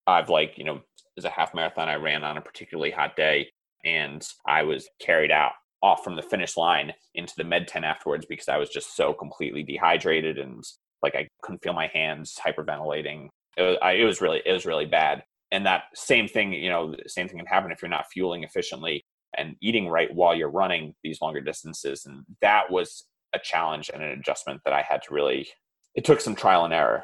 I've 0.06 0.30
like, 0.30 0.58
you 0.58 0.64
know, 0.64 0.82
as 1.20 1.26
a 1.26 1.30
half 1.30 1.54
marathon 1.54 1.90
I 1.90 1.96
ran 1.96 2.24
on 2.24 2.38
a 2.38 2.42
particularly 2.42 2.92
hot 2.92 3.16
day 3.16 3.50
and 3.86 4.26
I 4.48 4.64
was 4.64 4.90
carried 5.00 5.32
out 5.32 5.52
off 5.82 6.04
from 6.04 6.16
the 6.16 6.22
finish 6.22 6.58
line 6.58 6.94
into 7.16 7.34
the 7.38 7.44
med 7.44 7.68
tent 7.68 7.86
afterwards 7.86 8.26
because 8.26 8.50
I 8.50 8.58
was 8.58 8.70
just 8.70 8.96
so 8.96 9.14
completely 9.14 9.64
dehydrated 9.64 10.38
and 10.38 10.64
like 11.02 11.16
I 11.16 11.28
couldn't 11.42 11.64
feel 11.64 11.74
my 11.74 11.88
hands 11.94 12.38
hyperventilating. 12.44 13.30
It 13.58 13.64
was, 13.64 13.78
I, 13.82 13.92
it 13.94 14.06
was 14.06 14.22
really 14.22 14.42
it 14.46 14.52
was 14.52 14.66
really 14.66 14.86
bad. 14.86 15.24
And 15.52 15.66
that 15.66 15.84
same 15.96 16.28
thing, 16.28 16.54
you 16.54 16.70
know, 16.70 16.92
the 16.92 17.10
same 17.10 17.28
thing 17.28 17.38
can 17.38 17.46
happen 17.46 17.72
if 17.72 17.82
you're 17.82 17.90
not 17.90 18.06
fueling 18.12 18.44
efficiently 18.44 19.06
and 19.38 19.56
eating 19.62 19.88
right 19.88 20.14
while 20.14 20.36
you're 20.36 20.50
running 20.50 20.94
these 21.04 21.22
longer 21.22 21.42
distances. 21.42 22.06
And 22.06 22.24
that 22.42 22.70
was 22.70 23.06
a 23.34 23.40
challenge 23.40 23.90
and 23.94 24.04
an 24.04 24.12
adjustment 24.12 24.62
that 24.66 24.74
I 24.74 24.84
had 24.88 25.02
to 25.04 25.14
really. 25.14 25.48
It 25.96 26.06
took 26.06 26.22
some 26.22 26.36
trial 26.36 26.66
and 26.66 26.74
error. 26.74 27.04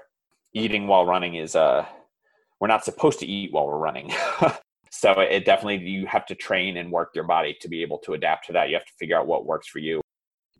Eating 0.53 0.87
while 0.87 1.05
running 1.05 1.35
is 1.35 1.55
uh, 1.55 1.85
we're 2.65 2.69
not 2.69 2.83
supposed 2.83 3.19
to 3.19 3.27
eat 3.27 3.53
while 3.53 3.67
we're 3.67 3.77
running. 3.77 4.11
so 4.89 5.11
it 5.19 5.45
definitely 5.45 5.87
you 5.87 6.07
have 6.07 6.25
to 6.25 6.33
train 6.33 6.77
and 6.77 6.91
work 6.91 7.11
your 7.13 7.23
body 7.23 7.55
to 7.61 7.67
be 7.67 7.83
able 7.83 7.99
to 7.99 8.13
adapt 8.13 8.47
to 8.47 8.53
that. 8.53 8.69
You 8.69 8.75
have 8.75 8.85
to 8.85 8.93
figure 8.97 9.15
out 9.15 9.27
what 9.27 9.45
works 9.45 9.67
for 9.67 9.77
you. 9.77 10.01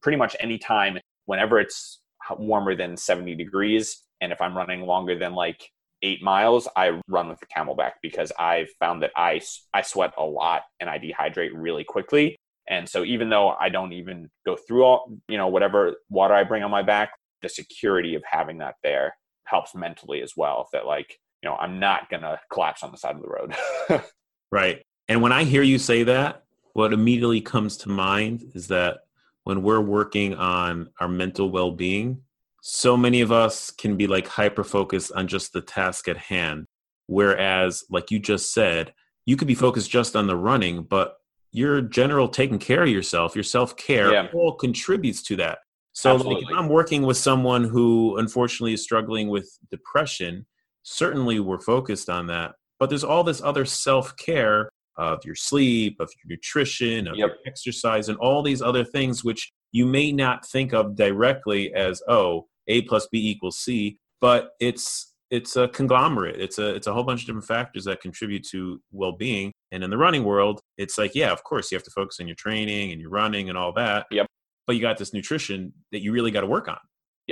Pretty 0.03 0.15
much 0.15 0.35
any 0.39 0.59
time 0.59 0.99
whenever 1.25 1.59
it's 1.59 2.01
warmer 2.37 2.75
than 2.75 2.95
70 2.95 3.33
degrees 3.35 4.03
and 4.21 4.31
if 4.31 4.41
i'm 4.41 4.57
running 4.57 4.81
longer 4.81 5.17
than 5.17 5.33
like 5.35 5.69
eight 6.01 6.23
miles 6.23 6.67
i 6.75 6.99
run 7.07 7.29
with 7.29 7.39
the 7.39 7.45
CamelBak 7.45 7.91
because 8.01 8.31
i've 8.39 8.69
found 8.79 9.03
that 9.03 9.11
i 9.15 9.39
i 9.75 9.81
sweat 9.83 10.11
a 10.17 10.23
lot 10.23 10.63
and 10.79 10.89
i 10.89 10.97
dehydrate 10.99 11.51
really 11.53 11.83
quickly. 11.83 12.35
And 12.67 12.89
so 12.89 13.03
even 13.03 13.29
though 13.29 13.49
i 13.49 13.69
don't 13.69 13.93
even 13.93 14.29
go 14.45 14.55
through 14.55 14.83
all 14.83 15.11
you 15.27 15.37
know 15.37 15.47
whatever 15.47 15.95
water 16.09 16.33
i 16.33 16.43
bring 16.43 16.63
on 16.63 16.71
my 16.71 16.83
back 16.83 17.11
the 17.41 17.49
security 17.49 18.15
of 18.15 18.23
having 18.27 18.59
that 18.59 18.75
there 18.83 19.15
helps 19.45 19.75
mentally 19.75 20.21
as 20.23 20.33
well 20.35 20.67
that 20.73 20.87
like 20.87 21.19
you 21.45 21.51
know 21.51 21.57
i'm 21.57 21.79
not 21.79 22.09
gonna 22.09 22.39
collapse 22.51 22.81
on 22.81 22.91
the 22.91 22.97
side 22.97 23.15
of 23.15 23.21
the 23.21 23.27
road 23.27 24.01
Right. 24.55 24.85
And 25.09 25.21
when 25.21 25.33
I 25.33 25.43
hear 25.43 25.63
you 25.63 25.77
say 25.77 26.03
that, 26.03 26.43
what 26.71 26.93
immediately 26.93 27.41
comes 27.41 27.75
to 27.77 27.89
mind 27.89 28.51
is 28.53 28.67
that 28.67 28.99
when 29.43 29.63
we're 29.63 29.81
working 29.81 30.33
on 30.35 30.89
our 30.99 31.09
mental 31.09 31.49
well 31.49 31.71
being, 31.71 32.21
so 32.61 32.95
many 32.95 33.19
of 33.19 33.33
us 33.33 33.69
can 33.69 33.97
be 33.97 34.07
like 34.07 34.27
hyper 34.27 34.63
focused 34.63 35.11
on 35.11 35.27
just 35.27 35.51
the 35.51 35.59
task 35.59 36.07
at 36.07 36.15
hand. 36.15 36.67
Whereas, 37.07 37.83
like 37.89 38.11
you 38.11 38.19
just 38.19 38.53
said, 38.53 38.93
you 39.25 39.35
could 39.35 39.47
be 39.47 39.55
focused 39.55 39.91
just 39.91 40.15
on 40.15 40.25
the 40.25 40.37
running, 40.37 40.83
but 40.83 41.17
your 41.51 41.81
general 41.81 42.29
taking 42.29 42.57
care 42.57 42.83
of 42.83 42.89
yourself, 42.89 43.35
your 43.35 43.43
self 43.43 43.75
care, 43.75 44.13
yeah. 44.13 44.27
all 44.33 44.55
contributes 44.55 45.21
to 45.23 45.35
that. 45.35 45.59
So, 45.91 46.15
like, 46.15 46.43
if 46.43 46.49
I'm 46.55 46.69
working 46.69 47.03
with 47.03 47.17
someone 47.17 47.65
who 47.65 48.17
unfortunately 48.17 48.73
is 48.73 48.83
struggling 48.83 49.27
with 49.27 49.47
depression, 49.69 50.45
certainly 50.85 51.39
we're 51.39 51.59
focused 51.59 52.09
on 52.09 52.27
that. 52.27 52.53
But 52.79 52.89
there's 52.89 53.03
all 53.03 53.23
this 53.23 53.41
other 53.41 53.65
self 53.65 54.15
care 54.17 54.69
of 54.97 55.19
your 55.25 55.35
sleep, 55.35 55.97
of 55.99 56.09
your 56.23 56.37
nutrition, 56.37 57.07
of 57.07 57.17
yep. 57.17 57.29
your 57.29 57.37
exercise, 57.45 58.07
and 58.07 58.17
all 58.19 58.41
these 58.41 58.61
other 58.61 58.85
things 58.85 59.23
which 59.23 59.51
you 59.73 59.85
may 59.85 60.11
not 60.11 60.47
think 60.47 60.73
of 60.73 60.95
directly 60.95 61.73
as 61.73 62.01
oh 62.07 62.47
a 62.67 62.81
plus 62.83 63.07
b 63.11 63.29
equals 63.29 63.59
c, 63.59 63.97
but 64.21 64.51
it's 64.61 65.13
it's 65.31 65.55
a 65.55 65.67
conglomerate. 65.69 66.39
It's 66.39 66.59
a 66.59 66.75
it's 66.75 66.87
a 66.87 66.93
whole 66.93 67.03
bunch 67.03 67.21
of 67.21 67.27
different 67.27 67.47
factors 67.47 67.85
that 67.85 67.99
contribute 67.99 68.45
to 68.51 68.79
well 68.91 69.11
being. 69.11 69.51
And 69.71 69.83
in 69.83 69.89
the 69.89 69.97
running 69.97 70.23
world, 70.23 70.61
it's 70.77 70.97
like 70.97 71.15
yeah, 71.15 71.31
of 71.31 71.43
course 71.43 71.71
you 71.71 71.75
have 71.75 71.83
to 71.83 71.91
focus 71.91 72.19
on 72.19 72.27
your 72.27 72.35
training 72.35 72.91
and 72.91 73.01
your 73.01 73.09
running 73.09 73.49
and 73.49 73.57
all 73.57 73.73
that. 73.73 74.05
Yep. 74.11 74.27
But 74.67 74.75
you 74.75 74.81
got 74.81 74.97
this 74.97 75.13
nutrition 75.13 75.73
that 75.91 76.01
you 76.01 76.11
really 76.11 76.31
got 76.31 76.41
to 76.41 76.47
work 76.47 76.67
on. 76.67 76.77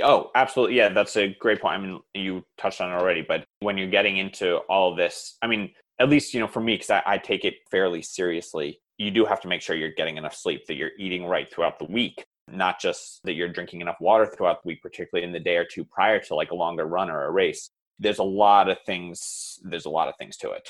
Oh, 0.02 0.30
absolutely. 0.34 0.76
Yeah, 0.76 0.88
that's 0.88 1.16
a 1.16 1.34
great 1.38 1.60
point. 1.60 1.74
I 1.74 1.78
mean, 1.78 2.00
you 2.14 2.44
touched 2.58 2.80
on 2.80 2.90
it 2.90 2.94
already, 2.94 3.24
but 3.26 3.44
when 3.60 3.78
you're 3.78 3.88
getting 3.88 4.16
into 4.16 4.56
all 4.68 4.94
this, 4.94 5.36
I 5.40 5.46
mean, 5.46 5.70
at 6.00 6.08
least, 6.08 6.34
you 6.34 6.40
know, 6.40 6.48
for 6.48 6.60
me, 6.60 6.74
because 6.74 6.90
I, 6.90 7.02
I, 7.06 7.18
take 7.18 7.44
it 7.44 7.54
fairly 7.70 8.02
seriously, 8.02 8.80
you 8.98 9.12
do 9.12 9.24
have 9.24 9.40
to 9.42 9.48
make 9.48 9.62
sure 9.62 9.76
you're 9.76 9.92
getting 9.92 10.16
enough 10.16 10.34
sleep, 10.34 10.66
that 10.66 10.74
you're 10.74 10.90
eating 10.98 11.24
right 11.24 11.52
throughout 11.52 11.78
the 11.78 11.84
week, 11.84 12.24
not 12.50 12.80
just 12.80 13.20
that 13.22 13.34
you're 13.34 13.48
drinking 13.48 13.80
enough 13.80 14.00
water 14.00 14.26
throughout 14.26 14.62
the 14.62 14.68
week, 14.68 14.82
particularly 14.82 15.24
in 15.24 15.32
the 15.32 15.38
day 15.38 15.56
or 15.56 15.64
two 15.64 15.84
prior 15.84 16.18
to 16.18 16.34
like 16.34 16.50
a 16.50 16.56
longer 16.56 16.86
run 16.86 17.08
or 17.10 17.24
a 17.24 17.30
race. 17.30 17.70
There's 18.00 18.18
a 18.18 18.24
lot 18.24 18.68
of 18.68 18.78
things, 18.84 19.60
there's 19.62 19.84
a 19.84 19.90
lot 19.90 20.08
of 20.08 20.16
things 20.18 20.36
to 20.38 20.50
it. 20.50 20.68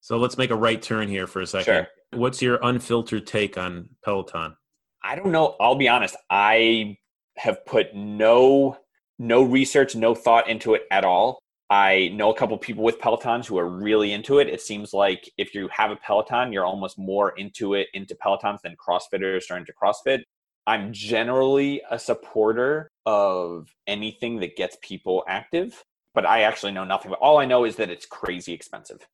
So 0.00 0.18
let's 0.18 0.36
make 0.36 0.50
a 0.50 0.56
right 0.56 0.80
turn 0.80 1.08
here 1.08 1.26
for 1.26 1.40
a 1.40 1.46
second. 1.46 1.74
Sure. 1.74 1.86
What's 2.12 2.42
your 2.42 2.58
unfiltered 2.62 3.26
take 3.26 3.56
on 3.56 3.88
Peloton? 4.04 4.56
I 5.02 5.14
don't 5.14 5.32
know. 5.32 5.56
I'll 5.60 5.76
be 5.76 5.88
honest. 5.88 6.16
I 6.28 6.98
have 7.40 7.64
put 7.64 7.94
no 7.94 8.76
no 9.18 9.42
research, 9.42 9.94
no 9.94 10.14
thought 10.14 10.48
into 10.48 10.74
it 10.74 10.82
at 10.90 11.04
all. 11.04 11.38
I 11.68 12.10
know 12.14 12.30
a 12.30 12.34
couple 12.36 12.56
people 12.58 12.82
with 12.82 12.98
Pelotons 12.98 13.46
who 13.46 13.58
are 13.58 13.68
really 13.68 14.12
into 14.12 14.38
it. 14.38 14.48
It 14.48 14.62
seems 14.62 14.92
like 14.94 15.30
if 15.36 15.54
you 15.54 15.68
have 15.70 15.90
a 15.90 15.96
Peloton, 15.96 16.52
you're 16.52 16.64
almost 16.64 16.98
more 16.98 17.30
into 17.38 17.74
it, 17.74 17.88
into 17.92 18.16
Pelotons 18.16 18.62
than 18.62 18.76
CrossFitters 18.76 19.50
are 19.50 19.58
into 19.58 19.72
CrossFit. 19.72 20.22
I'm 20.66 20.92
generally 20.92 21.82
a 21.90 21.98
supporter 21.98 22.90
of 23.06 23.68
anything 23.86 24.40
that 24.40 24.56
gets 24.56 24.78
people 24.82 25.22
active, 25.28 25.84
but 26.14 26.26
I 26.26 26.42
actually 26.42 26.72
know 26.72 26.84
nothing. 26.84 27.10
But 27.10 27.20
all 27.20 27.38
I 27.38 27.44
know 27.44 27.64
is 27.64 27.76
that 27.76 27.90
it's 27.90 28.06
crazy 28.06 28.52
expensive. 28.52 29.06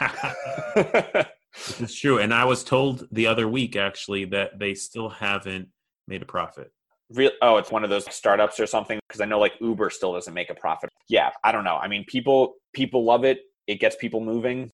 it's 0.00 1.94
true. 1.94 2.18
And 2.18 2.32
I 2.32 2.44
was 2.44 2.64
told 2.64 3.08
the 3.10 3.26
other 3.26 3.48
week 3.48 3.76
actually 3.76 4.26
that 4.26 4.58
they 4.58 4.74
still 4.74 5.08
haven't 5.10 5.68
made 6.06 6.22
a 6.22 6.26
profit 6.26 6.72
real 7.12 7.30
oh 7.42 7.56
it's 7.56 7.70
one 7.70 7.84
of 7.84 7.90
those 7.90 8.04
startups 8.14 8.60
or 8.60 8.66
something 8.66 8.98
because 9.08 9.20
i 9.20 9.24
know 9.24 9.38
like 9.38 9.54
uber 9.60 9.90
still 9.90 10.12
doesn't 10.12 10.34
make 10.34 10.50
a 10.50 10.54
profit 10.54 10.88
yeah 11.08 11.30
i 11.44 11.50
don't 11.52 11.64
know 11.64 11.76
i 11.76 11.88
mean 11.88 12.04
people 12.06 12.54
people 12.72 13.04
love 13.04 13.24
it 13.24 13.40
it 13.66 13.80
gets 13.80 13.96
people 13.96 14.20
moving 14.20 14.70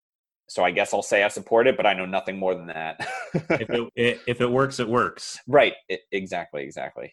So 0.49 0.65
I 0.65 0.71
guess 0.71 0.95
I'll 0.95 1.03
say 1.03 1.25
I 1.25 1.29
support 1.29 1.67
it, 1.67 1.77
but 1.77 1.87
I 1.87 1.95
know 1.95 2.07
nothing 2.07 2.39
more 2.39 2.55
than 2.55 2.69
that. 2.69 3.07
if, 3.35 3.69
it, 3.97 4.21
if 4.27 4.41
it 4.41 4.51
works, 4.51 4.79
it 4.79 4.89
works. 4.89 5.39
Right. 5.49 5.75
It, 5.89 6.01
exactly. 6.13 6.63
Exactly. 6.63 7.13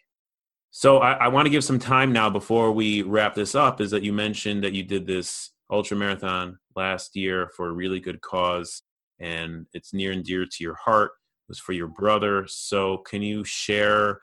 So 0.71 0.99
I, 0.99 1.13
I 1.13 1.28
want 1.28 1.45
to 1.45 1.49
give 1.49 1.63
some 1.63 1.80
time 1.80 2.11
now 2.11 2.30
before 2.30 2.71
we 2.71 3.01
wrap 3.01 3.36
this 3.36 3.55
up. 3.55 3.82
Is 3.82 3.91
that 3.91 4.03
you 4.03 4.13
mentioned 4.13 4.63
that 4.63 4.74
you 4.74 4.84
did 4.84 5.05
this 5.05 5.51
ultra 5.71 5.97
marathon 5.97 6.57
last 6.76 7.15
year 7.15 7.49
for 7.55 7.69
a 7.69 7.74
really 7.74 7.99
good 7.99 8.21
cause, 8.21 8.82
and 9.19 9.65
it's 9.74 9.93
near 9.93 10.11
and 10.11 10.24
dear 10.24 10.45
to 10.45 10.63
your 10.63 10.76
heart. 10.76 11.11
It 11.47 11.49
was 11.49 11.59
for 11.59 11.74
your 11.74 11.88
brother. 11.88 12.45
So 12.47 12.97
can 12.99 13.21
you 13.21 13.43
share 13.43 14.21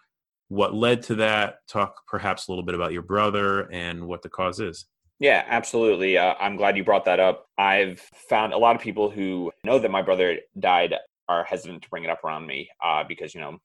what 0.51 0.75
led 0.75 1.03
to 1.05 1.15
that? 1.15 1.67
Talk 1.69 2.07
perhaps 2.09 2.49
a 2.49 2.51
little 2.51 2.65
bit 2.65 2.75
about 2.75 2.93
your 2.93 3.03
brother 3.03 3.71
and 3.73 4.07
what 4.07 4.21
the 4.21 4.29
cause 4.29 4.59
is. 4.59 4.85
Yeah, 5.21 5.45
absolutely. 5.47 6.19
Uh, 6.19 6.35
I'm 6.41 6.57
glad 6.57 6.77
you 6.77 6.83
brought 6.83 7.05
that 7.05 7.21
up. 7.21 7.47
I've 7.57 8.01
found 8.29 8.53
a 8.53 8.59
lot 8.59 8.75
of 8.75 8.83
people 8.83 9.09
who 9.09 9.53
know 9.65 9.79
that 9.79 9.91
my 9.91 10.03
brother 10.03 10.39
died 10.59 10.95
are 11.29 11.45
hesitant 11.45 11.83
to 11.83 11.89
bring 11.89 12.03
it 12.03 12.11
up 12.11 12.25
around 12.25 12.47
me 12.47 12.69
uh, 12.85 13.05
because, 13.07 13.33
you 13.33 13.41
know, 13.41 13.59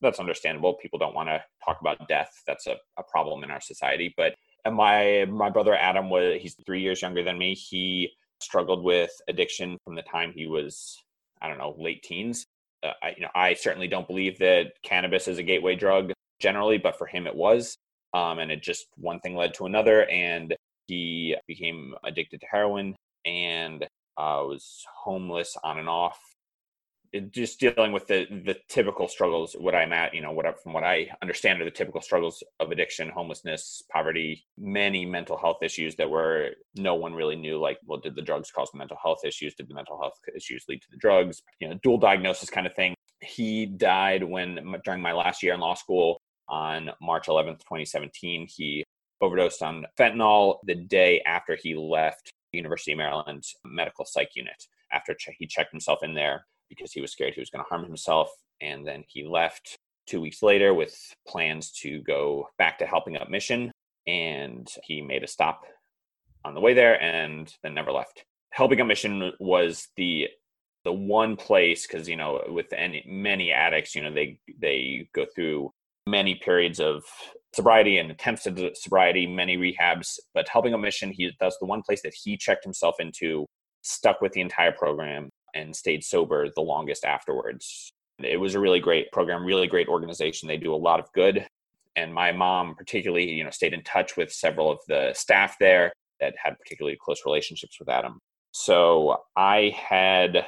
that's 0.00 0.18
understandable. 0.18 0.74
People 0.74 0.98
don't 0.98 1.14
want 1.14 1.28
to 1.28 1.44
talk 1.64 1.80
about 1.80 2.08
death. 2.08 2.42
That's 2.48 2.66
a, 2.66 2.76
a 2.98 3.04
problem 3.04 3.44
in 3.44 3.52
our 3.52 3.60
society. 3.60 4.12
But 4.16 4.34
my 4.68 5.26
my 5.30 5.50
brother 5.50 5.76
Adam 5.76 6.10
was 6.10 6.40
he's 6.40 6.56
three 6.66 6.80
years 6.80 7.00
younger 7.00 7.22
than 7.22 7.38
me. 7.38 7.54
He 7.54 8.10
struggled 8.40 8.82
with 8.82 9.12
addiction 9.28 9.78
from 9.84 9.94
the 9.94 10.02
time 10.02 10.32
he 10.34 10.46
was 10.46 10.98
I 11.40 11.48
don't 11.48 11.58
know 11.58 11.76
late 11.78 12.02
teens. 12.02 12.44
Uh, 12.82 12.92
I, 13.02 13.10
you 13.10 13.22
know, 13.22 13.30
I 13.34 13.54
certainly 13.54 13.88
don't 13.88 14.08
believe 14.08 14.38
that 14.40 14.72
cannabis 14.82 15.28
is 15.28 15.38
a 15.38 15.42
gateway 15.42 15.76
drug 15.76 16.12
generally, 16.44 16.76
but 16.76 16.98
for 16.98 17.06
him 17.06 17.26
it 17.26 17.34
was. 17.34 17.78
Um, 18.12 18.38
and 18.38 18.52
it 18.52 18.62
just 18.62 18.86
one 18.96 19.18
thing 19.20 19.34
led 19.34 19.54
to 19.54 19.66
another, 19.66 20.08
and 20.08 20.54
he 20.86 21.34
became 21.48 21.94
addicted 22.04 22.40
to 22.42 22.46
heroin 22.46 22.94
and 23.24 23.82
uh, 24.16 24.44
was 24.44 24.84
homeless 25.02 25.56
on 25.64 25.78
and 25.78 25.88
off. 25.88 26.18
It, 27.12 27.32
just 27.32 27.60
dealing 27.60 27.92
with 27.92 28.06
the 28.08 28.26
the 28.44 28.56
typical 28.68 29.08
struggles. 29.08 29.56
What 29.58 29.74
I'm 29.74 29.92
at, 29.92 30.14
you 30.14 30.20
know, 30.20 30.32
what 30.32 30.46
from 30.62 30.72
what 30.74 30.84
I 30.84 31.08
understand 31.22 31.60
are 31.60 31.64
the 31.64 31.70
typical 31.70 32.00
struggles 32.00 32.42
of 32.60 32.72
addiction, 32.72 33.08
homelessness, 33.08 33.82
poverty, 33.90 34.44
many 34.58 35.06
mental 35.06 35.36
health 35.36 35.58
issues 35.62 35.94
that 35.96 36.10
were 36.10 36.50
no 36.76 36.94
one 36.96 37.14
really 37.14 37.36
knew. 37.36 37.58
Like, 37.58 37.78
well, 37.86 38.00
did 38.00 38.16
the 38.16 38.22
drugs 38.22 38.50
cause 38.50 38.70
the 38.72 38.78
mental 38.78 38.98
health 39.02 39.24
issues? 39.24 39.54
Did 39.54 39.68
the 39.68 39.74
mental 39.74 39.98
health 40.00 40.18
issues 40.36 40.64
lead 40.68 40.82
to 40.82 40.90
the 40.90 40.98
drugs? 40.98 41.42
You 41.60 41.68
know, 41.68 41.78
dual 41.82 41.98
diagnosis 41.98 42.50
kind 42.50 42.66
of 42.66 42.74
thing. 42.74 42.94
He 43.20 43.66
died 43.66 44.22
when 44.22 44.48
during 44.84 45.00
my 45.00 45.12
last 45.12 45.42
year 45.42 45.54
in 45.54 45.60
law 45.60 45.74
school 45.74 46.20
on 46.48 46.90
March 47.00 47.26
11th, 47.26 47.60
2017. 47.60 48.46
He 48.48 48.84
overdosed 49.20 49.62
on 49.62 49.86
fentanyl 49.98 50.58
the 50.64 50.74
day 50.74 51.22
after 51.26 51.56
he 51.56 51.74
left 51.74 52.32
University 52.52 52.92
of 52.92 52.98
Maryland 52.98 53.44
medical 53.64 54.04
psych 54.04 54.30
unit 54.34 54.66
after 54.92 55.16
he 55.38 55.46
checked 55.46 55.72
himself 55.72 56.02
in 56.02 56.14
there 56.14 56.46
because 56.68 56.92
he 56.92 57.00
was 57.00 57.12
scared 57.12 57.34
he 57.34 57.40
was 57.40 57.50
going 57.50 57.64
to 57.64 57.68
harm 57.68 57.84
himself. 57.84 58.30
And 58.60 58.86
then 58.86 59.04
he 59.08 59.24
left 59.24 59.76
two 60.06 60.20
weeks 60.20 60.42
later 60.42 60.72
with 60.74 60.96
plans 61.26 61.70
to 61.82 62.02
go 62.02 62.48
back 62.58 62.78
to 62.78 62.86
helping 62.86 63.16
up 63.16 63.28
mission. 63.28 63.72
And 64.06 64.68
he 64.84 65.00
made 65.00 65.24
a 65.24 65.28
stop 65.28 65.62
on 66.44 66.54
the 66.54 66.60
way 66.60 66.74
there 66.74 67.00
and 67.02 67.52
then 67.62 67.74
never 67.74 67.92
left. 67.92 68.24
Helping 68.50 68.80
up 68.80 68.86
mission 68.86 69.32
was 69.40 69.88
the 69.96 70.28
the 70.84 70.92
one 70.92 71.34
place 71.34 71.86
because 71.86 72.06
you 72.08 72.16
know 72.16 72.42
with 72.48 72.70
any 72.74 73.02
many 73.08 73.50
addicts 73.50 73.94
you 73.94 74.02
know 74.02 74.12
they 74.12 74.38
they 74.60 75.08
go 75.14 75.24
through 75.34 75.72
many 76.06 76.34
periods 76.34 76.80
of 76.80 77.04
sobriety 77.54 77.98
and 77.98 78.10
attempts 78.10 78.46
at 78.46 78.76
sobriety, 78.76 79.26
many 79.26 79.56
rehabs. 79.56 80.18
But 80.34 80.48
helping 80.48 80.74
up 80.74 80.80
mission, 80.80 81.12
he 81.12 81.30
that's 81.40 81.58
the 81.58 81.66
one 81.66 81.82
place 81.82 82.02
that 82.02 82.14
he 82.14 82.36
checked 82.36 82.64
himself 82.64 82.96
into, 82.98 83.46
stuck 83.82 84.20
with 84.20 84.32
the 84.32 84.40
entire 84.40 84.72
program, 84.72 85.30
and 85.54 85.74
stayed 85.74 86.02
sober 86.02 86.48
the 86.54 86.62
longest 86.62 87.04
afterwards. 87.04 87.92
It 88.18 88.38
was 88.38 88.54
a 88.54 88.60
really 88.60 88.80
great 88.80 89.10
program, 89.12 89.44
really 89.44 89.66
great 89.66 89.88
organization. 89.88 90.48
They 90.48 90.56
do 90.56 90.74
a 90.74 90.76
lot 90.76 91.00
of 91.00 91.12
good. 91.14 91.46
And 91.96 92.12
my 92.12 92.32
mom, 92.32 92.74
particularly, 92.74 93.30
you 93.30 93.44
know, 93.44 93.50
stayed 93.50 93.72
in 93.72 93.82
touch 93.82 94.16
with 94.16 94.32
several 94.32 94.70
of 94.70 94.78
the 94.88 95.12
staff 95.14 95.56
there 95.60 95.92
that 96.20 96.34
had 96.42 96.58
particularly 96.58 96.98
close 97.00 97.22
relationships 97.24 97.78
with 97.78 97.88
Adam. 97.88 98.18
So 98.52 99.22
I 99.36 99.76
had, 99.76 100.44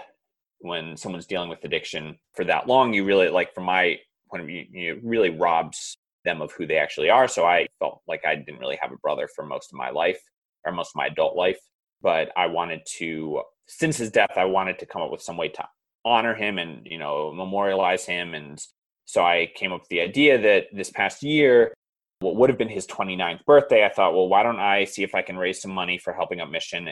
when 0.58 0.96
someone's 0.96 1.26
dealing 1.26 1.48
with 1.48 1.64
addiction 1.64 2.18
for 2.34 2.44
that 2.44 2.66
long, 2.66 2.92
you 2.92 3.04
really 3.04 3.28
like, 3.28 3.54
from 3.54 3.64
my 3.64 3.98
view, 4.32 4.64
you 4.70 5.00
really 5.02 5.30
robs 5.30 5.96
them 6.24 6.42
of 6.42 6.52
who 6.52 6.66
they 6.66 6.76
actually 6.76 7.10
are. 7.10 7.28
So 7.28 7.46
I 7.46 7.66
felt 7.78 8.02
like 8.06 8.24
I 8.26 8.34
didn't 8.34 8.60
really 8.60 8.78
have 8.80 8.92
a 8.92 8.98
brother 8.98 9.28
for 9.34 9.44
most 9.44 9.72
of 9.72 9.78
my 9.78 9.90
life 9.90 10.20
or 10.64 10.72
most 10.72 10.90
of 10.90 10.96
my 10.96 11.06
adult 11.06 11.36
life. 11.36 11.58
But 12.02 12.30
I 12.36 12.46
wanted 12.46 12.80
to, 12.98 13.42
since 13.66 13.96
his 13.96 14.10
death, 14.10 14.32
I 14.36 14.44
wanted 14.44 14.78
to 14.80 14.86
come 14.86 15.02
up 15.02 15.10
with 15.10 15.22
some 15.22 15.36
way 15.36 15.48
to 15.48 15.64
honor 16.04 16.34
him 16.34 16.58
and, 16.58 16.86
you 16.86 16.98
know, 16.98 17.32
memorialize 17.32 18.04
him. 18.04 18.34
And 18.34 18.62
so 19.06 19.24
I 19.24 19.50
came 19.54 19.72
up 19.72 19.80
with 19.80 19.88
the 19.88 20.00
idea 20.00 20.38
that 20.38 20.66
this 20.72 20.90
past 20.90 21.22
year, 21.22 21.72
what 22.20 22.36
would 22.36 22.50
have 22.50 22.58
been 22.58 22.68
his 22.68 22.86
29th 22.86 23.44
birthday, 23.44 23.84
I 23.84 23.88
thought, 23.88 24.14
well, 24.14 24.28
why 24.28 24.42
don't 24.42 24.60
I 24.60 24.84
see 24.84 25.02
if 25.02 25.14
I 25.14 25.22
can 25.22 25.36
raise 25.36 25.60
some 25.60 25.70
money 25.70 25.98
for 25.98 26.12
helping 26.12 26.40
up 26.40 26.50
mission? 26.50 26.88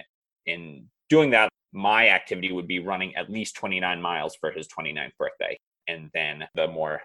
In 0.47 0.87
doing 1.09 1.31
that, 1.31 1.49
my 1.73 2.09
activity 2.09 2.53
would 2.53 2.69
be 2.69 2.79
running 2.79 3.15
at 3.17 3.31
least 3.31 3.57
29 3.57 4.01
miles 4.01 4.37
for 4.37 4.51
his 4.51 4.69
29th 4.69 5.17
birthday. 5.19 5.57
And 5.89 6.11
then 6.15 6.45
the 6.55 6.69
more 6.69 7.03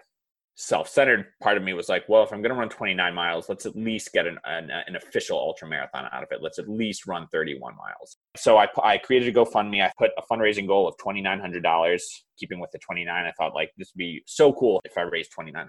self-centered. 0.60 1.26
Part 1.42 1.56
of 1.56 1.62
me 1.62 1.72
was 1.72 1.88
like 1.88 2.04
well 2.08 2.22
if 2.22 2.32
i'm 2.32 2.42
going 2.42 2.52
to 2.52 2.58
run 2.58 2.68
29 2.68 3.14
miles 3.14 3.48
let's 3.48 3.64
at 3.64 3.74
least 3.74 4.12
get 4.12 4.26
an, 4.26 4.38
an, 4.44 4.70
an, 4.70 4.96
official 4.96 5.38
ultra 5.38 5.66
marathon 5.66 6.06
out 6.12 6.22
of 6.22 6.28
it. 6.30 6.42
Let's 6.42 6.58
at 6.58 6.68
least 6.68 7.06
run 7.06 7.26
31 7.32 7.74
miles. 7.76 8.18
So 8.36 8.58
I, 8.58 8.68
I 8.82 8.98
created 8.98 9.34
a 9.34 9.38
gofundme. 9.38 9.82
I 9.82 9.90
put 9.98 10.10
a 10.18 10.22
fundraising 10.30 10.66
goal 10.66 10.86
of 10.86 10.96
$2900 10.98 12.00
keeping 12.38 12.60
with 12.60 12.70
the 12.70 12.78
29 12.78 13.26
i 13.26 13.32
thought 13.32 13.54
like 13.54 13.70
this 13.76 13.90
would 13.94 13.98
be 13.98 14.22
so 14.26 14.52
cool 14.52 14.80
if 14.84 14.96
i 14.96 15.02
raised 15.02 15.30
$2900 15.38 15.66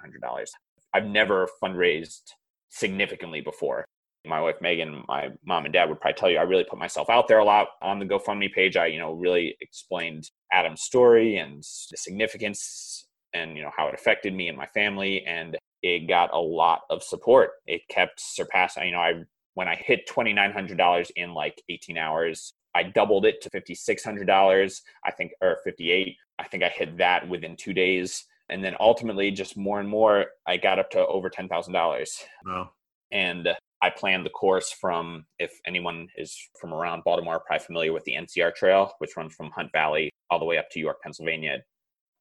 i've 0.94 1.06
never 1.06 1.48
fundraised 1.62 2.32
significantly 2.70 3.42
before. 3.42 3.86
My 4.26 4.40
wife 4.40 4.62
megan 4.62 5.04
my 5.08 5.30
mom 5.46 5.66
and 5.66 5.74
dad 5.74 5.90
would 5.90 6.00
probably 6.00 6.20
tell 6.20 6.30
you 6.30 6.38
i 6.38 6.44
really 6.44 6.66
put 6.70 6.80
myself 6.80 7.10
out 7.10 7.28
there 7.28 7.40
a 7.40 7.46
lot 7.46 7.70
on 7.82 8.00
the 8.00 8.06
gofundme 8.06 8.54
page. 8.54 8.78
I 8.78 8.88
you 8.88 9.00
know 9.00 9.14
really 9.14 9.56
explained 9.62 10.30
adam's 10.52 10.82
story 10.82 11.38
and 11.38 11.60
the 11.60 11.98
significance 11.98 12.91
and 13.34 13.56
you 13.56 13.64
know 13.64 13.72
how 13.76 13.88
it 13.88 13.94
affected 13.94 14.34
me 14.34 14.48
and 14.48 14.58
my 14.58 14.68
family 14.68 15.24
and 15.26 15.58
it 15.84 16.08
got 16.08 16.34
a 16.34 16.40
lot 16.40 16.82
of 16.90 17.04
support. 17.04 17.52
It 17.66 17.82
kept 17.90 18.20
surpassing 18.20 18.86
you 18.86 18.92
know 18.92 19.00
i 19.00 19.14
when 19.54 19.68
i 19.68 19.76
hit 19.76 20.08
$2900 20.08 21.12
in 21.16 21.34
like 21.34 21.62
18 21.70 21.98
hours 21.98 22.54
i 22.74 22.84
doubled 22.84 23.26
it 23.26 23.42
to 23.42 23.50
$5600 23.50 24.82
i 25.06 25.12
think 25.12 25.34
or 25.42 25.58
58 25.64 26.16
i 26.40 26.44
think 26.44 26.64
i 26.64 26.70
hit 26.70 26.98
that 26.98 27.28
within 27.28 27.56
two 27.58 27.74
days 27.74 28.26
and 28.50 28.64
then 28.64 28.76
ultimately 28.80 29.30
just 29.30 29.58
more 29.58 29.80
and 29.82 29.90
more 29.90 30.28
i 30.48 30.56
got 30.56 30.80
up 30.80 30.90
to 30.92 31.06
over 31.08 31.30
$10000 31.30 32.24
wow. 32.46 32.72
And 33.12 33.50
I 33.82 33.90
planned 33.90 34.26
the 34.26 34.30
course 34.30 34.72
from, 34.72 35.26
if 35.40 35.60
anyone 35.66 36.08
is 36.16 36.38
from 36.60 36.74
around 36.74 37.04
Baltimore, 37.04 37.42
probably 37.46 37.66
familiar 37.66 37.94
with 37.94 38.04
the 38.04 38.14
NCR 38.14 38.54
Trail, 38.54 38.94
which 39.00 39.18
runs 39.18 39.34
from 39.34 39.50
Hunt 39.52 39.72
Valley 39.74 40.12
all 40.30 40.40
the 40.40 40.46
way 40.46 40.58
up 40.58 40.70
to 40.72 40.80
York, 40.80 41.02
Pennsylvania 41.02 41.62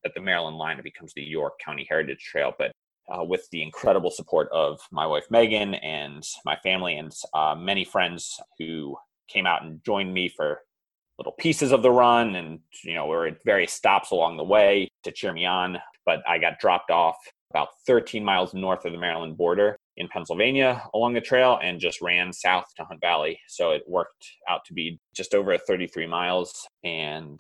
at 0.05 0.13
the 0.15 0.21
Maryland 0.21 0.57
line, 0.57 0.79
it 0.79 0.85
becomes 0.85 1.13
the 1.15 1.23
York 1.23 1.55
County 1.65 1.87
Heritage 1.89 2.25
Trail. 2.25 2.53
But 2.59 2.73
uh, 3.11 3.25
with 3.25 3.49
the 3.51 3.63
incredible 3.63 4.11
support 4.11 4.49
of 4.53 4.81
my 4.93 5.07
wife 5.07 5.25
Megan 5.31 5.75
and 5.75 6.23
my 6.45 6.57
family 6.63 6.97
and 6.97 7.13
uh, 7.35 7.55
many 7.59 7.85
friends 7.85 8.39
who 8.59 8.97
came 9.29 9.47
out 9.47 9.65
and 9.65 9.83
joined 9.85 10.13
me 10.13 10.29
for 10.29 10.61
little 11.19 11.35
pieces 11.39 11.73
of 11.73 11.83
the 11.83 11.91
run, 11.91 12.35
and 12.37 12.61
you 12.83 12.95
know, 12.95 13.05
we 13.05 13.11
were 13.11 13.27
at 13.27 13.45
various 13.45 13.73
stops 13.73 14.11
along 14.11 14.37
the 14.37 14.45
way 14.45 14.89
to 15.05 15.13
cheer 15.13 15.33
me 15.33 15.45
on. 15.45 15.79
But 16.07 16.21
I 16.27 16.39
got 16.39 16.59
dropped 16.59 16.91
off 16.91 17.17
about 17.51 17.69
13 17.87 18.25
miles 18.25 18.55
north 18.55 18.85
of 18.85 18.93
the 18.93 18.99
Maryland 18.99 19.37
border 19.37 19.77
in 19.97 20.09
Pennsylvania 20.09 20.83
along 20.95 21.15
the 21.15 21.21
trail 21.21 21.59
and 21.63 21.81
just 21.81 22.01
ran 22.01 22.33
south 22.33 22.65
to 22.77 22.85
Hunt 22.85 23.01
Valley. 23.01 23.39
So 23.49 23.73
it 23.73 23.83
worked 23.87 24.27
out 24.49 24.65
to 24.67 24.73
be 24.73 24.99
just 25.15 25.35
over 25.35 25.57
33 25.59 26.07
miles. 26.07 26.67
And 26.85 27.39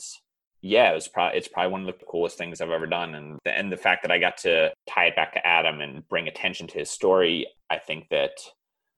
yeah, 0.62 0.90
it 0.90 0.94
was 0.94 1.08
probably 1.08 1.38
it's 1.38 1.48
probably 1.48 1.72
one 1.72 1.88
of 1.88 1.98
the 1.98 2.04
coolest 2.06 2.36
things 2.36 2.60
I've 2.60 2.70
ever 2.70 2.86
done, 2.86 3.14
and 3.14 3.38
the, 3.44 3.56
and 3.56 3.72
the 3.72 3.76
fact 3.76 4.02
that 4.02 4.10
I 4.10 4.18
got 4.18 4.36
to 4.38 4.72
tie 4.88 5.06
it 5.06 5.16
back 5.16 5.32
to 5.34 5.46
Adam 5.46 5.80
and 5.80 6.06
bring 6.08 6.28
attention 6.28 6.66
to 6.68 6.78
his 6.78 6.90
story, 6.90 7.46
I 7.70 7.78
think 7.78 8.08
that 8.10 8.32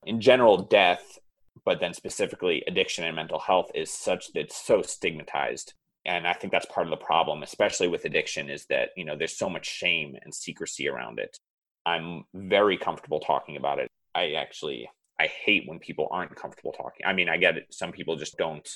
in 0.04 0.20
general, 0.20 0.58
death, 0.58 1.18
but 1.64 1.78
then 1.78 1.94
specifically 1.94 2.64
addiction 2.66 3.04
and 3.04 3.14
mental 3.14 3.38
health 3.38 3.70
is 3.74 3.90
such 3.90 4.32
that 4.32 4.40
it's 4.40 4.56
so 4.56 4.82
stigmatized, 4.82 5.74
and 6.04 6.26
I 6.26 6.32
think 6.32 6.52
that's 6.52 6.66
part 6.66 6.86
of 6.86 6.90
the 6.90 7.04
problem, 7.04 7.42
especially 7.42 7.88
with 7.88 8.04
addiction, 8.04 8.50
is 8.50 8.66
that 8.66 8.90
you 8.96 9.04
know 9.04 9.16
there's 9.16 9.36
so 9.36 9.48
much 9.48 9.66
shame 9.66 10.16
and 10.22 10.34
secrecy 10.34 10.88
around 10.88 11.20
it. 11.20 11.38
I'm 11.86 12.24
very 12.34 12.76
comfortable 12.76 13.20
talking 13.20 13.56
about 13.56 13.78
it. 13.78 13.88
I 14.14 14.32
actually 14.32 14.88
I 15.20 15.26
hate 15.26 15.68
when 15.68 15.78
people 15.78 16.08
aren't 16.10 16.34
comfortable 16.34 16.72
talking. 16.72 17.06
I 17.06 17.12
mean, 17.12 17.28
I 17.28 17.36
get 17.36 17.56
it. 17.56 17.66
Some 17.70 17.92
people 17.92 18.16
just 18.16 18.36
don't 18.36 18.68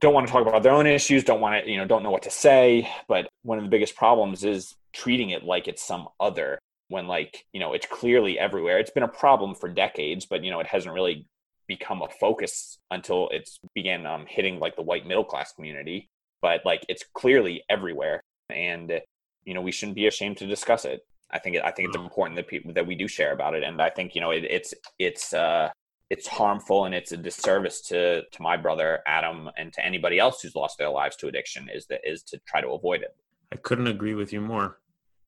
don't 0.00 0.14
want 0.14 0.26
to 0.26 0.32
talk 0.32 0.46
about 0.46 0.62
their 0.62 0.72
own 0.72 0.86
issues, 0.86 1.24
don't 1.24 1.40
want 1.40 1.64
to, 1.64 1.70
you 1.70 1.76
know, 1.76 1.86
don't 1.86 2.02
know 2.02 2.10
what 2.10 2.22
to 2.22 2.30
say. 2.30 2.90
But 3.08 3.28
one 3.42 3.58
of 3.58 3.64
the 3.64 3.70
biggest 3.70 3.96
problems 3.96 4.44
is 4.44 4.74
treating 4.92 5.30
it 5.30 5.44
like 5.44 5.68
it's 5.68 5.82
some 5.82 6.08
other 6.18 6.58
when 6.88 7.06
like, 7.06 7.44
you 7.52 7.60
know, 7.60 7.72
it's 7.72 7.86
clearly 7.86 8.38
everywhere. 8.38 8.78
It's 8.78 8.90
been 8.90 9.02
a 9.02 9.08
problem 9.08 9.54
for 9.54 9.68
decades, 9.68 10.26
but 10.26 10.42
you 10.42 10.50
know, 10.50 10.60
it 10.60 10.66
hasn't 10.66 10.94
really 10.94 11.26
become 11.68 12.02
a 12.02 12.08
focus 12.08 12.78
until 12.90 13.28
it's 13.30 13.58
began 13.74 14.06
um, 14.06 14.26
hitting 14.26 14.58
like 14.58 14.74
the 14.74 14.82
white 14.82 15.06
middle 15.06 15.24
class 15.24 15.52
community. 15.52 16.08
but 16.42 16.62
like 16.64 16.84
it's 16.88 17.04
clearly 17.14 17.62
everywhere. 17.68 18.20
And, 18.48 19.00
you 19.44 19.54
know, 19.54 19.60
we 19.60 19.70
shouldn't 19.72 19.96
be 19.96 20.06
ashamed 20.06 20.38
to 20.38 20.46
discuss 20.46 20.84
it. 20.84 21.02
I 21.32 21.38
think 21.38 21.56
I 21.62 21.70
think 21.70 21.88
it's 21.88 21.96
mm. 21.96 22.04
important 22.04 22.36
that 22.36 22.48
people 22.48 22.72
that 22.72 22.86
we 22.86 22.94
do 22.94 23.06
share 23.06 23.32
about 23.32 23.54
it, 23.54 23.62
and 23.62 23.80
I 23.80 23.90
think 23.90 24.14
you 24.14 24.20
know 24.20 24.30
it, 24.30 24.44
it's 24.44 24.74
it's 24.98 25.32
uh, 25.32 25.70
it's 26.10 26.26
harmful 26.26 26.84
and 26.84 26.94
it's 26.94 27.12
a 27.12 27.16
disservice 27.16 27.80
to 27.80 28.22
to 28.30 28.42
my 28.42 28.56
brother 28.56 28.98
Adam 29.06 29.48
and 29.56 29.72
to 29.72 29.84
anybody 29.84 30.18
else 30.18 30.42
who's 30.42 30.56
lost 30.56 30.76
their 30.76 30.90
lives 30.90 31.16
to 31.16 31.28
addiction 31.28 31.68
is 31.72 31.86
that 31.86 32.00
is 32.04 32.22
to 32.24 32.38
try 32.46 32.60
to 32.60 32.68
avoid 32.68 33.00
it. 33.02 33.16
I 33.52 33.56
couldn't 33.56 33.86
agree 33.86 34.14
with 34.14 34.32
you 34.32 34.40
more, 34.40 34.78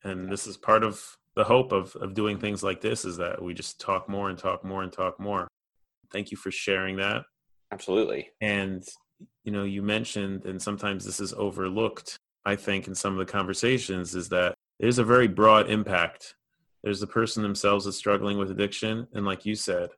and 0.04 0.30
this 0.30 0.46
is 0.46 0.56
part 0.56 0.82
of 0.82 1.16
the 1.36 1.44
hope 1.44 1.72
of 1.72 1.94
of 1.96 2.14
doing 2.14 2.38
things 2.38 2.62
like 2.62 2.80
this 2.80 3.04
is 3.04 3.16
that 3.16 3.40
we 3.40 3.54
just 3.54 3.80
talk 3.80 4.08
more 4.08 4.28
and 4.28 4.38
talk 4.38 4.64
more 4.64 4.82
and 4.82 4.92
talk 4.92 5.18
more. 5.18 5.48
Thank 6.12 6.30
you 6.30 6.36
for 6.36 6.50
sharing 6.50 6.96
that. 6.96 7.22
Absolutely. 7.72 8.30
And 8.40 8.86
you 9.44 9.52
know, 9.52 9.64
you 9.64 9.82
mentioned, 9.82 10.44
and 10.44 10.60
sometimes 10.60 11.04
this 11.04 11.20
is 11.20 11.32
overlooked. 11.32 12.16
I 12.44 12.56
think 12.56 12.88
in 12.88 12.94
some 12.94 13.12
of 13.12 13.24
the 13.24 13.32
conversations 13.32 14.16
is 14.16 14.28
that 14.30 14.54
there's 14.80 14.98
a 14.98 15.04
very 15.04 15.28
broad 15.28 15.70
impact. 15.70 16.34
There's 16.82 16.98
the 16.98 17.06
person 17.06 17.44
themselves 17.44 17.84
that's 17.84 17.96
struggling 17.96 18.36
with 18.36 18.50
addiction, 18.50 19.06
and 19.14 19.24
like 19.24 19.46
you 19.46 19.54
said, 19.54 19.90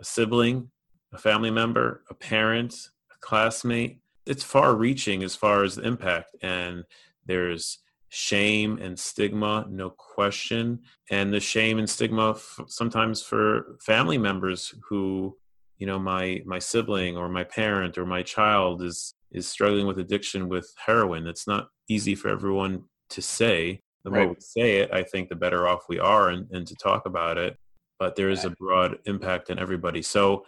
a 0.00 0.04
sibling, 0.04 0.70
a 1.12 1.18
family 1.18 1.50
member, 1.50 2.04
a 2.10 2.14
parent, 2.14 2.74
a 3.12 3.18
classmate. 3.20 4.00
It's 4.26 4.42
far 4.42 4.74
reaching 4.74 5.22
as 5.22 5.36
far 5.36 5.64
as 5.64 5.76
the 5.76 5.82
impact. 5.82 6.34
And 6.42 6.84
there's 7.26 7.78
shame 8.08 8.78
and 8.78 8.98
stigma, 8.98 9.66
no 9.68 9.90
question. 9.90 10.80
And 11.10 11.32
the 11.32 11.40
shame 11.40 11.78
and 11.78 11.88
stigma 11.88 12.30
f- 12.30 12.60
sometimes 12.66 13.22
for 13.22 13.76
family 13.80 14.18
members 14.18 14.74
who, 14.88 15.36
you 15.78 15.86
know, 15.86 15.98
my 15.98 16.42
my 16.44 16.58
sibling 16.58 17.16
or 17.16 17.28
my 17.28 17.44
parent 17.44 17.98
or 17.98 18.06
my 18.06 18.22
child 18.22 18.82
is 18.82 19.14
is 19.32 19.46
struggling 19.46 19.86
with 19.86 19.98
addiction 19.98 20.48
with 20.48 20.72
heroin. 20.84 21.26
It's 21.26 21.46
not 21.46 21.68
easy 21.88 22.14
for 22.14 22.28
everyone 22.28 22.84
to 23.10 23.22
say. 23.22 23.80
The 24.04 24.10
more 24.10 24.20
right. 24.20 24.28
we 24.30 24.36
say 24.40 24.78
it, 24.78 24.90
I 24.92 25.02
think 25.02 25.28
the 25.28 25.36
better 25.36 25.68
off 25.68 25.84
we 25.88 25.98
are 25.98 26.30
and, 26.30 26.48
and 26.50 26.66
to 26.66 26.74
talk 26.74 27.06
about 27.06 27.36
it 27.38 27.56
but 28.00 28.16
there 28.16 28.30
is 28.30 28.44
a 28.44 28.50
broad 28.50 28.98
impact 29.04 29.50
on 29.50 29.58
everybody. 29.58 30.00
So 30.00 30.46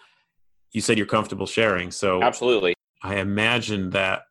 you 0.72 0.80
said 0.80 0.96
you're 0.96 1.06
comfortable 1.06 1.46
sharing. 1.46 1.90
So 1.90 2.22
absolutely. 2.22 2.74
I 3.02 3.16
imagine 3.16 3.90
that 3.90 4.22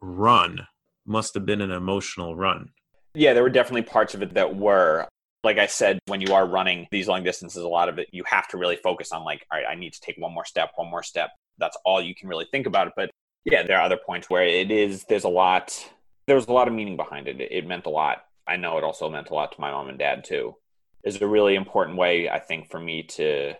run 0.00 0.66
must 1.06 1.32
have 1.34 1.46
been 1.46 1.62
an 1.62 1.70
emotional 1.70 2.36
run. 2.36 2.68
Yeah, 3.14 3.32
there 3.32 3.42
were 3.42 3.50
definitely 3.50 3.82
parts 3.82 4.14
of 4.14 4.22
it 4.22 4.34
that 4.34 4.54
were. 4.54 5.08
Like 5.42 5.58
I 5.58 5.66
said, 5.66 6.00
when 6.06 6.20
you 6.20 6.34
are 6.34 6.44
running 6.44 6.88
these 6.90 7.06
long 7.06 7.22
distances, 7.22 7.62
a 7.62 7.68
lot 7.68 7.88
of 7.88 7.98
it 7.98 8.08
you 8.12 8.24
have 8.26 8.48
to 8.48 8.58
really 8.58 8.76
focus 8.76 9.12
on 9.12 9.24
like, 9.24 9.46
all 9.50 9.58
right, 9.58 9.66
I 9.68 9.74
need 9.74 9.92
to 9.92 10.00
take 10.00 10.16
one 10.18 10.34
more 10.34 10.44
step, 10.44 10.72
one 10.74 10.90
more 10.90 11.04
step. 11.04 11.30
That's 11.58 11.76
all 11.84 12.02
you 12.02 12.14
can 12.14 12.28
really 12.28 12.46
think 12.50 12.66
about 12.66 12.88
it. 12.88 12.94
But 12.96 13.10
yeah, 13.44 13.62
there 13.62 13.78
are 13.78 13.82
other 13.84 13.98
points 14.04 14.28
where 14.28 14.42
it 14.42 14.70
is 14.70 15.04
there's 15.08 15.24
a 15.24 15.28
lot 15.28 15.88
there's 16.26 16.48
a 16.48 16.52
lot 16.52 16.66
of 16.66 16.74
meaning 16.74 16.96
behind 16.96 17.28
it. 17.28 17.40
It 17.40 17.66
meant 17.66 17.86
a 17.86 17.90
lot. 17.90 18.24
I 18.46 18.56
know 18.56 18.76
it 18.76 18.84
also 18.84 19.08
meant 19.08 19.30
a 19.30 19.34
lot 19.34 19.52
to 19.52 19.60
my 19.60 19.70
mom 19.70 19.88
and 19.88 19.98
dad 19.98 20.24
too 20.24 20.56
is 21.06 21.22
a 21.22 21.26
really 21.26 21.54
important 21.54 21.96
way, 21.96 22.28
I 22.28 22.40
think, 22.40 22.70
for 22.70 22.80
me 22.80 23.04
to 23.04 23.54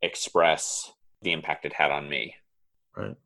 express 0.00 0.92
the 1.20 1.32
impact 1.32 1.66
it 1.66 1.72
had 1.72 1.90
on 1.90 2.08
me. 2.08 2.36
Right. 2.96 3.16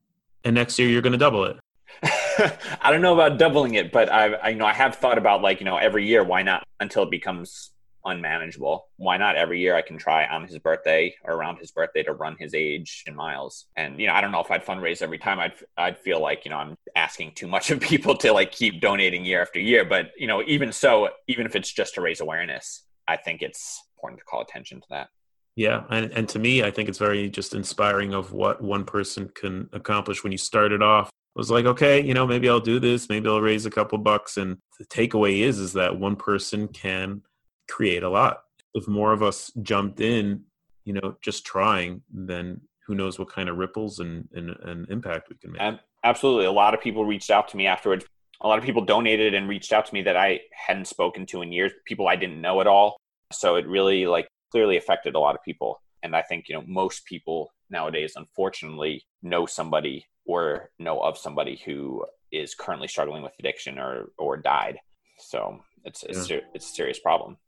And 0.45 0.55
next 0.55 0.79
year 0.79 0.89
you're 0.89 1.03
going 1.03 1.13
to 1.13 1.19
double 1.19 1.45
it. 1.45 1.59
I 2.03 2.91
don't 2.91 3.03
know 3.03 3.15
about 3.15 3.39
doubling 3.39 3.75
it, 3.75 3.93
but 3.93 4.11
I, 4.11 4.33
I, 4.33 4.49
you 4.51 4.57
know, 4.57 4.67
I 4.67 4.73
have 4.73 4.97
thought 4.97 5.19
about 5.19 5.43
like, 5.43 5.61
you 5.61 5.67
know, 5.67 5.77
every 5.77 6.07
year, 6.07 6.25
why 6.25 6.43
not 6.43 6.65
until 6.81 7.03
it 7.03 7.11
becomes 7.11 7.73
unmanageable? 8.05 8.87
Why 8.97 9.19
not 9.19 9.37
every 9.37 9.61
year 9.61 9.75
I 9.75 9.83
can 9.83 9.99
try 9.99 10.27
on 10.27 10.47
his 10.47 10.59
birthday 10.59 11.15
or 11.25 11.35
around 11.35 11.59
his 11.59 11.71
birthday 11.71 12.03
to 12.05 12.13
run 12.13 12.37
his 12.39 12.55
age 12.55 13.05
in 13.07 13.15
miles? 13.15 13.67
And, 13.77 14.01
you 14.01 14.07
know, 14.07 14.15
I 14.15 14.21
don't 14.21 14.33
know 14.33 14.41
if 14.41 14.51
I'd 14.51 14.65
fundraise 14.65 15.03
every 15.03 15.19
time. 15.19 15.39
I'd, 15.39 15.55
I'd 15.77 15.99
feel 15.99 16.21
like, 16.21 16.45
you 16.45 16.51
know, 16.51 16.59
I'm 16.59 16.77
asking 16.95 17.33
too 17.33 17.47
much 17.47 17.71
of 17.71 17.81
people 17.81 18.17
to 18.19 18.33
like 18.33 18.53
keep 18.53 18.81
donating 18.81 19.25
year 19.25 19.43
after 19.43 19.61
year. 19.61 19.85
But, 19.85 20.13
you 20.17 20.27
know, 20.27 20.43
even 20.47 20.73
so, 20.73 21.09
even 21.27 21.45
if 21.45 21.57
it's 21.57 21.73
just 21.73 21.95
to 21.95 22.01
raise 22.01 22.21
awareness, 22.21 22.86
I 23.09 23.17
think 23.17 23.43
it's 23.43 23.83
important 23.97 24.21
to 24.21 24.25
call 24.25 24.43
attention 24.43 24.81
to 24.81 24.87
that. 24.91 25.09
Yeah, 25.57 25.85
and 25.89 26.13
and 26.13 26.29
to 26.29 26.39
me, 26.39 26.63
I 26.63 26.71
think 26.71 26.89
it's 26.89 26.99
very 26.99 27.31
just 27.31 27.55
inspiring 27.55 28.13
of 28.13 28.33
what 28.33 28.63
one 28.63 28.85
person 28.85 29.31
can 29.35 29.69
accomplish 29.73 30.23
when 30.23 30.33
you 30.33 30.39
started 30.39 30.83
off. 30.83 31.09
It 31.09 31.39
was 31.39 31.51
like, 31.51 31.65
okay, 31.65 32.01
you 32.01 32.15
know, 32.15 32.27
maybe 32.27 32.49
I'll 32.49 32.61
do 32.61 32.79
this, 32.79 33.09
maybe 33.09 33.29
I'll 33.29 33.41
raise 33.41 33.65
a 33.65 33.71
couple 33.71 33.97
bucks, 33.99 34.37
and 34.37 34.59
the 34.79 34.85
takeaway 34.85 35.41
is 35.41 35.59
is 35.59 35.73
that 35.73 35.99
one 35.99 36.17
person 36.17 36.69
can 36.69 37.23
create 37.69 38.03
a 38.03 38.11
lot. 38.11 38.43
If 38.75 38.87
more 38.87 39.13
of 39.13 39.23
us 39.23 39.51
jumped 39.63 40.01
in, 40.01 40.43
you 40.85 40.93
know, 40.93 41.17
just 41.23 41.47
trying, 41.47 42.03
then 42.13 42.61
who 42.87 42.95
knows 42.95 43.19
what 43.19 43.31
kind 43.31 43.49
of 43.49 43.57
ripples 43.57 43.99
and 43.99 44.29
and, 44.35 44.51
and 44.51 44.91
impact 44.91 45.31
we 45.31 45.37
can 45.37 45.53
make. 45.53 45.63
And 45.63 45.81
absolutely, 46.05 46.45
a 46.45 46.53
lot 46.53 46.75
of 46.75 46.83
people 46.83 47.07
reached 47.07 47.31
out 47.31 47.49
to 47.49 47.57
me 47.57 47.67
afterwards. 47.67 48.05
A 48.41 48.49
lot 48.49 48.59
of 48.59 48.65
people 48.65 48.85
donated 48.85 49.35
and 49.35 49.49
reached 49.49 49.73
out 49.73 49.87
to 49.87 49.95
me 49.95 50.03
that 50.03 50.17
I 50.17 50.41
hadn't 50.53 50.87
spoken 50.87 51.27
to 51.27 51.43
in 51.43 51.53
years, 51.53 51.73
people 51.87 52.09
I 52.09 52.17
didn't 52.17 52.41
know 52.41 52.61
at 52.61 52.67
all 52.67 52.97
so 53.33 53.57
it 53.57 53.67
really 53.67 54.07
like 54.07 54.29
clearly 54.51 54.77
affected 54.77 55.15
a 55.15 55.19
lot 55.19 55.35
of 55.35 55.43
people. 55.43 55.83
And 56.03 56.15
I 56.15 56.23
think, 56.23 56.49
you 56.49 56.55
know, 56.55 56.65
most 56.67 57.05
people 57.07 57.53
nowadays, 57.71 58.13
unfortunately, 58.17 59.05
know 59.23 59.47
somebody 59.47 60.07
or 60.25 60.71
know 60.79 61.01
of 61.01 61.19
somebody 61.19 61.61
who 61.65 62.05
is 62.33 62.55
currently 62.55 62.89
struggling 62.89 63.23
with 63.23 63.33
addiction 63.39 63.79
or, 63.79 64.07
or 64.19 64.37
died. 64.37 64.79
So 65.19 65.61
it's, 65.85 66.03
it's, 66.03 66.31
yeah. 66.31 66.41
it's 66.55 66.71
a 66.71 66.75
serious 66.75 66.99
problem. 66.99 67.39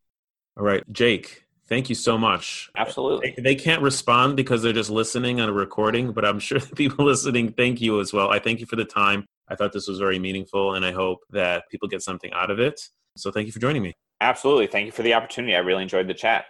All 0.57 0.65
right, 0.65 0.83
Jake, 0.91 1.45
thank 1.69 1.89
you 1.89 1.95
so 1.95 2.19
much. 2.19 2.71
Absolutely. 2.77 3.35
They, 3.37 3.43
they, 3.43 3.55
can't 3.55 3.83
respond 3.83 4.37
because 4.37 4.63
they're 4.63 4.73
just 4.73 4.91
listening 4.91 5.41
on 5.41 5.49
a 5.49 5.53
recording, 5.53 6.13
but 6.13 6.25
I'm 6.25 6.41
sure 6.41 6.59
the 6.59 6.75
people 6.75 7.05
listening 7.05 7.53
thank 7.53 7.81
you 7.81 8.01
as 8.01 8.13
well. 8.13 8.31
I 8.31 8.41
thank 8.41 8.59
you 8.59 8.67
for 8.67 8.77
the 8.77 8.85
time. 8.85 9.25
I 9.51 9.55
thought 9.55 9.73
this 9.73 9.89
was 9.89 9.99
very 9.99 10.19
meaningful, 10.19 10.75
and 10.75 10.85
I 10.85 10.93
hope 10.93 11.21
that 11.31 11.65
people 11.71 11.89
get 11.89 12.03
something 12.03 12.33
out 12.33 12.51
of 12.51 12.59
it. 12.61 12.81
So 13.17 13.31
thank 13.31 13.47
you 13.47 13.53
for 13.53 13.61
joining 13.61 13.83
me. 13.83 13.95
Absolutely. 14.21 14.67
Thank 14.67 14.87
you 14.87 14.93
for 14.93 15.03
the 15.03 15.15
opportunity. 15.15 15.55
I 15.55 15.61
really 15.61 15.83
enjoyed 15.83 16.09
the 16.09 16.15
chat. 16.15 16.47